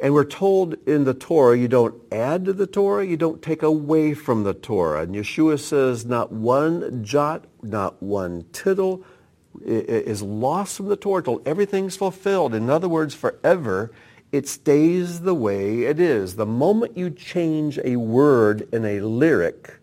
And 0.05 0.13
we're 0.13 0.25
told 0.25 0.75
in 0.87 1.05
the 1.05 1.15
Torah, 1.15 1.57
you 1.57 1.67
don't 1.67 1.95
add 2.13 2.45
to 2.45 2.53
the 2.53 2.67
Torah, 2.67 3.07
you 3.07 3.17
don't 3.17 3.41
take 3.41 3.63
away 3.63 4.13
from 4.13 4.45
the 4.45 4.53
Torah. 4.53 5.01
And 5.01 5.15
Yeshua 5.15 5.59
says 5.59 6.05
not 6.05 6.31
one 6.31 7.03
jot, 7.03 7.47
not 7.63 8.03
one 8.03 8.45
tittle 8.53 9.03
is 9.65 10.21
lost 10.21 10.77
from 10.77 10.89
the 10.89 10.97
Torah 10.97 11.21
until 11.21 11.41
everything's 11.47 11.97
fulfilled. 11.97 12.55
In 12.55 12.69
other 12.69 12.87
words, 12.87 13.15
forever, 13.15 13.93
it 14.31 14.47
stays 14.47 15.23
the 15.23 15.33
way 15.33 15.85
it 15.85 15.99
is. 15.99 16.37
The 16.37 16.45
moment 16.45 16.99
you 16.99 17.09
change 17.09 17.81
a 17.83 17.97
word 17.97 18.69
in 18.75 18.85
a 18.85 19.01
lyric, 19.01 19.79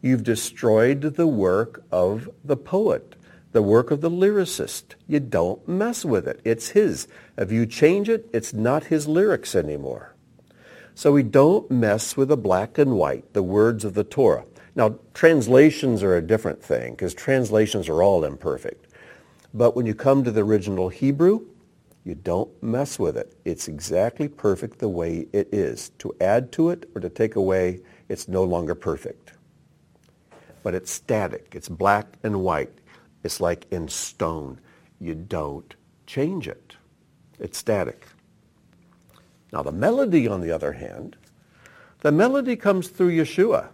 you've 0.00 0.24
destroyed 0.24 1.02
the 1.02 1.28
work 1.28 1.84
of 1.92 2.28
the 2.44 2.56
poet 2.56 3.14
the 3.52 3.62
work 3.62 3.90
of 3.90 4.00
the 4.00 4.10
lyricist. 4.10 4.94
You 5.06 5.20
don't 5.20 5.66
mess 5.68 6.04
with 6.04 6.26
it. 6.26 6.40
It's 6.44 6.70
his. 6.70 7.06
If 7.36 7.52
you 7.52 7.66
change 7.66 8.08
it, 8.08 8.28
it's 8.32 8.52
not 8.52 8.84
his 8.84 9.06
lyrics 9.06 9.54
anymore. 9.54 10.14
So 10.94 11.12
we 11.12 11.22
don't 11.22 11.70
mess 11.70 12.16
with 12.16 12.28
the 12.28 12.36
black 12.36 12.76
and 12.78 12.96
white, 12.96 13.32
the 13.32 13.42
words 13.42 13.84
of 13.84 13.94
the 13.94 14.04
Torah. 14.04 14.44
Now, 14.74 14.98
translations 15.14 16.02
are 16.02 16.16
a 16.16 16.22
different 16.22 16.62
thing 16.62 16.92
because 16.92 17.14
translations 17.14 17.88
are 17.88 18.02
all 18.02 18.24
imperfect. 18.24 18.86
But 19.54 19.76
when 19.76 19.84
you 19.84 19.94
come 19.94 20.24
to 20.24 20.30
the 20.30 20.42
original 20.42 20.88
Hebrew, 20.88 21.46
you 22.04 22.14
don't 22.14 22.50
mess 22.62 22.98
with 22.98 23.16
it. 23.16 23.36
It's 23.44 23.68
exactly 23.68 24.28
perfect 24.28 24.78
the 24.78 24.88
way 24.88 25.26
it 25.32 25.48
is. 25.52 25.90
To 25.98 26.14
add 26.20 26.50
to 26.52 26.70
it 26.70 26.88
or 26.94 27.00
to 27.00 27.08
take 27.08 27.36
away, 27.36 27.80
it's 28.08 28.28
no 28.28 28.44
longer 28.44 28.74
perfect. 28.74 29.34
But 30.62 30.74
it's 30.74 30.90
static. 30.90 31.52
It's 31.54 31.68
black 31.68 32.16
and 32.22 32.42
white. 32.42 32.72
It's 33.22 33.40
like 33.40 33.66
in 33.70 33.88
stone. 33.88 34.60
You 35.00 35.14
don't 35.14 35.74
change 36.06 36.48
it. 36.48 36.76
It's 37.38 37.58
static. 37.58 38.06
Now 39.52 39.62
the 39.62 39.72
melody, 39.72 40.26
on 40.26 40.40
the 40.40 40.50
other 40.50 40.72
hand, 40.72 41.16
the 42.00 42.12
melody 42.12 42.56
comes 42.56 42.88
through 42.88 43.16
Yeshua. 43.16 43.68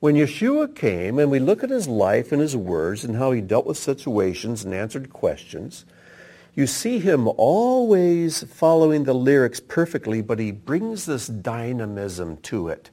When 0.00 0.16
Yeshua 0.16 0.74
came 0.74 1.18
and 1.20 1.30
we 1.30 1.38
look 1.38 1.62
at 1.62 1.70
his 1.70 1.86
life 1.86 2.32
and 2.32 2.40
his 2.40 2.56
words 2.56 3.04
and 3.04 3.16
how 3.16 3.30
he 3.30 3.40
dealt 3.40 3.66
with 3.66 3.78
situations 3.78 4.64
and 4.64 4.74
answered 4.74 5.12
questions, 5.12 5.84
you 6.54 6.66
see 6.66 6.98
him 6.98 7.28
always 7.28 8.42
following 8.42 9.04
the 9.04 9.14
lyrics 9.14 9.60
perfectly, 9.60 10.20
but 10.20 10.38
he 10.38 10.50
brings 10.50 11.06
this 11.06 11.28
dynamism 11.28 12.36
to 12.38 12.68
it. 12.68 12.90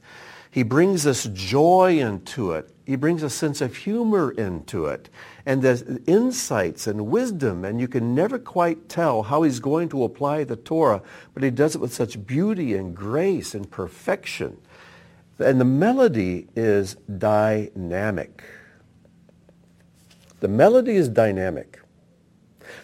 He 0.50 0.62
brings 0.64 1.04
this 1.04 1.24
joy 1.32 1.98
into 2.00 2.52
it. 2.52 2.70
He 2.84 2.96
brings 2.96 3.22
a 3.22 3.30
sense 3.30 3.60
of 3.60 3.76
humor 3.76 4.32
into 4.32 4.86
it. 4.86 5.08
And 5.46 5.62
there's 5.62 5.82
insights 6.06 6.88
and 6.88 7.06
wisdom, 7.06 7.64
and 7.64 7.80
you 7.80 7.86
can 7.86 8.16
never 8.16 8.38
quite 8.38 8.88
tell 8.88 9.22
how 9.22 9.42
he's 9.42 9.60
going 9.60 9.88
to 9.90 10.02
apply 10.02 10.42
the 10.44 10.56
Torah, 10.56 11.02
but 11.32 11.44
he 11.44 11.50
does 11.50 11.76
it 11.76 11.80
with 11.80 11.94
such 11.94 12.26
beauty 12.26 12.74
and 12.74 12.96
grace 12.96 13.54
and 13.54 13.70
perfection. 13.70 14.56
And 15.38 15.60
the 15.60 15.64
melody 15.64 16.48
is 16.56 16.96
dynamic. 17.18 18.42
The 20.40 20.48
melody 20.48 20.96
is 20.96 21.08
dynamic. 21.08 21.80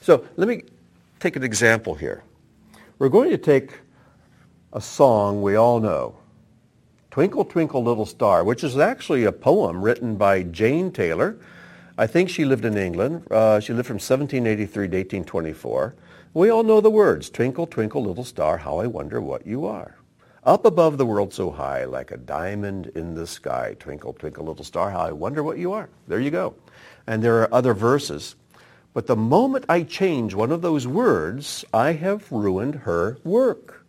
So 0.03 0.25
let 0.37 0.47
me 0.47 0.63
take 1.19 1.37
an 1.37 1.43
example 1.43 1.95
here. 1.97 2.23
We're 2.99 3.09
going 3.09 3.31
to 3.31 3.39
take 3.39 3.81
a 4.73 4.81
song 4.81 5.43
we 5.43 5.57
all 5.57 5.81
know. 5.81 6.16
Twinkle, 7.17 7.47
Twinkle, 7.47 7.83
Little 7.83 8.05
Star, 8.05 8.45
which 8.45 8.63
is 8.63 8.77
actually 8.77 9.25
a 9.25 9.33
poem 9.33 9.81
written 9.81 10.17
by 10.17 10.43
Jane 10.43 10.93
Taylor. 10.93 11.39
I 11.97 12.07
think 12.07 12.29
she 12.29 12.45
lived 12.45 12.67
in 12.67 12.77
England. 12.77 13.27
Uh, 13.31 13.59
she 13.59 13.73
lived 13.73 13.87
from 13.87 13.95
1783 13.95 14.89
to 14.89 14.97
1824. 14.99 15.95
We 16.35 16.51
all 16.51 16.63
know 16.63 16.83
the 16.83 16.91
words, 16.91 17.31
Twinkle, 17.31 17.69
Twinkle, 17.69 18.05
Little 18.05 18.23
Star, 18.23 18.59
how 18.59 18.81
I 18.81 18.87
wonder 18.87 19.19
what 19.19 19.47
you 19.47 19.65
are. 19.65 19.97
Up 20.45 20.67
above 20.67 20.99
the 20.99 21.07
world 21.07 21.33
so 21.33 21.51
high, 21.51 21.87
like 21.87 22.11
a 22.11 22.19
diamond 22.19 22.93
in 22.95 23.15
the 23.15 23.27
sky. 23.27 23.77
Twinkle, 23.79 24.13
twinkle, 24.13 24.45
little 24.45 24.63
star, 24.63 24.91
how 24.91 25.01
I 25.01 25.13
wonder 25.13 25.43
what 25.43 25.57
you 25.57 25.73
are. 25.73 25.89
There 26.09 26.21
you 26.21 26.31
go. 26.31 26.55
And 27.07 27.25
there 27.25 27.41
are 27.41 27.55
other 27.55 27.73
verses. 27.73 28.37
But 28.93 29.07
the 29.07 29.17
moment 29.17 29.65
I 29.71 29.85
change 29.85 30.35
one 30.35 30.53
of 30.53 30.61
those 30.61 30.87
words, 30.87 31.65
I 31.73 31.93
have 31.93 32.31
ruined 32.31 32.75
her 32.75 33.17
work. 33.25 33.87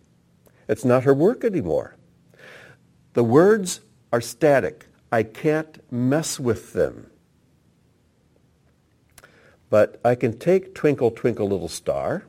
It's 0.70 0.86
not 0.86 1.04
her 1.04 1.14
work 1.14 1.44
anymore. 1.44 1.97
The 3.18 3.24
words 3.24 3.80
are 4.14 4.22
static. 4.22 4.86
I 5.12 5.24
can't 5.24 5.82
mess 5.92 6.40
with 6.40 6.74
them. 6.74 7.10
But 9.72 10.00
I 10.06 10.14
can 10.14 10.38
take 10.38 10.76
Twinkle, 10.76 11.10
Twinkle, 11.10 11.50
Little 11.50 11.68
Star, 11.68 12.26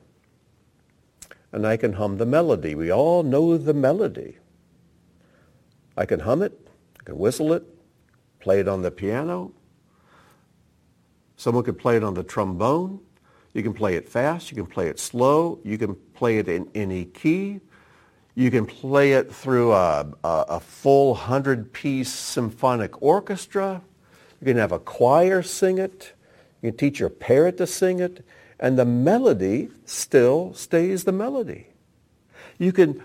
and 1.52 1.66
I 1.66 1.76
can 1.76 1.92
hum 1.92 2.16
the 2.16 2.24
melody. 2.24 2.74
We 2.74 2.90
all 2.90 3.22
know 3.22 3.58
the 3.58 3.74
melody. 3.74 4.38
I 5.94 6.06
can 6.06 6.20
hum 6.20 6.40
it, 6.40 6.58
I 6.98 7.02
can 7.04 7.18
whistle 7.18 7.52
it, 7.52 7.64
play 8.40 8.58
it 8.58 8.66
on 8.66 8.80
the 8.80 8.90
piano. 8.90 9.52
Someone 11.36 11.64
could 11.64 11.78
play 11.78 11.98
it 11.98 12.02
on 12.02 12.14
the 12.14 12.24
trombone. 12.24 12.98
You 13.52 13.62
can 13.62 13.74
play 13.74 13.96
it 13.96 14.08
fast. 14.08 14.50
You 14.50 14.56
can 14.56 14.64
play 14.64 14.88
it 14.88 14.98
slow. 14.98 15.58
You 15.64 15.76
can 15.76 15.96
play 16.14 16.38
it 16.38 16.48
in 16.48 16.70
any 16.74 17.04
key. 17.04 17.60
You 18.38 18.52
can 18.52 18.66
play 18.66 19.14
it 19.14 19.34
through 19.34 19.72
a, 19.72 20.06
a, 20.22 20.44
a 20.48 20.60
full 20.60 21.16
100-piece 21.16 22.12
symphonic 22.12 23.02
orchestra. 23.02 23.82
You 24.40 24.44
can 24.44 24.56
have 24.58 24.70
a 24.70 24.78
choir 24.78 25.42
sing 25.42 25.78
it. 25.78 26.12
You 26.62 26.70
can 26.70 26.78
teach 26.78 27.00
your 27.00 27.08
parrot 27.08 27.56
to 27.56 27.66
sing 27.66 27.98
it. 27.98 28.24
And 28.60 28.78
the 28.78 28.84
melody 28.84 29.70
still 29.86 30.54
stays 30.54 31.02
the 31.02 31.10
melody. 31.10 31.66
You 32.58 32.70
can, 32.70 33.02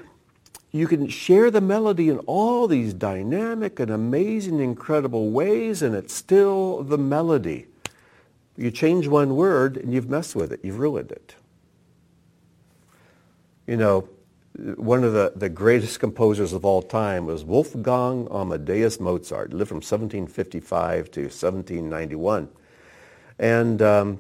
you 0.71 0.85
can 0.85 1.07
share 1.07 1.49
the 1.49 1.61
melody 1.61 2.09
in 2.09 2.19
all 2.27 2.67
these 2.67 2.93
dynamic 2.93 3.79
and 3.79 3.89
amazing, 3.89 4.59
incredible 4.59 5.31
ways, 5.31 5.81
and 5.81 5.95
it's 5.95 6.13
still 6.13 6.83
the 6.83 6.99
melody. 6.99 7.65
You 8.55 8.69
change 8.69 9.07
one 9.07 9.35
word, 9.35 9.77
and 9.77 9.95
you've 9.95 10.11
messed 10.11 10.35
with 10.35 10.51
it. 10.51 10.59
You've 10.61 10.77
ruined 10.77 11.11
it. 11.11 11.33
You 13.65 13.77
know, 13.77 14.09
one 14.55 15.03
of 15.03 15.13
the, 15.13 15.33
the 15.35 15.49
greatest 15.49 15.99
composers 15.99 16.53
of 16.53 16.63
all 16.63 16.81
time 16.81 17.25
was 17.25 17.43
Wolfgang 17.43 18.27
Amadeus 18.31 18.99
Mozart. 18.99 19.51
He 19.51 19.57
lived 19.57 19.69
from 19.69 19.77
1755 19.77 21.11
to 21.11 21.21
1791. 21.21 22.49
And, 23.39 23.81
um, 23.81 24.19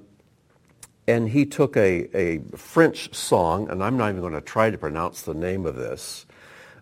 and 1.07 1.29
he 1.29 1.45
took 1.45 1.77
a, 1.77 2.09
a 2.17 2.39
French 2.57 3.13
song, 3.13 3.69
and 3.69 3.83
I'm 3.83 3.95
not 3.95 4.09
even 4.09 4.21
going 4.21 4.33
to 4.33 4.41
try 4.41 4.71
to 4.71 4.77
pronounce 4.77 5.21
the 5.21 5.35
name 5.35 5.65
of 5.67 5.75
this, 5.75 6.25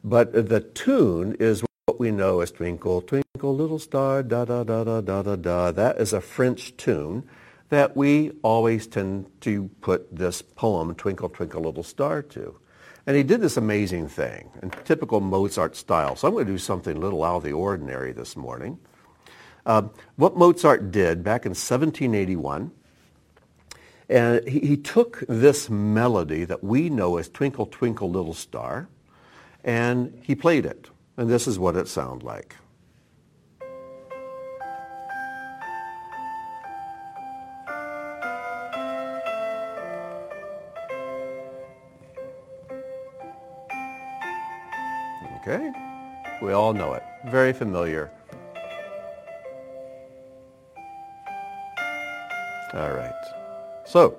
but 0.04 0.32
the 0.32 0.62
tune 0.62 1.36
is 1.40 1.64
what 1.86 2.00
we 2.00 2.10
know 2.10 2.40
as 2.40 2.52
Twinkle, 2.52 3.02
Twinkle, 3.02 3.56
Little 3.56 3.80
Star, 3.80 4.24
da 4.24 4.46
da 4.46 4.64
da 4.64 4.84
da 4.84 5.02
da 5.02 5.22
da 5.24 5.36
da. 5.36 5.72
That 5.72 5.98
is 5.98 6.14
a 6.14 6.22
French 6.22 6.78
tune 6.78 7.28
that 7.68 7.98
we 7.98 8.32
always 8.44 8.88
tend 8.88 9.26
to 9.42 9.70
put 9.82 10.16
this 10.16 10.42
poem, 10.42 10.96
Twinkle, 10.96 11.30
Twinkle, 11.30 11.62
Little 11.62 11.84
Star, 11.84 12.22
to. 12.22 12.61
And 13.08 13.18
he 13.18 13.24
did 13.24 13.42
this 13.42 13.58
amazing 13.58 14.08
thing 14.08 14.50
in 14.62 14.70
typical 14.86 15.20
Mozart 15.22 15.76
style. 15.76 16.16
So 16.16 16.28
I'm 16.28 16.34
going 16.34 16.46
to 16.46 16.52
do 16.52 16.58
something 16.58 16.98
a 16.98 17.00
little 17.00 17.24
out 17.24 17.38
of 17.38 17.44
the 17.44 17.54
ordinary 17.54 18.12
this 18.12 18.36
morning. 18.36 18.80
Uh, 19.66 19.84
what 20.16 20.38
Mozart 20.38 20.92
did 20.92 21.24
back 21.24 21.46
in 21.46 21.52
1781, 21.52 22.72
and 24.10 24.48
he, 24.48 24.60
he 24.60 24.78
took 24.78 25.24
this 25.28 25.70
melody 25.70 26.46
that 26.46 26.64
we 26.64 26.90
know 26.90 27.18
as 27.18 27.30
Twinkle, 27.30 27.68
Twinkle, 27.68 28.10
Little 28.10 28.34
Star, 28.34 28.88
and 29.64 30.20
he 30.24 30.36
played 30.36 30.66
it. 30.66 30.90
And 31.18 31.30
this 31.30 31.48
is 31.48 31.60
what 31.60 31.76
it 31.76 31.88
sounded 31.88 32.26
like. 32.26 32.56
Okay? 45.52 45.74
We 46.42 46.54
all 46.54 46.74
know 46.74 46.94
it. 46.94 47.04
Very 47.26 47.52
familiar. 47.52 48.10
All 52.74 52.94
right. 52.94 53.12
So, 53.86 54.18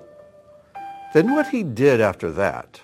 then 1.13 1.31
what 1.31 1.47
he 1.47 1.63
did 1.63 2.01
after 2.01 2.31
that 2.33 2.81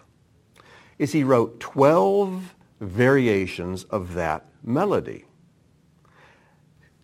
is 0.97 1.11
he 1.11 1.23
wrote 1.23 1.59
12 1.59 2.55
variations 2.81 3.83
of 3.85 4.15
that 4.15 4.45
melody. 4.63 5.25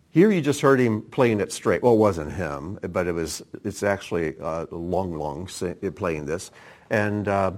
Here 0.09 0.31
you 0.31 0.41
just 0.41 0.61
heard 0.61 0.79
him 0.79 1.03
playing 1.03 1.41
it 1.41 1.51
straight. 1.51 1.83
Well, 1.83 1.93
it 1.93 1.97
wasn't 1.97 2.31
him, 2.31 2.79
but 2.89 3.05
it 3.05 3.11
was. 3.11 3.43
It's 3.63 3.83
actually 3.83 4.35
uh, 4.39 4.65
Lang 4.71 5.19
Lang 5.19 5.45
playing 5.91 6.25
this, 6.25 6.51
and 6.89 7.27
uh, 7.27 7.51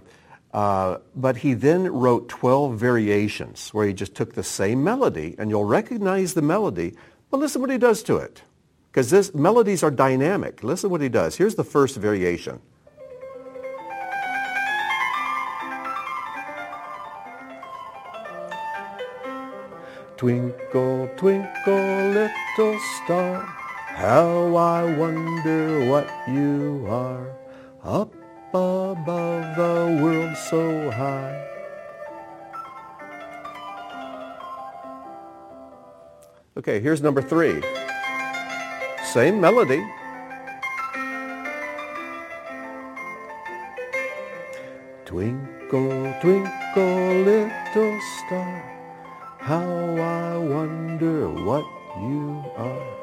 uh, 0.53 0.97
but 1.15 1.37
he 1.37 1.53
then 1.53 1.83
wrote 1.91 2.29
12 2.29 2.77
variations 2.77 3.69
where 3.73 3.85
he 3.85 3.93
just 3.93 4.15
took 4.15 4.33
the 4.33 4.43
same 4.43 4.83
melody, 4.83 5.35
and 5.37 5.49
you'll 5.49 5.65
recognize 5.65 6.33
the 6.33 6.41
melody, 6.41 6.93
but 7.29 7.39
listen 7.39 7.61
what 7.61 7.69
he 7.69 7.77
does 7.77 8.01
to 8.03 8.17
it. 8.17 8.41
Because 8.89 9.09
this 9.09 9.35
melodies 9.35 9.83
are 9.83 9.91
dynamic. 9.91 10.63
Listen 10.63 10.89
what 10.89 11.01
he 11.01 11.09
does. 11.09 11.35
Here's 11.35 11.55
the 11.55 11.63
first 11.63 11.97
variation. 11.97 12.59
Twinkle, 20.15 21.11
twinkle, 21.15 22.09
little 22.09 22.79
star, 23.03 23.43
how 23.89 24.55
I 24.55 24.97
wonder 24.97 25.87
what 25.87 26.09
you 26.27 26.87
are. 26.89 27.35
Up 27.83 28.15
above 28.53 29.55
the 29.55 29.99
world 30.01 30.35
so 30.37 30.89
high. 30.91 31.43
Okay, 36.57 36.79
here's 36.79 37.01
number 37.01 37.21
three. 37.21 37.61
Same 39.03 39.39
melody. 39.39 39.85
Twinkle, 45.05 46.13
twinkle, 46.21 47.13
little 47.23 47.99
star, 48.25 48.61
how 49.39 49.95
I 49.97 50.37
wonder 50.37 51.29
what 51.29 51.65
you 51.99 52.43
are. 52.57 52.97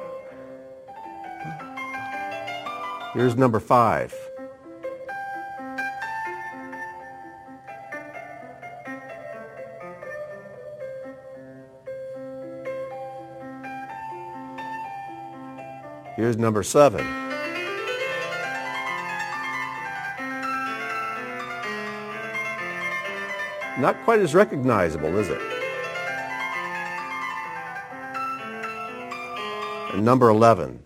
Here's 3.15 3.37
number 3.37 3.61
five. 3.61 4.13
Here's 16.17 16.37
number 16.37 16.63
seven. 16.63 17.05
Not 23.81 23.97
quite 24.05 24.21
as 24.21 24.33
recognizable, 24.33 25.17
is 25.19 25.29
it? 25.29 25.41
And 29.93 30.05
number 30.05 30.29
11. 30.29 30.81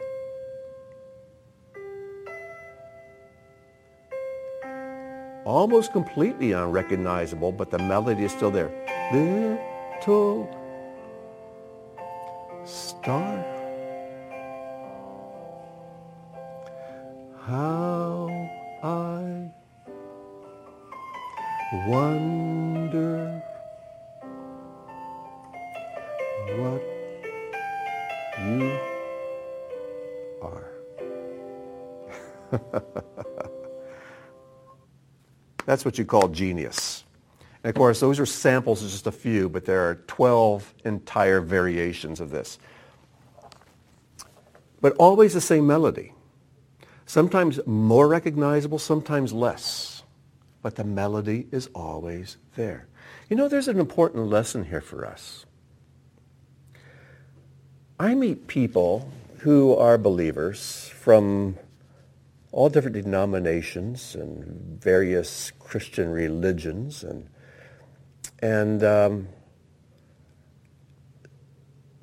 Almost 5.44 5.92
completely 5.92 6.52
unrecognizable, 6.52 7.52
but 7.52 7.70
the 7.70 7.78
melody 7.78 8.24
is 8.24 8.32
still 8.32 8.50
there. 8.50 8.70
Little 9.12 10.48
star. 12.64 13.57
How 17.48 18.28
I 18.82 19.50
wonder 21.88 23.42
what 26.58 26.82
you 28.44 28.78
are. 30.42 30.68
That's 35.64 35.86
what 35.86 35.96
you 35.96 36.04
call 36.04 36.28
genius. 36.28 37.04
And 37.64 37.70
of 37.70 37.76
course, 37.76 37.98
those 38.00 38.20
are 38.20 38.26
samples 38.26 38.84
of 38.84 38.90
just 38.90 39.06
a 39.06 39.12
few, 39.12 39.48
but 39.48 39.64
there 39.64 39.88
are 39.88 39.94
12 40.06 40.74
entire 40.84 41.40
variations 41.40 42.20
of 42.20 42.28
this. 42.28 42.58
But 44.82 44.94
always 44.96 45.32
the 45.32 45.40
same 45.40 45.66
melody. 45.66 46.12
Sometimes 47.08 47.58
more 47.64 48.06
recognizable, 48.06 48.78
sometimes 48.78 49.32
less. 49.32 50.02
But 50.60 50.74
the 50.74 50.84
melody 50.84 51.46
is 51.50 51.70
always 51.74 52.36
there. 52.54 52.86
You 53.30 53.36
know, 53.36 53.48
there's 53.48 53.66
an 53.66 53.80
important 53.80 54.26
lesson 54.26 54.66
here 54.66 54.82
for 54.82 55.06
us. 55.06 55.46
I 57.98 58.14
meet 58.14 58.46
people 58.46 59.10
who 59.38 59.74
are 59.74 59.96
believers 59.96 60.92
from 61.00 61.56
all 62.52 62.68
different 62.68 63.02
denominations 63.02 64.14
and 64.14 64.78
various 64.78 65.50
Christian 65.58 66.10
religions 66.10 67.02
and 67.02 67.30
and 68.40 68.84
um, 68.84 69.28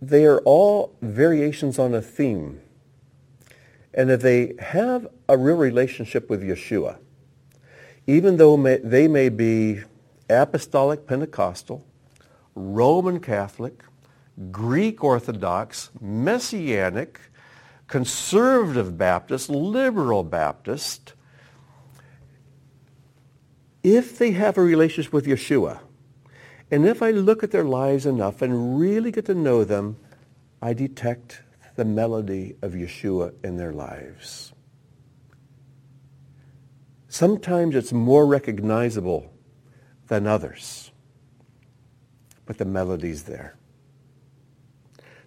they 0.01 0.26
are 0.26 0.39
all 0.39 0.95
variations 1.01 1.78
on 1.78 1.93
a 1.93 2.01
theme 2.01 2.60
and 3.95 4.11
if 4.11 4.21
they 4.21 4.53
have 4.59 5.07
a 5.29 5.37
real 5.37 5.55
relationship 5.55 6.29
with 6.29 6.43
Yeshua, 6.43 6.97
even 8.05 8.35
though 8.37 8.57
may, 8.57 8.77
they 8.77 9.07
may 9.07 9.29
be 9.29 9.79
apostolic 10.29 11.07
Pentecostal, 11.07 11.83
Roman 12.53 13.21
Catholic, 13.21 13.83
Greek 14.51 15.01
Orthodox, 15.01 15.91
Messianic, 16.01 17.19
conservative 17.87 18.97
Baptist, 18.97 19.49
liberal 19.49 20.23
Baptist, 20.23 21.13
if 23.81 24.17
they 24.17 24.31
have 24.31 24.57
a 24.57 24.61
relationship 24.61 25.13
with 25.13 25.25
Yeshua, 25.25 25.79
and 26.69 26.85
if 26.85 27.01
I 27.01 27.11
look 27.11 27.43
at 27.43 27.51
their 27.51 27.63
lives 27.63 28.05
enough 28.05 28.41
and 28.41 28.77
really 28.77 29.11
get 29.11 29.25
to 29.27 29.35
know 29.35 29.63
them, 29.63 29.97
I 30.61 30.73
detect 30.73 31.43
the 31.76 31.86
melody 31.86 32.55
of 32.61 32.73
Yeshua 32.73 33.34
in 33.43 33.57
their 33.57 33.73
lives. 33.73 34.53
Sometimes 37.07 37.76
it's 37.76 37.93
more 37.93 38.26
recognizable 38.26 39.32
than 40.07 40.28
others, 40.28 40.91
but 42.45 42.57
the 42.57 42.65
melody's 42.65 43.23
there. 43.23 43.55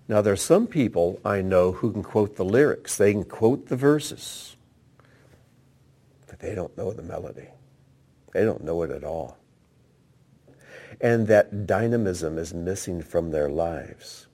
Now, 0.07 0.23
there 0.23 0.33
are 0.33 0.37
some 0.37 0.67
people 0.67 1.21
I 1.25 1.43
know 1.43 1.73
who 1.73 1.93
can 1.93 2.03
quote 2.03 2.37
the 2.37 2.45
lyrics. 2.45 2.97
They 2.97 3.13
can 3.13 3.25
quote 3.25 3.69
the 3.69 3.77
verses, 3.77 4.57
but 6.27 6.41
they 6.41 6.55
don't 6.55 6.77
know 6.79 6.93
the 6.93 7.03
melody. 7.03 7.49
They 8.33 8.45
don't 8.45 8.65
know 8.65 8.83
it 8.83 8.91
at 8.91 9.05
all. 9.05 9.37
And 11.01 11.27
that 11.27 11.67
dynamism 11.67 12.39
is 12.39 12.55
missing 12.55 13.03
from 13.03 13.31
their 13.31 13.51
lives. 13.51 14.28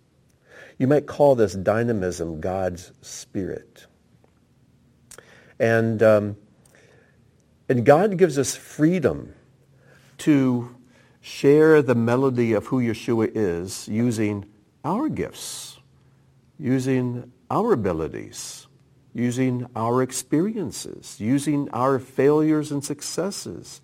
You 0.85 0.89
might 0.89 1.07
call 1.07 1.35
this 1.35 1.55
dynamism 1.55 2.43
God's 2.43 2.93
Spirit. 3.01 3.87
And, 5.59 6.03
um, 6.03 6.37
and 7.71 7.87
God 7.87 8.19
gives 8.19 8.39
us 8.39 8.55
freedom 8.55 9.33
to 10.19 10.77
share 11.23 11.81
the 11.81 11.95
melody 11.95 12.53
of 12.53 12.67
who 12.67 12.83
Yeshua 12.83 13.31
is 13.35 13.89
using 13.89 14.45
our 14.85 15.09
gifts, 15.09 15.79
using 16.59 17.33
our 17.51 17.73
abilities, 17.73 18.67
using 19.15 19.67
our 19.75 20.03
experiences, 20.03 21.19
using 21.19 21.71
our 21.71 21.99
failures 21.99 22.71
and 22.71 22.85
successes, 22.85 23.81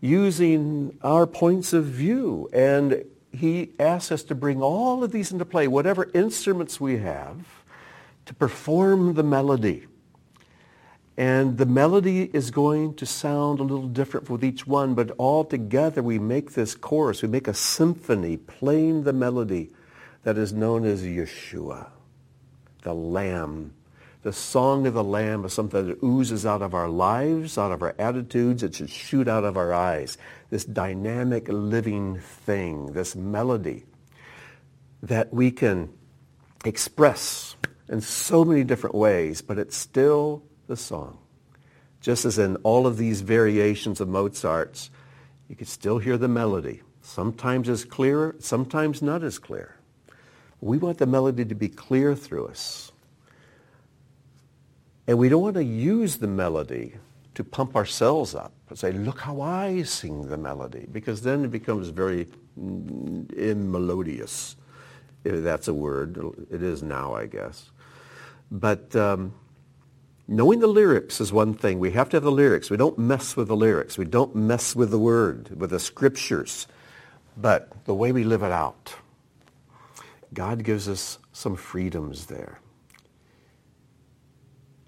using 0.00 0.98
our 1.00 1.28
points 1.28 1.72
of 1.72 1.84
view 1.84 2.50
and 2.52 3.04
he 3.32 3.70
asks 3.78 4.12
us 4.12 4.22
to 4.24 4.34
bring 4.34 4.62
all 4.62 5.04
of 5.04 5.12
these 5.12 5.32
into 5.32 5.44
play, 5.44 5.68
whatever 5.68 6.10
instruments 6.14 6.80
we 6.80 6.98
have, 6.98 7.36
to 8.26 8.34
perform 8.34 9.14
the 9.14 9.22
melody. 9.22 9.86
And 11.16 11.58
the 11.58 11.66
melody 11.66 12.30
is 12.32 12.50
going 12.50 12.94
to 12.94 13.06
sound 13.06 13.58
a 13.58 13.64
little 13.64 13.88
different 13.88 14.30
with 14.30 14.44
each 14.44 14.66
one, 14.66 14.94
but 14.94 15.10
all 15.18 15.44
together 15.44 16.02
we 16.02 16.18
make 16.18 16.52
this 16.52 16.74
chorus, 16.74 17.22
we 17.22 17.28
make 17.28 17.48
a 17.48 17.54
symphony 17.54 18.36
playing 18.36 19.02
the 19.02 19.12
melody 19.12 19.70
that 20.22 20.38
is 20.38 20.52
known 20.52 20.84
as 20.84 21.02
Yeshua, 21.02 21.88
the 22.82 22.94
Lamb 22.94 23.72
the 24.22 24.32
song 24.32 24.86
of 24.86 24.94
the 24.94 25.04
Lamb 25.04 25.44
is 25.44 25.52
something 25.52 25.86
that 25.86 26.02
oozes 26.02 26.44
out 26.44 26.60
of 26.60 26.74
our 26.74 26.88
lives, 26.88 27.56
out 27.56 27.70
of 27.70 27.82
our 27.82 27.94
attitudes. 27.98 28.62
It 28.62 28.74
should 28.74 28.90
shoot 28.90 29.28
out 29.28 29.44
of 29.44 29.56
our 29.56 29.72
eyes. 29.72 30.18
This 30.50 30.64
dynamic 30.64 31.48
living 31.48 32.18
thing, 32.18 32.92
this 32.92 33.14
melody 33.14 33.84
that 35.02 35.32
we 35.32 35.50
can 35.50 35.90
express 36.64 37.56
in 37.88 38.00
so 38.00 38.44
many 38.44 38.64
different 38.64 38.94
ways, 38.94 39.42
but 39.42 39.58
it's 39.58 39.76
still 39.76 40.42
the 40.66 40.76
song. 40.76 41.18
Just 42.00 42.24
as 42.24 42.38
in 42.38 42.56
all 42.56 42.86
of 42.86 42.96
these 42.96 43.20
variations 43.20 44.00
of 44.00 44.08
Mozart's, 44.08 44.90
you 45.48 45.56
can 45.56 45.66
still 45.66 45.98
hear 45.98 46.16
the 46.16 46.28
melody. 46.28 46.82
Sometimes 47.02 47.68
it's 47.68 47.84
clearer, 47.84 48.36
sometimes 48.38 49.02
not 49.02 49.22
as 49.22 49.38
clear. 49.38 49.76
We 50.60 50.78
want 50.78 50.98
the 50.98 51.06
melody 51.06 51.44
to 51.44 51.54
be 51.54 51.68
clear 51.68 52.14
through 52.14 52.48
us. 52.48 52.92
And 55.06 55.18
we 55.18 55.28
don't 55.28 55.42
want 55.42 55.54
to 55.54 55.64
use 55.64 56.16
the 56.16 56.26
melody 56.26 56.96
to 57.34 57.44
pump 57.44 57.76
ourselves 57.76 58.34
up 58.34 58.52
and 58.68 58.78
say, 58.78 58.92
look 58.92 59.20
how 59.20 59.40
I 59.40 59.82
sing 59.82 60.28
the 60.28 60.36
melody, 60.36 60.86
because 60.92 61.22
then 61.22 61.44
it 61.44 61.50
becomes 61.50 61.88
very 61.88 62.26
immelodious, 62.58 64.56
if 65.24 65.42
that's 65.42 65.68
a 65.68 65.74
word. 65.74 66.18
It 66.50 66.62
is 66.62 66.82
now, 66.82 67.14
I 67.14 67.26
guess. 67.26 67.70
But 68.50 68.94
um, 68.96 69.34
knowing 70.26 70.60
the 70.60 70.66
lyrics 70.66 71.20
is 71.20 71.32
one 71.32 71.54
thing. 71.54 71.78
We 71.78 71.90
have 71.92 72.08
to 72.10 72.16
have 72.16 72.24
the 72.24 72.32
lyrics. 72.32 72.70
We 72.70 72.76
don't 72.76 72.98
mess 72.98 73.36
with 73.36 73.48
the 73.48 73.56
lyrics. 73.56 73.96
We 73.98 74.04
don't 74.04 74.34
mess 74.34 74.76
with 74.76 74.90
the 74.90 74.98
word, 74.98 75.58
with 75.58 75.70
the 75.70 75.80
scriptures, 75.80 76.66
but 77.36 77.84
the 77.84 77.94
way 77.94 78.12
we 78.12 78.24
live 78.24 78.42
it 78.42 78.52
out. 78.52 78.94
God 80.34 80.62
gives 80.62 80.88
us 80.88 81.18
some 81.32 81.56
freedoms 81.56 82.26
there. 82.26 82.60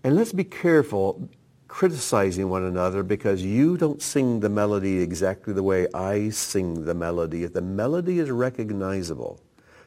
And 0.03 0.17
let's 0.17 0.33
be 0.33 0.45
careful 0.45 1.29
criticizing 1.71 2.51
one 2.51 2.65
another 2.65 3.05
because 3.05 3.45
you 3.45 3.77
don't 3.77 4.03
sing 4.03 4.41
the 4.41 4.49
melody 4.49 4.99
exactly 4.99 5.53
the 5.55 5.63
way 5.63 5.87
I 5.95 6.29
sing 6.31 6.85
the 6.85 6.95
melody. 6.95 7.45
If 7.45 7.53
the 7.53 7.63
melody 7.63 8.19
is 8.19 8.29
recognizable, 8.29 9.41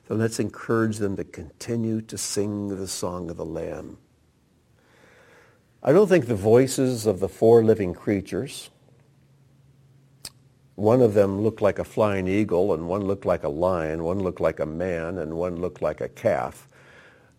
then 0.08 0.18
let's 0.18 0.40
encourage 0.40 0.98
them 0.98 1.18
to 1.18 1.26
continue 1.26 2.02
to 2.04 2.18
sing 2.18 2.70
the 2.70 2.88
song 2.88 3.30
of 3.30 3.36
the 3.36 3.46
Lamb. 3.46 3.98
I 5.84 5.92
don't 5.92 6.08
think 6.08 6.28
the 6.28 6.36
voices 6.36 7.06
of 7.06 7.20
the 7.20 7.28
four 7.28 7.66
living 7.66 7.94
creatures, 7.94 8.70
one 10.76 11.02
of 11.02 11.14
them 11.14 11.42
looked 11.42 11.62
like 11.62 11.80
a 11.80 11.84
flying 11.84 12.30
eagle, 12.30 12.74
and 12.74 12.88
one 12.88 13.02
looked 13.02 13.26
like 13.26 13.44
a 13.44 13.50
lion, 13.50 14.06
one 14.06 14.20
looked 14.20 14.40
like 14.40 14.62
a 14.62 14.66
man, 14.66 15.18
and 15.18 15.34
one 15.36 15.58
looked 15.58 15.82
like 15.82 16.00
a 16.00 16.08
calf. 16.08 16.70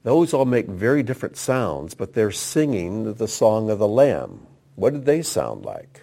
Those 0.05 0.35
all 0.35 0.45
make 0.45 0.67
very 0.67 1.03
different 1.03 1.37
sounds, 1.39 1.95
but 1.95 2.13
they're 2.13 2.31
singing 2.31 3.15
the 3.15 3.27
song 3.27 3.71
of 3.71 3.79
the 3.79 3.89
Lamb. 3.89 4.47
What 4.77 4.93
did 4.93 5.07
they 5.07 5.23
sound 5.23 5.65
like? 5.65 6.03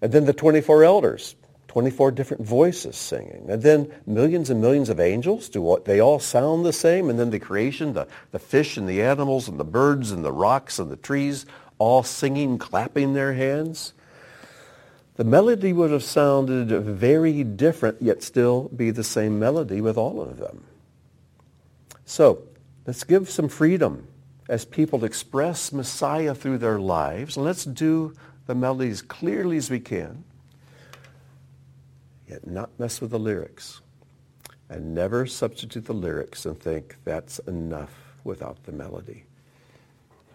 And 0.00 0.12
then 0.12 0.24
the 0.24 0.32
24 0.32 0.82
elders, 0.82 1.36
24 1.68 2.10
different 2.10 2.44
voices 2.44 2.96
singing. 2.96 3.46
And 3.48 3.62
then 3.62 3.92
millions 4.04 4.50
and 4.50 4.60
millions 4.60 4.88
of 4.88 4.98
angels, 4.98 5.48
do 5.48 5.80
they 5.84 6.00
all 6.00 6.18
sound 6.18 6.66
the 6.66 6.72
same? 6.72 7.08
And 7.08 7.20
then 7.20 7.30
the 7.30 7.38
creation, 7.38 7.92
the, 7.92 8.08
the 8.32 8.40
fish 8.40 8.76
and 8.76 8.88
the 8.88 9.00
animals 9.00 9.46
and 9.46 9.60
the 9.60 9.64
birds 9.64 10.10
and 10.10 10.24
the 10.24 10.32
rocks 10.32 10.80
and 10.80 10.90
the 10.90 10.96
trees, 10.96 11.46
all 11.78 12.02
singing, 12.02 12.58
clapping 12.58 13.12
their 13.12 13.32
hands. 13.34 13.94
The 15.14 15.24
melody 15.24 15.72
would 15.72 15.92
have 15.92 16.02
sounded 16.02 16.68
very 16.68 17.44
different, 17.44 18.02
yet 18.02 18.24
still 18.24 18.70
be 18.74 18.90
the 18.90 19.04
same 19.04 19.38
melody 19.38 19.80
with 19.80 19.96
all 19.96 20.20
of 20.20 20.38
them. 20.38 20.64
So 22.04 22.42
let's 22.86 23.04
give 23.04 23.30
some 23.30 23.48
freedom 23.48 24.06
as 24.48 24.64
people 24.64 25.04
express 25.04 25.72
Messiah 25.72 26.34
through 26.34 26.58
their 26.58 26.78
lives. 26.78 27.36
And 27.36 27.44
let's 27.44 27.64
do 27.64 28.14
the 28.46 28.54
melody 28.54 28.90
as 28.90 29.02
clearly 29.02 29.56
as 29.56 29.70
we 29.70 29.80
can 29.80 30.24
yet 32.32 32.46
not 32.46 32.70
mess 32.78 33.00
with 33.00 33.10
the 33.10 33.18
lyrics. 33.18 33.80
And 34.70 34.94
never 34.94 35.26
substitute 35.26 35.84
the 35.84 35.92
lyrics 35.92 36.46
and 36.46 36.58
think 36.58 36.96
that's 37.04 37.38
enough 37.40 38.16
without 38.24 38.64
the 38.64 38.72
melody. 38.72 39.24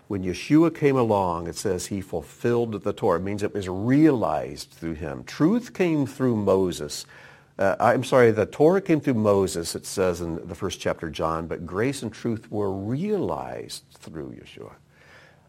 When 0.07 0.23
Yeshua 0.23 0.73
came 0.73 0.95
along, 0.95 1.47
it 1.47 1.55
says 1.55 1.87
he 1.87 2.01
fulfilled 2.01 2.83
the 2.83 2.93
Torah. 2.93 3.19
It 3.19 3.23
means 3.23 3.41
it 3.41 3.53
was 3.53 3.67
realized 3.67 4.69
through 4.71 4.93
him. 4.93 5.23
Truth 5.23 5.73
came 5.73 6.05
through 6.05 6.35
Moses. 6.35 7.05
Uh, 7.59 7.75
I'm 7.79 8.03
sorry, 8.03 8.31
the 8.31 8.45
Torah 8.45 8.81
came 8.81 8.99
through 8.99 9.15
Moses, 9.15 9.75
it 9.75 9.85
says 9.85 10.21
in 10.21 10.47
the 10.47 10.53
first 10.53 10.79
chapter, 10.79 11.09
John, 11.09 11.47
but 11.47 11.65
grace 11.65 12.03
and 12.03 12.13
truth 12.13 12.51
were 12.51 12.71
realized 12.71 13.83
through 13.93 14.33
Yeshua. 14.33 14.73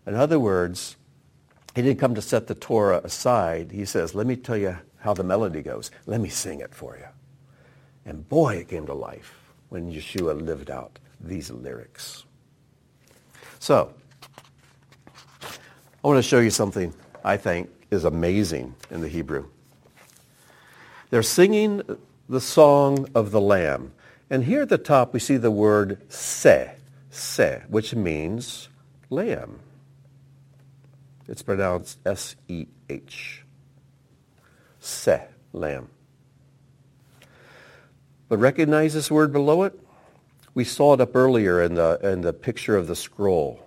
In 0.06 0.14
other 0.14 0.40
words, 0.40 0.96
he 1.74 1.82
didn't 1.82 2.00
come 2.00 2.14
to 2.14 2.22
set 2.22 2.46
the 2.46 2.54
Torah 2.54 3.02
aside. 3.04 3.72
He 3.72 3.84
says, 3.84 4.14
let 4.14 4.26
me 4.26 4.36
tell 4.36 4.56
you 4.56 4.78
how 5.00 5.12
the 5.12 5.22
melody 5.22 5.60
goes. 5.60 5.90
Let 6.06 6.20
me 6.20 6.30
sing 6.30 6.60
it 6.60 6.74
for 6.74 6.96
you. 6.96 7.04
And 8.06 8.26
boy, 8.26 8.56
it 8.56 8.68
came 8.68 8.86
to 8.86 8.94
life 8.94 9.34
when 9.68 9.92
Yeshua 9.92 10.40
lived 10.40 10.70
out 10.70 10.98
these 11.20 11.50
lyrics. 11.50 12.24
So, 13.58 13.92
I 15.42 16.08
want 16.08 16.16
to 16.16 16.22
show 16.22 16.38
you 16.38 16.50
something 16.50 16.94
I 17.22 17.36
think 17.36 17.68
is 17.90 18.04
amazing 18.04 18.74
in 18.90 19.02
the 19.02 19.08
Hebrew. 19.08 19.48
They're 21.10 21.22
singing 21.22 21.82
the 22.28 22.40
song 22.40 23.08
of 23.14 23.30
the 23.30 23.40
Lamb. 23.40 23.92
And 24.30 24.44
here 24.44 24.62
at 24.62 24.68
the 24.68 24.78
top 24.78 25.14
we 25.14 25.20
see 25.20 25.38
the 25.38 25.50
word 25.50 26.02
se, 26.12 26.74
se, 27.10 27.62
which 27.68 27.94
means 27.94 28.68
lamb. 29.08 29.60
It's 31.26 31.42
pronounced 31.42 31.98
S-E-H. 32.04 33.44
Se, 34.80 35.24
lamb. 35.52 35.88
But 38.28 38.38
recognize 38.38 38.92
this 38.94 39.10
word 39.10 39.32
below 39.32 39.62
it? 39.62 39.78
We 40.54 40.64
saw 40.64 40.94
it 40.94 41.00
up 41.00 41.16
earlier 41.16 41.62
in 41.62 41.74
the, 41.74 41.98
in 42.02 42.20
the 42.20 42.32
picture 42.32 42.76
of 42.76 42.86
the 42.86 42.96
scroll 42.96 43.66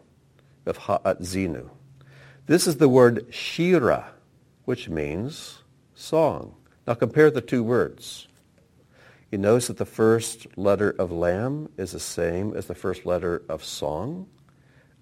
of 0.66 0.78
Ha'atzinu. 0.78 1.70
This 2.46 2.68
is 2.68 2.78
the 2.78 2.89
word 2.89 3.28
shira, 3.32 4.12
which 4.66 4.89
means 4.89 5.60
song. 5.96 6.56
Now 6.88 6.95
compare 6.95 7.29
the 7.29 7.41
two 7.41 7.63
words. 7.63 8.27
You 9.32 9.38
notice 9.38 9.67
that 9.67 9.77
the 9.77 9.86
first 9.86 10.47
letter 10.57 10.89
of 10.89 11.11
lamb 11.11 11.69
is 11.77 11.91
the 11.91 11.99
same 11.99 12.53
as 12.53 12.65
the 12.65 12.75
first 12.75 13.05
letter 13.05 13.43
of 13.47 13.63
song, 13.63 14.27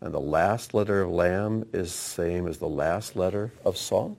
and 0.01 0.13
the 0.13 0.19
last 0.19 0.73
letter 0.73 1.01
of 1.01 1.09
lamb 1.09 1.67
is 1.73 1.88
the 1.88 1.97
same 1.97 2.47
as 2.47 2.59
the 2.59 2.69
last 2.69 3.15
letter 3.15 3.51
of 3.65 3.75
song. 3.75 4.17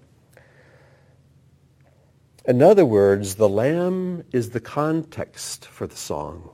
In 2.46 2.62
other 2.62 2.86
words, 2.86 3.36
the 3.36 3.48
lamb 3.48 4.24
is 4.32 4.50
the 4.50 4.60
context 4.60 5.66
for 5.66 5.86
the 5.86 5.96
song. 5.96 6.50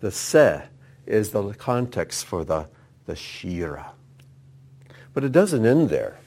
The 0.00 0.12
se 0.12 0.64
is 1.06 1.30
the 1.30 1.54
context 1.54 2.26
for 2.26 2.44
the, 2.44 2.68
the 3.06 3.16
shira. 3.16 3.92
But 5.14 5.24
it 5.24 5.32
doesn't 5.32 5.66
end 5.66 5.88
there. 5.88 6.18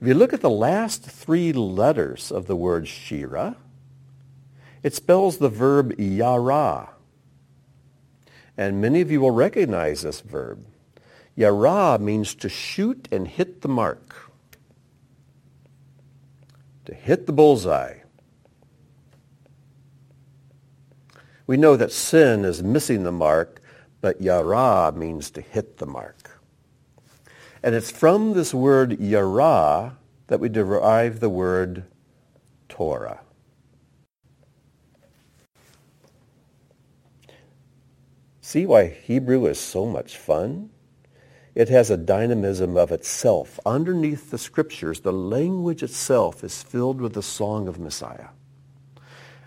If 0.00 0.06
you 0.06 0.14
look 0.14 0.32
at 0.32 0.40
the 0.40 0.48
last 0.48 1.02
three 1.02 1.52
letters 1.52 2.32
of 2.32 2.46
the 2.46 2.56
word 2.56 2.88
shira, 2.88 3.56
it 4.82 4.94
spells 4.94 5.36
the 5.36 5.50
verb 5.50 5.98
yara. 5.98 6.90
And 8.56 8.80
many 8.80 9.02
of 9.02 9.10
you 9.10 9.20
will 9.20 9.30
recognize 9.30 10.02
this 10.02 10.20
verb. 10.20 10.64
Yara 11.36 11.98
means 11.98 12.34
to 12.36 12.48
shoot 12.48 13.08
and 13.12 13.28
hit 13.28 13.62
the 13.62 13.68
mark. 13.68 14.30
To 16.86 16.94
hit 16.94 17.26
the 17.26 17.32
bullseye. 17.32 17.98
We 21.46 21.56
know 21.56 21.76
that 21.76 21.92
sin 21.92 22.44
is 22.44 22.62
missing 22.62 23.02
the 23.02 23.12
mark, 23.12 23.60
but 24.00 24.20
yara 24.20 24.92
means 24.92 25.30
to 25.32 25.40
hit 25.40 25.78
the 25.78 25.86
mark. 25.86 26.19
And 27.62 27.74
it's 27.74 27.90
from 27.90 28.32
this 28.32 28.54
word 28.54 29.00
yara 29.00 29.98
that 30.28 30.40
we 30.40 30.48
derive 30.48 31.20
the 31.20 31.28
word 31.28 31.84
Torah. 32.68 33.20
See 38.40 38.66
why 38.66 38.88
Hebrew 38.88 39.46
is 39.46 39.60
so 39.60 39.86
much 39.86 40.16
fun? 40.16 40.70
It 41.54 41.68
has 41.68 41.90
a 41.90 41.96
dynamism 41.96 42.76
of 42.76 42.90
itself. 42.90 43.60
Underneath 43.66 44.30
the 44.30 44.38
scriptures, 44.38 45.00
the 45.00 45.12
language 45.12 45.82
itself 45.82 46.42
is 46.42 46.62
filled 46.62 47.00
with 47.00 47.12
the 47.12 47.22
song 47.22 47.68
of 47.68 47.78
Messiah. 47.78 48.28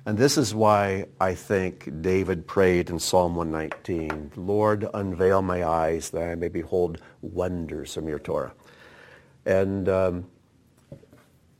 And 0.05 0.17
this 0.17 0.37
is 0.37 0.53
why 0.53 1.05
I 1.19 1.33
think 1.33 2.01
David 2.01 2.45
prayed 2.45 2.89
in 2.89 2.99
Psalm 2.99 3.35
119, 3.35 4.33
Lord, 4.35 4.85
unveil 4.93 5.41
my 5.41 5.65
eyes 5.65 6.09
that 6.09 6.23
I 6.23 6.35
may 6.35 6.49
behold 6.49 6.99
wonders 7.21 7.93
from 7.93 8.09
your 8.09 8.19
Torah. 8.19 8.53
And 9.45 9.87
um, 9.87 10.25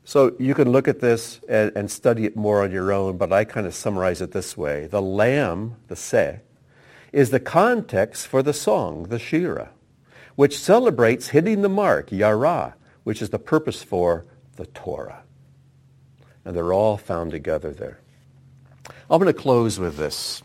so 0.03 0.35
you 0.39 0.53
can 0.55 0.69
look 0.69 0.89
at 0.89 0.99
this 0.99 1.39
and, 1.47 1.71
and, 1.75 1.89
study 1.89 2.25
it 2.25 2.35
more 2.35 2.63
on 2.63 2.71
your 2.71 2.91
own, 2.91 3.17
but 3.17 3.31
I 3.31 3.45
kind 3.45 3.65
of 3.65 3.73
summarize 3.73 4.21
it 4.21 4.31
this 4.33 4.57
way. 4.57 4.87
The 4.87 5.01
lamb, 5.01 5.77
the 5.87 5.95
se, 5.95 6.41
is 7.13 7.29
the 7.29 7.39
context 7.39 8.27
for 8.27 8.43
the 8.43 8.53
song, 8.53 9.03
the 9.03 9.19
shira, 9.19 9.69
which 10.35 10.59
celebrates 10.59 11.29
hitting 11.29 11.61
the 11.61 11.69
mark, 11.69 12.11
yara, 12.11 12.75
which 13.05 13.21
is 13.21 13.29
the 13.29 13.39
purpose 13.39 13.83
for 13.83 14.25
the 14.57 14.65
Torah. 14.65 15.23
And 16.43 16.55
they're 16.55 16.73
all 16.73 16.97
found 16.97 17.31
together 17.31 17.71
there. 17.71 18.02
I'm 19.09 19.19
going 19.21 19.25
to 19.25 19.33
close 19.33 19.79
with 19.79 19.97
this. 19.97 20.43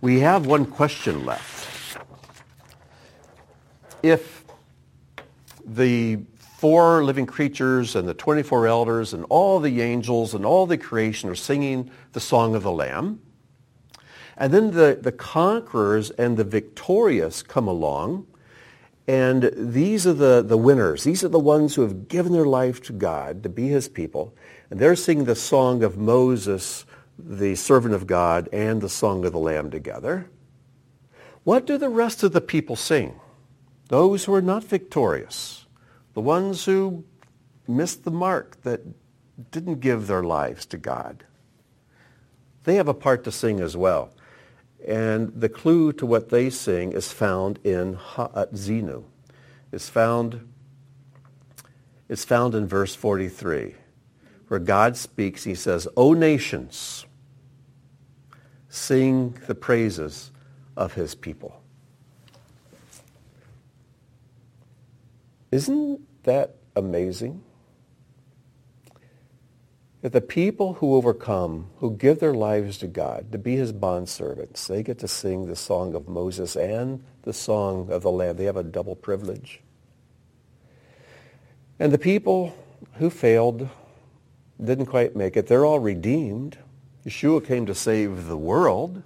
We 0.00 0.20
have 0.20 0.46
one 0.46 0.66
question 0.66 1.26
left. 1.26 1.98
If 4.02 4.44
the 5.64 6.20
four 6.56 7.04
living 7.04 7.26
creatures 7.26 7.96
and 7.96 8.08
the 8.08 8.14
24 8.14 8.66
elders 8.66 9.12
and 9.14 9.24
all 9.28 9.60
the 9.60 9.80
angels 9.80 10.34
and 10.34 10.44
all 10.44 10.66
the 10.66 10.78
creation 10.78 11.28
are 11.30 11.34
singing 11.34 11.90
the 12.12 12.20
song 12.20 12.54
of 12.54 12.62
the 12.62 12.72
Lamb, 12.72 13.20
and 14.36 14.54
then 14.54 14.70
the, 14.70 14.98
the 15.00 15.12
conquerors 15.12 16.10
and 16.10 16.36
the 16.36 16.44
victorious 16.44 17.42
come 17.42 17.68
along, 17.68 18.26
and 19.06 19.50
these 19.54 20.06
are 20.06 20.14
the, 20.14 20.42
the 20.42 20.56
winners. 20.56 21.04
These 21.04 21.24
are 21.24 21.28
the 21.28 21.38
ones 21.38 21.74
who 21.74 21.82
have 21.82 22.08
given 22.08 22.32
their 22.32 22.44
life 22.46 22.82
to 22.84 22.92
God 22.92 23.42
to 23.42 23.48
be 23.48 23.68
his 23.68 23.88
people. 23.88 24.34
And 24.70 24.80
they're 24.80 24.96
singing 24.96 25.24
the 25.24 25.34
song 25.34 25.82
of 25.82 25.98
Moses 25.98 26.86
the 27.24 27.54
servant 27.54 27.94
of 27.94 28.06
God 28.06 28.48
and 28.52 28.80
the 28.80 28.88
song 28.88 29.24
of 29.24 29.32
the 29.32 29.38
Lamb 29.38 29.70
together. 29.70 30.30
What 31.44 31.66
do 31.66 31.78
the 31.78 31.88
rest 31.88 32.22
of 32.22 32.32
the 32.32 32.40
people 32.40 32.76
sing? 32.76 33.18
Those 33.88 34.24
who 34.24 34.34
are 34.34 34.42
not 34.42 34.64
victorious, 34.64 35.66
the 36.14 36.20
ones 36.20 36.64
who 36.64 37.04
missed 37.66 38.04
the 38.04 38.10
mark, 38.10 38.60
that 38.62 38.82
didn't 39.50 39.80
give 39.80 40.06
their 40.06 40.22
lives 40.22 40.66
to 40.66 40.76
God. 40.76 41.24
They 42.64 42.76
have 42.76 42.88
a 42.88 42.94
part 42.94 43.24
to 43.24 43.32
sing 43.32 43.60
as 43.60 43.76
well. 43.76 44.12
And 44.86 45.32
the 45.34 45.48
clue 45.48 45.92
to 45.94 46.06
what 46.06 46.28
they 46.28 46.50
sing 46.50 46.92
is 46.92 47.12
found 47.12 47.58
in 47.64 47.94
Ha'atzinu. 47.94 49.04
It's 49.72 49.88
found, 49.88 50.48
it's 52.08 52.24
found 52.24 52.54
in 52.54 52.66
verse 52.66 52.94
43, 52.94 53.74
where 54.48 54.60
God 54.60 54.96
speaks. 54.96 55.44
He 55.44 55.54
says, 55.54 55.88
O 55.96 56.12
nations, 56.12 57.06
sing 58.70 59.36
the 59.46 59.54
praises 59.54 60.30
of 60.76 60.94
his 60.94 61.14
people. 61.14 61.60
Isn't 65.52 66.00
that 66.22 66.54
amazing? 66.76 67.42
That 70.02 70.12
the 70.12 70.20
people 70.20 70.74
who 70.74 70.94
overcome, 70.94 71.66
who 71.78 71.90
give 71.96 72.20
their 72.20 72.32
lives 72.32 72.78
to 72.78 72.86
God, 72.86 73.32
to 73.32 73.38
be 73.38 73.56
his 73.56 73.72
bondservants, 73.72 74.66
they 74.66 74.82
get 74.82 74.98
to 75.00 75.08
sing 75.08 75.46
the 75.46 75.56
song 75.56 75.94
of 75.94 76.08
Moses 76.08 76.56
and 76.56 77.02
the 77.22 77.34
song 77.34 77.90
of 77.90 78.02
the 78.02 78.10
Lamb. 78.10 78.36
They 78.36 78.44
have 78.44 78.56
a 78.56 78.62
double 78.62 78.94
privilege. 78.94 79.60
And 81.78 81.92
the 81.92 81.98
people 81.98 82.54
who 82.94 83.10
failed, 83.10 83.68
didn't 84.62 84.86
quite 84.86 85.16
make 85.16 85.36
it, 85.36 85.48
they're 85.48 85.66
all 85.66 85.80
redeemed. 85.80 86.56
Yeshua 87.06 87.44
came 87.44 87.66
to 87.66 87.74
save 87.74 88.26
the 88.26 88.36
world. 88.36 89.02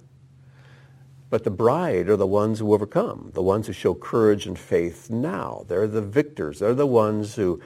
But 1.29 1.43
the 1.43 1.51
bride 1.51 2.07
are 2.07 2.15
the 2.15 2.27
ones 2.27 2.59
who 2.59 2.73
overcome, 2.73 3.31
the 3.33 3.41
ones 3.41 3.67
who 3.67 3.73
show 3.73 3.93
courage 3.93 4.45
and 4.45 4.57
faith 4.57 5.09
now. 5.09 5.65
They're 5.67 5.87
the 5.87 6.01
victors. 6.01 6.59
They're 6.59 6.75
the 6.75 6.85
ones 6.85 7.35
who, 7.35 7.59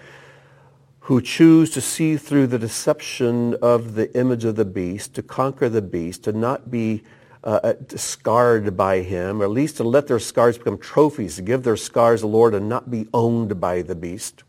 who 1.02 1.22
choose 1.22 1.70
to 1.72 1.82
see 1.82 2.16
through 2.16 2.48
the 2.48 2.58
deception 2.58 3.56
of 3.62 3.96
the 3.96 4.16
image 4.18 4.46
of 4.46 4.56
the 4.56 4.66
beast, 4.66 5.14
to 5.16 5.22
conquer 5.22 5.68
the 5.68 5.82
beast, 5.82 6.24
to 6.24 6.32
not 6.32 6.72
be 6.72 7.04
uh, 7.44 7.60
uh 7.64 7.74
scarred 7.96 8.76
by 8.76 9.02
him, 9.02 9.42
or 9.42 9.46
at 9.46 9.52
least 9.52 9.78
to 9.78 9.84
let 9.84 10.08
their 10.08 10.20
scars 10.20 10.58
become 10.58 10.78
trophies, 10.78 11.36
to 11.36 11.42
give 11.42 11.64
their 11.64 11.78
scars 11.78 12.22
to 12.22 12.28
the 12.28 12.32
Lord 12.32 12.56
and 12.56 12.68
not 12.70 12.90
be 12.90 13.08
owned 13.14 13.60
by 13.60 13.82
the 13.82 13.96
beast. 13.96 14.44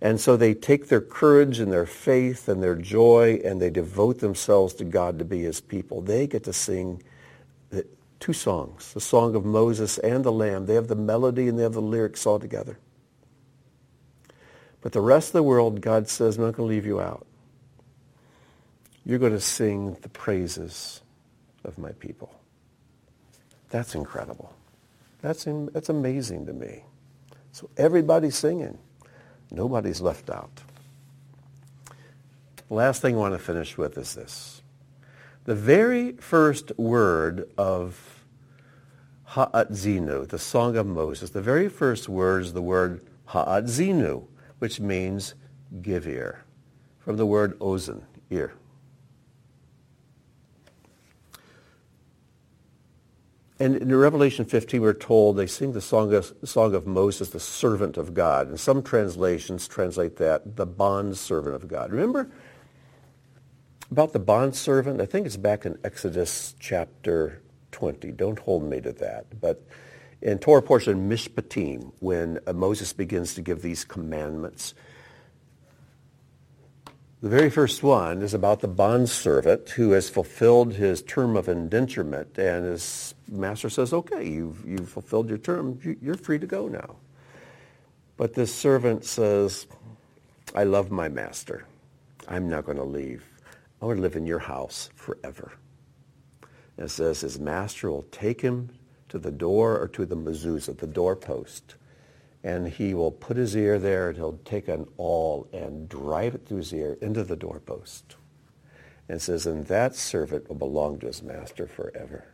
And 0.00 0.20
so 0.20 0.36
they 0.36 0.54
take 0.54 0.88
their 0.88 1.00
courage 1.00 1.58
and 1.58 1.72
their 1.72 1.86
faith 1.86 2.48
and 2.48 2.62
their 2.62 2.74
joy 2.74 3.40
and 3.44 3.60
they 3.60 3.70
devote 3.70 4.18
themselves 4.18 4.74
to 4.74 4.84
God 4.84 5.18
to 5.18 5.24
be 5.24 5.40
his 5.40 5.60
people. 5.60 6.02
They 6.02 6.26
get 6.26 6.44
to 6.44 6.52
sing 6.52 7.02
two 8.20 8.32
songs, 8.32 8.92
the 8.92 9.00
song 9.00 9.34
of 9.34 9.44
Moses 9.44 9.98
and 9.98 10.24
the 10.24 10.32
Lamb. 10.32 10.66
They 10.66 10.74
have 10.74 10.88
the 10.88 10.96
melody 10.96 11.48
and 11.48 11.58
they 11.58 11.62
have 11.62 11.74
the 11.74 11.82
lyrics 11.82 12.26
all 12.26 12.38
together. 12.38 12.78
But 14.80 14.92
the 14.92 15.00
rest 15.00 15.28
of 15.28 15.32
the 15.34 15.42
world, 15.42 15.80
God 15.80 16.08
says, 16.08 16.36
I'm 16.36 16.44
not 16.44 16.54
going 16.54 16.68
to 16.68 16.74
leave 16.74 16.86
you 16.86 17.00
out. 17.00 17.26
You're 19.04 19.18
going 19.18 19.32
to 19.32 19.40
sing 19.40 19.96
the 20.02 20.08
praises 20.08 21.00
of 21.64 21.78
my 21.78 21.92
people. 21.92 22.34
That's 23.70 23.94
incredible. 23.94 24.52
That's, 25.22 25.46
that's 25.72 25.88
amazing 25.88 26.46
to 26.46 26.52
me. 26.52 26.84
So 27.52 27.70
everybody's 27.76 28.36
singing. 28.36 28.78
Nobody's 29.50 30.00
left 30.00 30.30
out. 30.30 30.62
The 32.68 32.74
last 32.74 33.00
thing 33.00 33.14
I 33.14 33.18
want 33.18 33.34
to 33.34 33.38
finish 33.38 33.78
with 33.78 33.96
is 33.96 34.14
this. 34.14 34.62
The 35.44 35.54
very 35.54 36.12
first 36.12 36.76
word 36.76 37.48
of 37.56 38.24
Ha'atzinu, 39.24 40.26
the 40.28 40.38
Song 40.38 40.76
of 40.76 40.86
Moses, 40.86 41.30
the 41.30 41.40
very 41.40 41.68
first 41.68 42.08
word 42.08 42.42
is 42.42 42.52
the 42.52 42.62
word 42.62 43.00
Ha'atzinu, 43.26 44.26
which 44.58 44.80
means 44.80 45.34
give 45.82 46.06
ear, 46.06 46.44
from 46.98 47.16
the 47.16 47.26
word 47.26 47.58
ozen, 47.60 48.02
ear. 48.30 48.54
And 53.58 53.76
in 53.76 53.94
Revelation 53.94 54.44
15, 54.44 54.82
we're 54.82 54.92
told 54.92 55.36
they 55.36 55.46
sing 55.46 55.72
the 55.72 55.80
song 55.80 56.12
of, 56.12 56.34
song 56.44 56.74
of 56.74 56.86
Moses, 56.86 57.30
the 57.30 57.40
servant 57.40 57.96
of 57.96 58.12
God. 58.12 58.48
And 58.48 58.60
some 58.60 58.82
translations 58.82 59.66
translate 59.66 60.16
that, 60.16 60.56
the 60.56 60.66
bond 60.66 61.16
servant 61.16 61.54
of 61.54 61.66
God. 61.66 61.90
Remember 61.90 62.30
about 63.90 64.12
the 64.12 64.18
bond 64.18 64.54
servant? 64.54 65.00
I 65.00 65.06
think 65.06 65.26
it's 65.26 65.38
back 65.38 65.64
in 65.64 65.78
Exodus 65.84 66.54
chapter 66.60 67.40
20. 67.72 68.12
Don't 68.12 68.38
hold 68.38 68.62
me 68.62 68.80
to 68.82 68.92
that. 68.92 69.40
But 69.40 69.66
in 70.20 70.38
Torah 70.38 70.60
portion 70.62 71.08
Mishpatim, 71.08 71.92
when 72.00 72.40
Moses 72.52 72.92
begins 72.92 73.34
to 73.36 73.42
give 73.42 73.62
these 73.62 73.84
commandments, 73.84 74.74
the 77.26 77.36
very 77.36 77.50
first 77.50 77.82
one 77.82 78.22
is 78.22 78.34
about 78.34 78.60
the 78.60 78.68
bondservant 78.68 79.70
who 79.70 79.90
has 79.90 80.08
fulfilled 80.08 80.74
his 80.74 81.02
term 81.02 81.36
of 81.36 81.46
indenturement, 81.46 82.38
and 82.38 82.64
his 82.64 83.16
master 83.28 83.68
says, 83.68 83.92
okay, 83.92 84.28
you've, 84.28 84.64
you've 84.64 84.88
fulfilled 84.88 85.28
your 85.28 85.38
term. 85.38 85.76
You're 86.00 86.14
free 86.14 86.38
to 86.38 86.46
go 86.46 86.68
now. 86.68 86.94
But 88.16 88.34
this 88.34 88.54
servant 88.54 89.04
says, 89.04 89.66
I 90.54 90.62
love 90.62 90.92
my 90.92 91.08
master. 91.08 91.66
I'm 92.28 92.48
not 92.48 92.64
going 92.64 92.78
to 92.78 92.84
leave. 92.84 93.24
I 93.82 93.86
want 93.86 93.98
to 93.98 94.02
live 94.02 94.14
in 94.14 94.24
your 94.24 94.38
house 94.38 94.90
forever. 94.94 95.52
And 96.76 96.86
it 96.86 96.90
says 96.90 97.22
his 97.22 97.40
master 97.40 97.90
will 97.90 98.06
take 98.12 98.40
him 98.40 98.70
to 99.08 99.18
the 99.18 99.32
door 99.32 99.76
or 99.76 99.88
to 99.88 100.06
the 100.06 100.16
mezuzah, 100.16 100.78
the 100.78 100.86
doorpost, 100.86 101.74
and 102.46 102.68
he 102.68 102.94
will 102.94 103.10
put 103.10 103.36
his 103.36 103.56
ear 103.56 103.76
there 103.76 104.08
and 104.08 104.16
he'll 104.16 104.38
take 104.44 104.68
an 104.68 104.86
awl 104.98 105.48
and 105.52 105.88
drive 105.88 106.32
it 106.32 106.46
through 106.46 106.58
his 106.58 106.72
ear 106.72 106.96
into 107.02 107.24
the 107.24 107.34
doorpost. 107.34 108.14
And 109.08 109.20
says, 109.20 109.46
and 109.46 109.66
that 109.66 109.96
servant 109.96 110.48
will 110.48 110.54
belong 110.54 111.00
to 111.00 111.08
his 111.08 111.24
master 111.24 111.66
forever. 111.66 112.32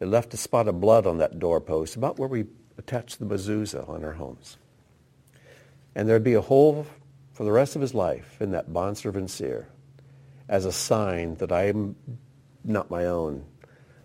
It 0.00 0.08
left 0.08 0.34
a 0.34 0.36
spot 0.36 0.66
of 0.66 0.80
blood 0.80 1.06
on 1.06 1.18
that 1.18 1.38
doorpost, 1.38 1.94
about 1.94 2.18
where 2.18 2.28
we 2.28 2.46
attach 2.76 3.18
the 3.18 3.24
mezuzah 3.24 3.88
on 3.88 4.04
our 4.04 4.14
homes. 4.14 4.56
And 5.94 6.08
there'd 6.08 6.24
be 6.24 6.34
a 6.34 6.40
hole 6.40 6.86
for 7.32 7.44
the 7.44 7.52
rest 7.52 7.76
of 7.76 7.82
his 7.82 7.94
life 7.94 8.36
in 8.40 8.50
that 8.50 8.72
bondservant's 8.72 9.40
ear 9.40 9.68
as 10.48 10.64
a 10.64 10.72
sign 10.72 11.36
that 11.36 11.52
I 11.52 11.68
am 11.68 11.94
not 12.64 12.90
my 12.90 13.06
own, 13.06 13.44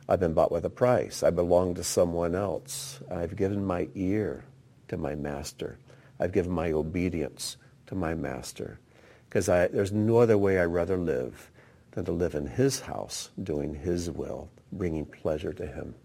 I've 0.08 0.20
been 0.20 0.34
bought 0.34 0.52
with 0.52 0.66
a 0.66 0.70
price. 0.70 1.24
I 1.24 1.32
belong 1.32 1.76
to 1.76 1.84
someone 1.84 2.36
else. 2.36 3.00
I've 3.10 3.36
given 3.36 3.66
my 3.66 3.88
ear 3.96 4.46
to 4.88 4.98
my 4.98 5.16
master. 5.16 5.80
I've 6.20 6.32
given 6.32 6.52
my 6.52 6.72
obedience 6.72 7.58
to 7.88 7.96
my 7.96 8.14
master. 8.14 8.80
Because 9.28 9.48
there's 9.48 9.92
no 9.92 10.18
other 10.18 10.38
way 10.38 10.60
I'd 10.60 10.66
rather 10.66 10.98
live 10.98 11.52
than 11.92 12.06
to 12.06 12.12
live 12.12 12.36
in 12.36 12.46
his 12.46 12.82
house, 12.82 13.32
doing 13.42 13.74
his 13.74 14.12
will, 14.12 14.50
bringing 14.72 15.06
pleasure 15.06 15.54
to 15.54 15.66
him. 15.66 15.96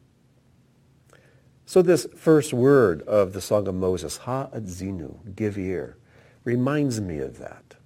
So 1.66 1.82
this 1.82 2.06
first 2.16 2.52
word 2.52 3.02
of 3.02 3.32
the 3.32 3.40
Song 3.40 3.68
of 3.68 3.74
Moses, 3.74 4.16
ha'atzinu, 4.16 5.36
give 5.36 5.58
ear, 5.58 5.96
reminds 6.42 7.00
me 7.00 7.18
of 7.18 7.38
that. 7.38 7.76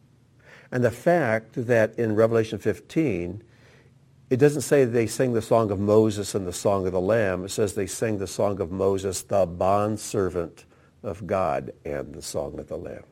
And 0.71 0.83
the 0.83 0.91
fact 0.91 1.67
that 1.67 1.99
in 1.99 2.15
Revelation 2.15 2.59
15, 2.59 3.43
it 4.35 4.41
doesn't 4.41 4.63
say 4.63 4.85
they 4.85 5.07
sing 5.07 5.33
the 5.33 5.41
song 5.41 5.71
of 5.71 5.79
Moses 5.79 6.35
and 6.35 6.45
the 6.45 6.53
song 6.53 6.89
of 6.89 6.93
the 6.93 7.01
Lamb. 7.01 7.45
It 7.45 7.51
says 7.51 7.75
they 7.75 7.87
sing 7.87 8.19
the 8.19 8.27
song 8.27 8.61
of 8.61 8.73
Moses, 8.73 9.23
the 9.23 9.47
bondservant 9.47 10.65
of 11.05 11.25
God, 11.25 11.73
and 11.85 12.13
the 12.13 12.21
song 12.21 12.59
of 12.59 12.67
the 12.67 12.77
Lamb. 12.77 13.05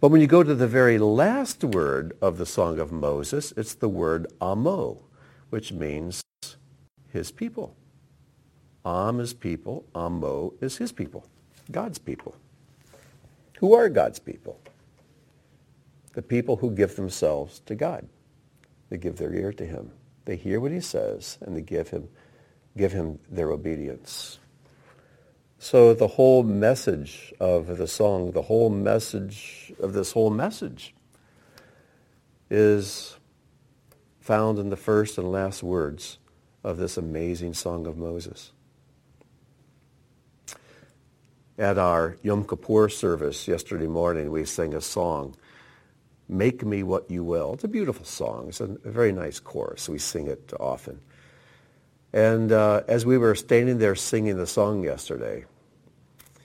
But 0.00 0.08
when 0.08 0.20
you 0.20 0.26
go 0.26 0.42
to 0.42 0.56
the 0.56 0.66
very 0.66 0.98
last 0.98 1.62
word 1.62 2.18
of 2.20 2.36
the 2.36 2.46
song 2.46 2.80
of 2.80 2.90
Moses, 2.90 3.52
it's 3.56 3.74
the 3.74 3.88
word 3.88 4.26
amo, 4.40 4.98
which 5.50 5.70
means 5.70 6.20
his 7.12 7.30
people. 7.30 7.76
Am 8.84 9.20
is 9.20 9.34
people, 9.34 9.84
amo 9.94 10.52
is 10.60 10.78
his 10.78 10.90
people, 10.90 11.24
God's 11.70 12.00
people. 12.00 12.34
Who 13.58 13.72
are 13.72 13.88
God's 13.88 14.18
people? 14.18 14.58
The 16.14 16.22
people 16.22 16.56
who 16.56 16.72
give 16.72 16.96
themselves 16.96 17.60
to 17.66 17.76
God. 17.76 18.08
They 18.88 18.98
give 18.98 19.16
their 19.16 19.32
ear 19.32 19.52
to 19.52 19.66
him. 19.66 19.92
They 20.24 20.36
hear 20.36 20.60
what 20.60 20.72
he 20.72 20.80
says 20.80 21.38
and 21.40 21.56
they 21.56 21.62
give 21.62 21.88
him, 21.88 22.08
give 22.76 22.92
him 22.92 23.18
their 23.30 23.50
obedience. 23.50 24.38
So 25.58 25.94
the 25.94 26.06
whole 26.06 26.42
message 26.42 27.32
of 27.40 27.78
the 27.78 27.86
song, 27.86 28.32
the 28.32 28.42
whole 28.42 28.70
message 28.70 29.72
of 29.80 29.92
this 29.94 30.12
whole 30.12 30.30
message 30.30 30.94
is 32.50 33.16
found 34.20 34.58
in 34.58 34.70
the 34.70 34.76
first 34.76 35.18
and 35.18 35.30
last 35.30 35.62
words 35.62 36.18
of 36.62 36.76
this 36.76 36.96
amazing 36.96 37.54
song 37.54 37.86
of 37.86 37.96
Moses. 37.96 38.52
At 41.58 41.78
our 41.78 42.16
Yom 42.22 42.44
Kippur 42.44 42.88
service 42.88 43.48
yesterday 43.48 43.86
morning, 43.86 44.30
we 44.30 44.44
sang 44.44 44.74
a 44.74 44.80
song 44.80 45.34
Make 46.28 46.64
Me 46.64 46.82
What 46.82 47.10
You 47.10 47.24
Will. 47.24 47.54
It's 47.54 47.64
a 47.64 47.68
beautiful 47.68 48.04
song. 48.04 48.48
It's 48.48 48.60
a, 48.60 48.66
very 48.66 49.12
nice 49.12 49.38
chorus. 49.38 49.88
We 49.88 49.98
sing 49.98 50.26
it 50.26 50.52
often. 50.58 51.00
And 52.12 52.52
uh, 52.52 52.82
as 52.88 53.04
we 53.04 53.18
were 53.18 53.34
standing 53.34 53.78
there 53.78 53.94
singing 53.94 54.36
the 54.36 54.46
song 54.46 54.82
yesterday, 54.82 55.44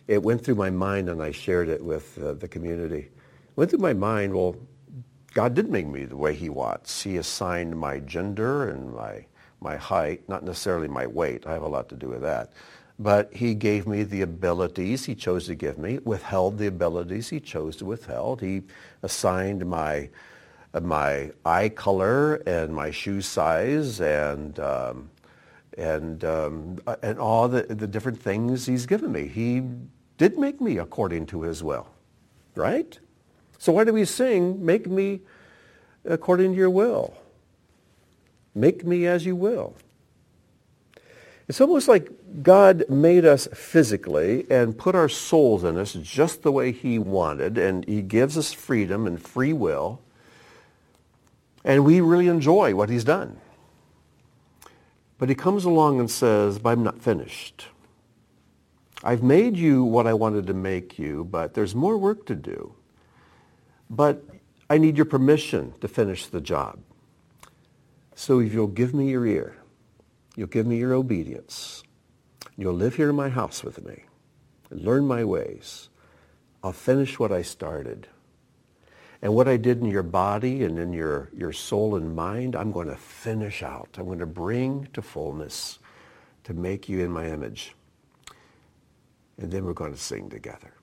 it 0.07 0.21
went 0.21 0.43
through 0.43 0.55
my 0.55 0.69
mind 0.69 1.09
and 1.09 1.21
I 1.21 1.31
shared 1.31 1.69
it 1.69 1.83
with 1.83 2.21
uh, 2.21 2.33
the 2.33 2.47
community. 2.47 2.99
It 2.99 3.11
went 3.55 3.71
through 3.71 3.79
my 3.79 3.93
mind, 3.93 4.33
well, 4.33 4.55
God 5.33 5.53
did 5.53 5.69
make 5.69 5.87
me 5.87 6.05
the 6.05 6.17
way 6.17 6.35
he 6.35 6.49
wants. 6.49 7.01
He 7.01 7.17
assigned 7.17 7.77
my 7.77 7.99
gender 7.99 8.69
and 8.69 8.93
my, 8.93 9.25
my 9.61 9.77
height, 9.77 10.27
not 10.27 10.43
necessarily 10.43 10.89
my 10.89 11.07
weight. 11.07 11.47
I 11.47 11.53
have 11.53 11.61
a 11.61 11.67
lot 11.67 11.87
to 11.89 11.95
do 11.95 12.09
with 12.09 12.21
that. 12.21 12.51
But 13.01 13.33
he 13.33 13.55
gave 13.55 13.87
me 13.87 14.03
the 14.03 14.21
abilities 14.21 15.05
he 15.05 15.15
chose 15.15 15.47
to 15.47 15.55
give 15.55 15.79
me, 15.79 15.97
withheld 16.03 16.59
the 16.59 16.67
abilities 16.67 17.29
he 17.29 17.39
chose 17.39 17.75
to 17.77 17.85
withhold. 17.85 18.41
He 18.41 18.61
assigned 19.01 19.65
my 19.65 20.09
my 20.79 21.31
eye 21.43 21.69
color 21.69 22.35
and 22.45 22.75
my 22.75 22.91
shoe 22.91 23.21
size 23.21 23.99
and 23.99 24.59
um, 24.59 25.09
and 25.79 26.23
um, 26.23 26.77
and 27.01 27.17
all 27.17 27.47
the, 27.47 27.63
the 27.63 27.87
different 27.87 28.21
things 28.21 28.67
he's 28.67 28.85
given 28.85 29.11
me. 29.11 29.27
He 29.27 29.63
did 30.19 30.37
make 30.37 30.61
me 30.61 30.77
according 30.77 31.25
to 31.27 31.41
his 31.41 31.63
will, 31.63 31.87
right? 32.53 32.99
So 33.57 33.73
why 33.73 33.83
do 33.83 33.93
we 33.93 34.05
sing, 34.05 34.63
make 34.63 34.87
me 34.87 35.21
according 36.05 36.51
to 36.51 36.57
your 36.57 36.69
will? 36.69 37.15
Make 38.53 38.85
me 38.85 39.07
as 39.07 39.25
you 39.25 39.35
will. 39.35 39.75
It's 41.51 41.59
almost 41.59 41.89
like 41.89 42.09
God 42.43 42.85
made 42.87 43.25
us 43.25 43.45
physically 43.53 44.45
and 44.49 44.77
put 44.77 44.95
our 44.95 45.09
souls 45.09 45.65
in 45.65 45.77
us 45.77 45.91
just 45.91 46.43
the 46.43 46.51
way 46.53 46.71
he 46.71 46.97
wanted, 46.97 47.57
and 47.57 47.85
he 47.89 48.01
gives 48.01 48.37
us 48.37 48.53
freedom 48.53 49.05
and 49.05 49.21
free 49.21 49.51
will, 49.51 49.99
and 51.65 51.83
we 51.83 51.99
really 51.99 52.29
enjoy 52.29 52.73
what 52.73 52.87
he's 52.87 53.03
done. 53.03 53.35
But 55.17 55.27
he 55.27 55.35
comes 55.35 55.65
along 55.65 55.99
and 55.99 56.09
says, 56.09 56.57
but 56.57 56.69
I'm 56.69 56.83
not 56.83 57.01
finished. 57.01 57.67
I've 59.03 59.21
made 59.21 59.57
you 59.57 59.83
what 59.83 60.07
I 60.07 60.13
wanted 60.13 60.47
to 60.47 60.53
make 60.53 60.97
you, 60.97 61.25
but 61.25 61.53
there's 61.53 61.75
more 61.75 61.97
work 61.97 62.25
to 62.27 62.35
do. 62.35 62.75
But 63.89 64.23
I 64.69 64.77
need 64.77 64.95
your 64.95 65.05
permission 65.05 65.73
to 65.81 65.89
finish 65.89 66.27
the 66.27 66.39
job. 66.39 66.79
So 68.15 68.39
if 68.39 68.53
you'll 68.53 68.67
give 68.67 68.93
me 68.93 69.09
your 69.09 69.25
ear, 69.27 69.57
You'll 70.41 70.47
give 70.47 70.65
me 70.65 70.77
your 70.77 70.95
obedience. 70.95 71.83
You'll 72.57 72.73
live 72.73 72.95
here 72.95 73.11
in 73.11 73.15
my 73.15 73.29
house 73.29 73.63
with 73.63 73.85
me. 73.85 74.05
Learn 74.71 75.05
my 75.05 75.23
ways. 75.23 75.89
I'll 76.63 76.71
finish 76.71 77.19
what 77.19 77.31
I 77.31 77.43
started. 77.43 78.07
And 79.21 79.35
what 79.35 79.47
I 79.47 79.57
did 79.57 79.81
in 79.81 79.85
your 79.85 80.01
body 80.01 80.63
and 80.63 80.79
in 80.79 80.93
your, 80.93 81.29
your 81.31 81.53
soul 81.53 81.95
and 81.95 82.15
mind, 82.15 82.55
I'm 82.55 82.71
going 82.71 82.87
to 82.87 82.95
finish 82.95 83.61
out. 83.61 83.89
I'm 83.99 84.05
going 84.05 84.17
to 84.17 84.25
bring 84.25 84.87
to 84.93 85.03
fullness 85.03 85.77
to 86.45 86.55
make 86.55 86.89
you 86.89 87.01
in 87.01 87.11
my 87.11 87.27
image. 87.27 87.75
And 89.37 89.51
then 89.51 89.63
we're 89.63 89.73
going 89.73 89.93
to 89.93 89.99
sing 89.99 90.27
together. 90.27 90.73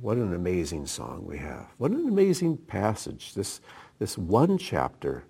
What 0.00 0.16
an 0.16 0.34
amazing 0.34 0.86
song 0.86 1.24
we 1.24 1.38
have. 1.38 1.68
What 1.78 1.92
an 1.92 2.08
amazing 2.08 2.56
passage. 2.56 3.34
This, 3.34 3.60
this 4.00 4.18
one 4.18 4.58
chapter 4.58 5.22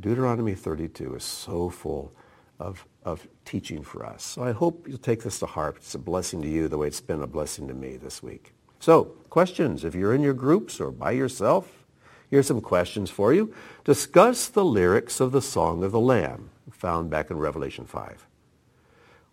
Deuteronomy 0.00 0.54
32 0.54 1.14
is 1.14 1.24
so 1.24 1.68
full 1.70 2.12
of, 2.58 2.86
of 3.04 3.26
teaching 3.44 3.82
for 3.82 4.04
us. 4.04 4.24
So 4.24 4.42
I 4.42 4.52
hope 4.52 4.86
you'll 4.88 4.98
take 4.98 5.22
this 5.22 5.38
to 5.40 5.46
heart. 5.46 5.76
It's 5.76 5.94
a 5.94 5.98
blessing 5.98 6.42
to 6.42 6.48
you 6.48 6.68
the 6.68 6.78
way 6.78 6.86
it's 6.86 7.00
been 7.00 7.22
a 7.22 7.26
blessing 7.26 7.68
to 7.68 7.74
me 7.74 7.96
this 7.96 8.22
week. 8.22 8.52
So 8.80 9.04
questions, 9.30 9.84
if 9.84 9.94
you're 9.94 10.14
in 10.14 10.22
your 10.22 10.34
groups 10.34 10.80
or 10.80 10.90
by 10.90 11.12
yourself, 11.12 11.84
here's 12.30 12.46
some 12.46 12.60
questions 12.60 13.10
for 13.10 13.32
you. 13.32 13.54
Discuss 13.84 14.48
the 14.48 14.64
lyrics 14.64 15.20
of 15.20 15.32
the 15.32 15.42
Song 15.42 15.82
of 15.84 15.92
the 15.92 16.00
Lamb 16.00 16.50
found 16.70 17.08
back 17.08 17.30
in 17.30 17.38
Revelation 17.38 17.86
5. 17.86 18.26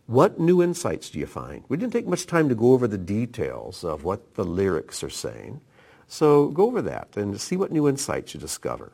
What 0.07 0.39
new 0.39 0.61
insights 0.61 1.09
do 1.09 1.19
you 1.19 1.25
find? 1.25 1.63
We 1.69 1.77
didn't 1.77 1.93
take 1.93 2.07
much 2.07 2.27
time 2.27 2.49
to 2.49 2.55
go 2.55 2.73
over 2.73 2.87
the 2.87 2.97
details 2.97 3.83
of 3.83 4.03
what 4.03 4.35
the 4.35 4.43
lyrics 4.43 5.03
are 5.03 5.09
saying. 5.09 5.61
So 6.07 6.47
go 6.49 6.65
over 6.65 6.81
that 6.81 7.15
and 7.15 7.39
see 7.39 7.55
what 7.55 7.71
new 7.71 7.87
insights 7.87 8.33
you 8.33 8.39
discover. 8.39 8.91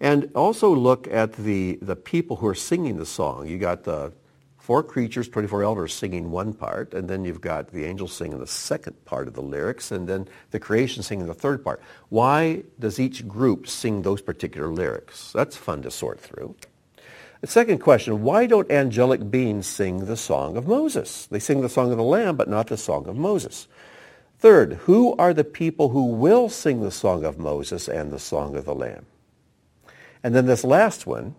And 0.00 0.30
also 0.34 0.74
look 0.74 1.08
at 1.08 1.32
the, 1.34 1.78
the 1.80 1.96
people 1.96 2.36
who 2.36 2.46
are 2.46 2.54
singing 2.54 2.98
the 2.98 3.06
song. 3.06 3.46
You 3.46 3.58
got 3.58 3.84
the 3.84 4.12
four 4.58 4.82
creatures, 4.82 5.28
24 5.28 5.62
elders 5.62 5.94
singing 5.94 6.30
one 6.32 6.52
part, 6.52 6.92
and 6.92 7.08
then 7.08 7.24
you've 7.24 7.40
got 7.40 7.68
the 7.68 7.84
angels 7.84 8.12
singing 8.12 8.40
the 8.40 8.46
second 8.48 9.04
part 9.04 9.28
of 9.28 9.34
the 9.34 9.42
lyrics, 9.42 9.92
and 9.92 10.08
then 10.08 10.26
the 10.50 10.58
creation 10.58 11.04
singing 11.04 11.26
the 11.26 11.34
third 11.34 11.62
part. 11.62 11.80
Why 12.08 12.64
does 12.80 12.98
each 12.98 13.28
group 13.28 13.68
sing 13.68 14.02
those 14.02 14.20
particular 14.20 14.68
lyrics? 14.68 15.32
That's 15.32 15.56
fun 15.56 15.82
to 15.82 15.90
sort 15.90 16.18
through. 16.20 16.56
The 17.42 17.46
second 17.46 17.78
question, 17.78 18.22
why 18.22 18.46
don't 18.46 18.68
angelic 18.68 19.30
beings 19.30 19.68
sing 19.68 20.06
the 20.06 20.16
song 20.16 20.56
of 20.56 20.66
Moses? 20.66 21.26
They 21.26 21.38
sing 21.38 21.60
the 21.60 21.68
song 21.68 21.92
of 21.92 21.96
the 21.96 22.02
Lamb, 22.02 22.36
but 22.36 22.48
not 22.48 22.66
the 22.66 22.76
song 22.76 23.06
of 23.06 23.16
Moses. 23.16 23.68
Third, 24.40 24.72
who 24.72 25.14
are 25.16 25.32
the 25.32 25.44
people 25.44 25.90
who 25.90 26.06
will 26.06 26.48
sing 26.48 26.80
the 26.80 26.90
song 26.90 27.24
of 27.24 27.38
Moses 27.38 27.88
and 27.88 28.10
the 28.10 28.18
song 28.18 28.56
of 28.56 28.64
the 28.64 28.74
Lamb? 28.74 29.06
And 30.22 30.34
then 30.34 30.46
this 30.46 30.64
last 30.64 31.06
one, 31.06 31.34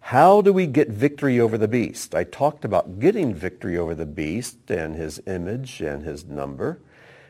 how 0.00 0.40
do 0.40 0.54
we 0.54 0.66
get 0.66 0.88
victory 0.88 1.38
over 1.38 1.58
the 1.58 1.68
beast? 1.68 2.14
I 2.14 2.24
talked 2.24 2.64
about 2.64 2.98
getting 2.98 3.34
victory 3.34 3.76
over 3.76 3.94
the 3.94 4.06
beast 4.06 4.70
and 4.70 4.96
his 4.96 5.20
image 5.26 5.82
and 5.82 6.02
his 6.02 6.24
number, 6.24 6.80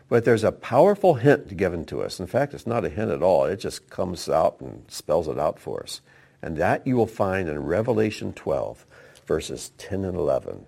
but 0.08 0.24
there's 0.24 0.44
a 0.44 0.52
powerful 0.52 1.14
hint 1.14 1.56
given 1.56 1.84
to 1.86 2.02
us. 2.02 2.20
In 2.20 2.28
fact, 2.28 2.54
it's 2.54 2.68
not 2.68 2.84
a 2.84 2.88
hint 2.88 3.10
at 3.10 3.22
all. 3.22 3.46
It 3.46 3.56
just 3.56 3.90
comes 3.90 4.28
out 4.28 4.60
and 4.60 4.84
spells 4.88 5.26
it 5.26 5.40
out 5.40 5.58
for 5.58 5.82
us. 5.82 6.00
And 6.40 6.56
that 6.58 6.86
you 6.86 6.96
will 6.96 7.08
find 7.08 7.48
in 7.48 7.64
Revelation 7.64 8.32
12, 8.32 8.86
verses 9.26 9.72
10 9.78 10.04
and 10.04 10.16
11. 10.16 10.64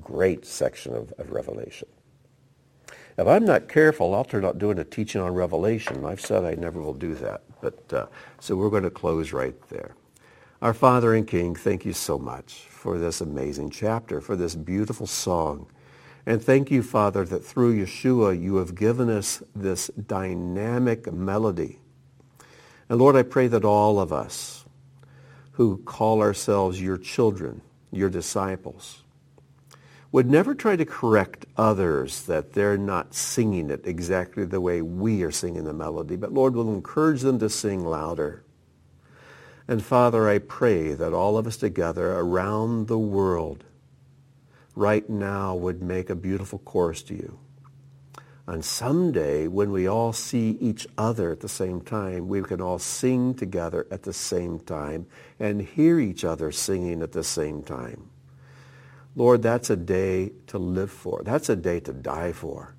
Great 0.00 0.46
section 0.46 0.94
of, 0.94 1.12
of 1.18 1.32
Revelation. 1.32 1.88
If 3.18 3.26
I'm 3.26 3.44
not 3.44 3.68
careful, 3.68 4.14
I'll 4.14 4.24
turn 4.24 4.44
out 4.44 4.58
doing 4.58 4.78
a 4.78 4.84
teaching 4.84 5.20
on 5.20 5.34
Revelation. 5.34 6.04
I've 6.04 6.20
said 6.20 6.44
I 6.44 6.54
never 6.54 6.80
will 6.80 6.94
do 6.94 7.14
that. 7.16 7.42
But 7.60 7.92
uh, 7.92 8.06
so 8.40 8.56
we're 8.56 8.70
going 8.70 8.84
to 8.84 8.90
close 8.90 9.32
right 9.32 9.60
there. 9.68 9.94
Our 10.60 10.74
Father 10.74 11.14
and 11.14 11.26
King, 11.26 11.54
thank 11.54 11.84
you 11.84 11.92
so 11.92 12.18
much 12.18 12.66
for 12.68 12.98
this 12.98 13.20
amazing 13.20 13.70
chapter, 13.70 14.20
for 14.20 14.34
this 14.36 14.54
beautiful 14.54 15.06
song. 15.06 15.66
And 16.26 16.42
thank 16.42 16.70
you, 16.70 16.82
Father, 16.82 17.24
that 17.24 17.44
through 17.44 17.82
Yeshua 17.82 18.40
you 18.40 18.56
have 18.56 18.74
given 18.74 19.08
us 19.08 19.42
this 19.54 19.88
dynamic 19.88 21.12
melody. 21.12 21.78
And 22.88 22.98
Lord, 22.98 23.16
I 23.16 23.22
pray 23.22 23.46
that 23.48 23.64
all 23.64 24.00
of 24.00 24.12
us 24.12 24.64
who 25.52 25.78
call 25.78 26.20
ourselves 26.20 26.80
your 26.80 26.98
children, 26.98 27.60
your 27.90 28.10
disciples, 28.10 29.02
would 30.10 30.30
never 30.30 30.54
try 30.54 30.74
to 30.74 30.84
correct 30.84 31.44
others 31.56 32.22
that 32.22 32.54
they're 32.54 32.78
not 32.78 33.14
singing 33.14 33.70
it 33.70 33.86
exactly 33.86 34.44
the 34.44 34.60
way 34.60 34.80
we 34.80 35.22
are 35.22 35.30
singing 35.30 35.64
the 35.64 35.72
melody, 35.72 36.16
but 36.16 36.32
Lord 36.32 36.54
will 36.54 36.72
encourage 36.72 37.20
them 37.20 37.38
to 37.40 37.50
sing 37.50 37.84
louder. 37.84 38.42
And 39.66 39.84
Father, 39.84 40.26
I 40.28 40.38
pray 40.38 40.94
that 40.94 41.12
all 41.12 41.36
of 41.36 41.46
us 41.46 41.58
together 41.58 42.12
around 42.12 42.86
the 42.88 42.98
world 42.98 43.64
right 44.74 45.08
now 45.10 45.54
would 45.54 45.82
make 45.82 46.08
a 46.08 46.14
beautiful 46.14 46.58
chorus 46.60 47.02
to 47.02 47.14
you. 47.14 47.38
And 48.46 48.64
someday, 48.64 49.46
when 49.46 49.72
we 49.72 49.86
all 49.86 50.14
see 50.14 50.56
each 50.58 50.86
other 50.96 51.32
at 51.32 51.40
the 51.40 51.50
same 51.50 51.82
time, 51.82 52.28
we 52.28 52.40
can 52.42 52.62
all 52.62 52.78
sing 52.78 53.34
together 53.34 53.86
at 53.90 54.04
the 54.04 54.14
same 54.14 54.58
time 54.60 55.06
and 55.38 55.60
hear 55.60 56.00
each 56.00 56.24
other 56.24 56.50
singing 56.50 57.02
at 57.02 57.12
the 57.12 57.24
same 57.24 57.62
time. 57.62 58.08
Lord, 59.18 59.42
that's 59.42 59.68
a 59.68 59.74
day 59.74 60.30
to 60.46 60.58
live 60.58 60.92
for. 60.92 61.22
That's 61.24 61.48
a 61.48 61.56
day 61.56 61.80
to 61.80 61.92
die 61.92 62.30
for. 62.30 62.76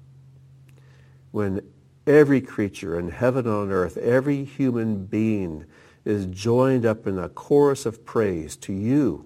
When 1.32 1.62
every 2.08 2.40
creature 2.40 2.98
in 2.98 3.12
heaven 3.12 3.46
and 3.46 3.54
on 3.54 3.72
earth, 3.74 3.98
every 3.98 4.46
human 4.46 5.06
being 5.06 5.66
is 6.06 6.28
joined 6.28 6.86
up 6.86 7.06
in 7.06 7.20
a 7.20 7.28
chorus 7.28 7.86
of 7.86 8.06
praise 8.06 8.56
to 8.56 8.72
you 8.72 9.26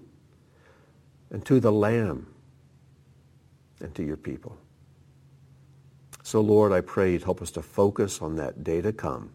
and 1.29 1.45
to 1.45 1.59
the 1.59 1.71
Lamb 1.71 2.33
and 3.79 3.93
to 3.93 4.03
your 4.03 4.17
people. 4.17 4.57
So, 6.23 6.41
Lord, 6.41 6.71
I 6.71 6.81
pray 6.81 7.11
you'd 7.11 7.25
help 7.25 7.43
us 7.43 7.51
to 7.51 7.61
focus 7.61 8.23
on 8.23 8.37
that 8.37 8.63
day 8.63 8.81
to 8.81 8.91
come 8.91 9.29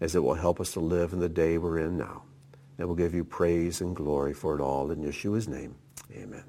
as 0.00 0.16
it 0.16 0.24
will 0.24 0.34
help 0.34 0.60
us 0.60 0.72
to 0.72 0.80
live 0.80 1.12
in 1.12 1.20
the 1.20 1.28
day 1.28 1.56
we're 1.56 1.78
in 1.78 1.96
now. 1.96 2.24
And 2.78 2.88
we'll 2.88 2.96
give 2.96 3.14
you 3.14 3.22
praise 3.22 3.80
and 3.80 3.94
glory 3.94 4.34
for 4.34 4.56
it 4.56 4.60
all 4.60 4.90
in 4.90 5.04
Yeshua's 5.04 5.46
name. 5.46 5.76
Amen. 6.12 6.42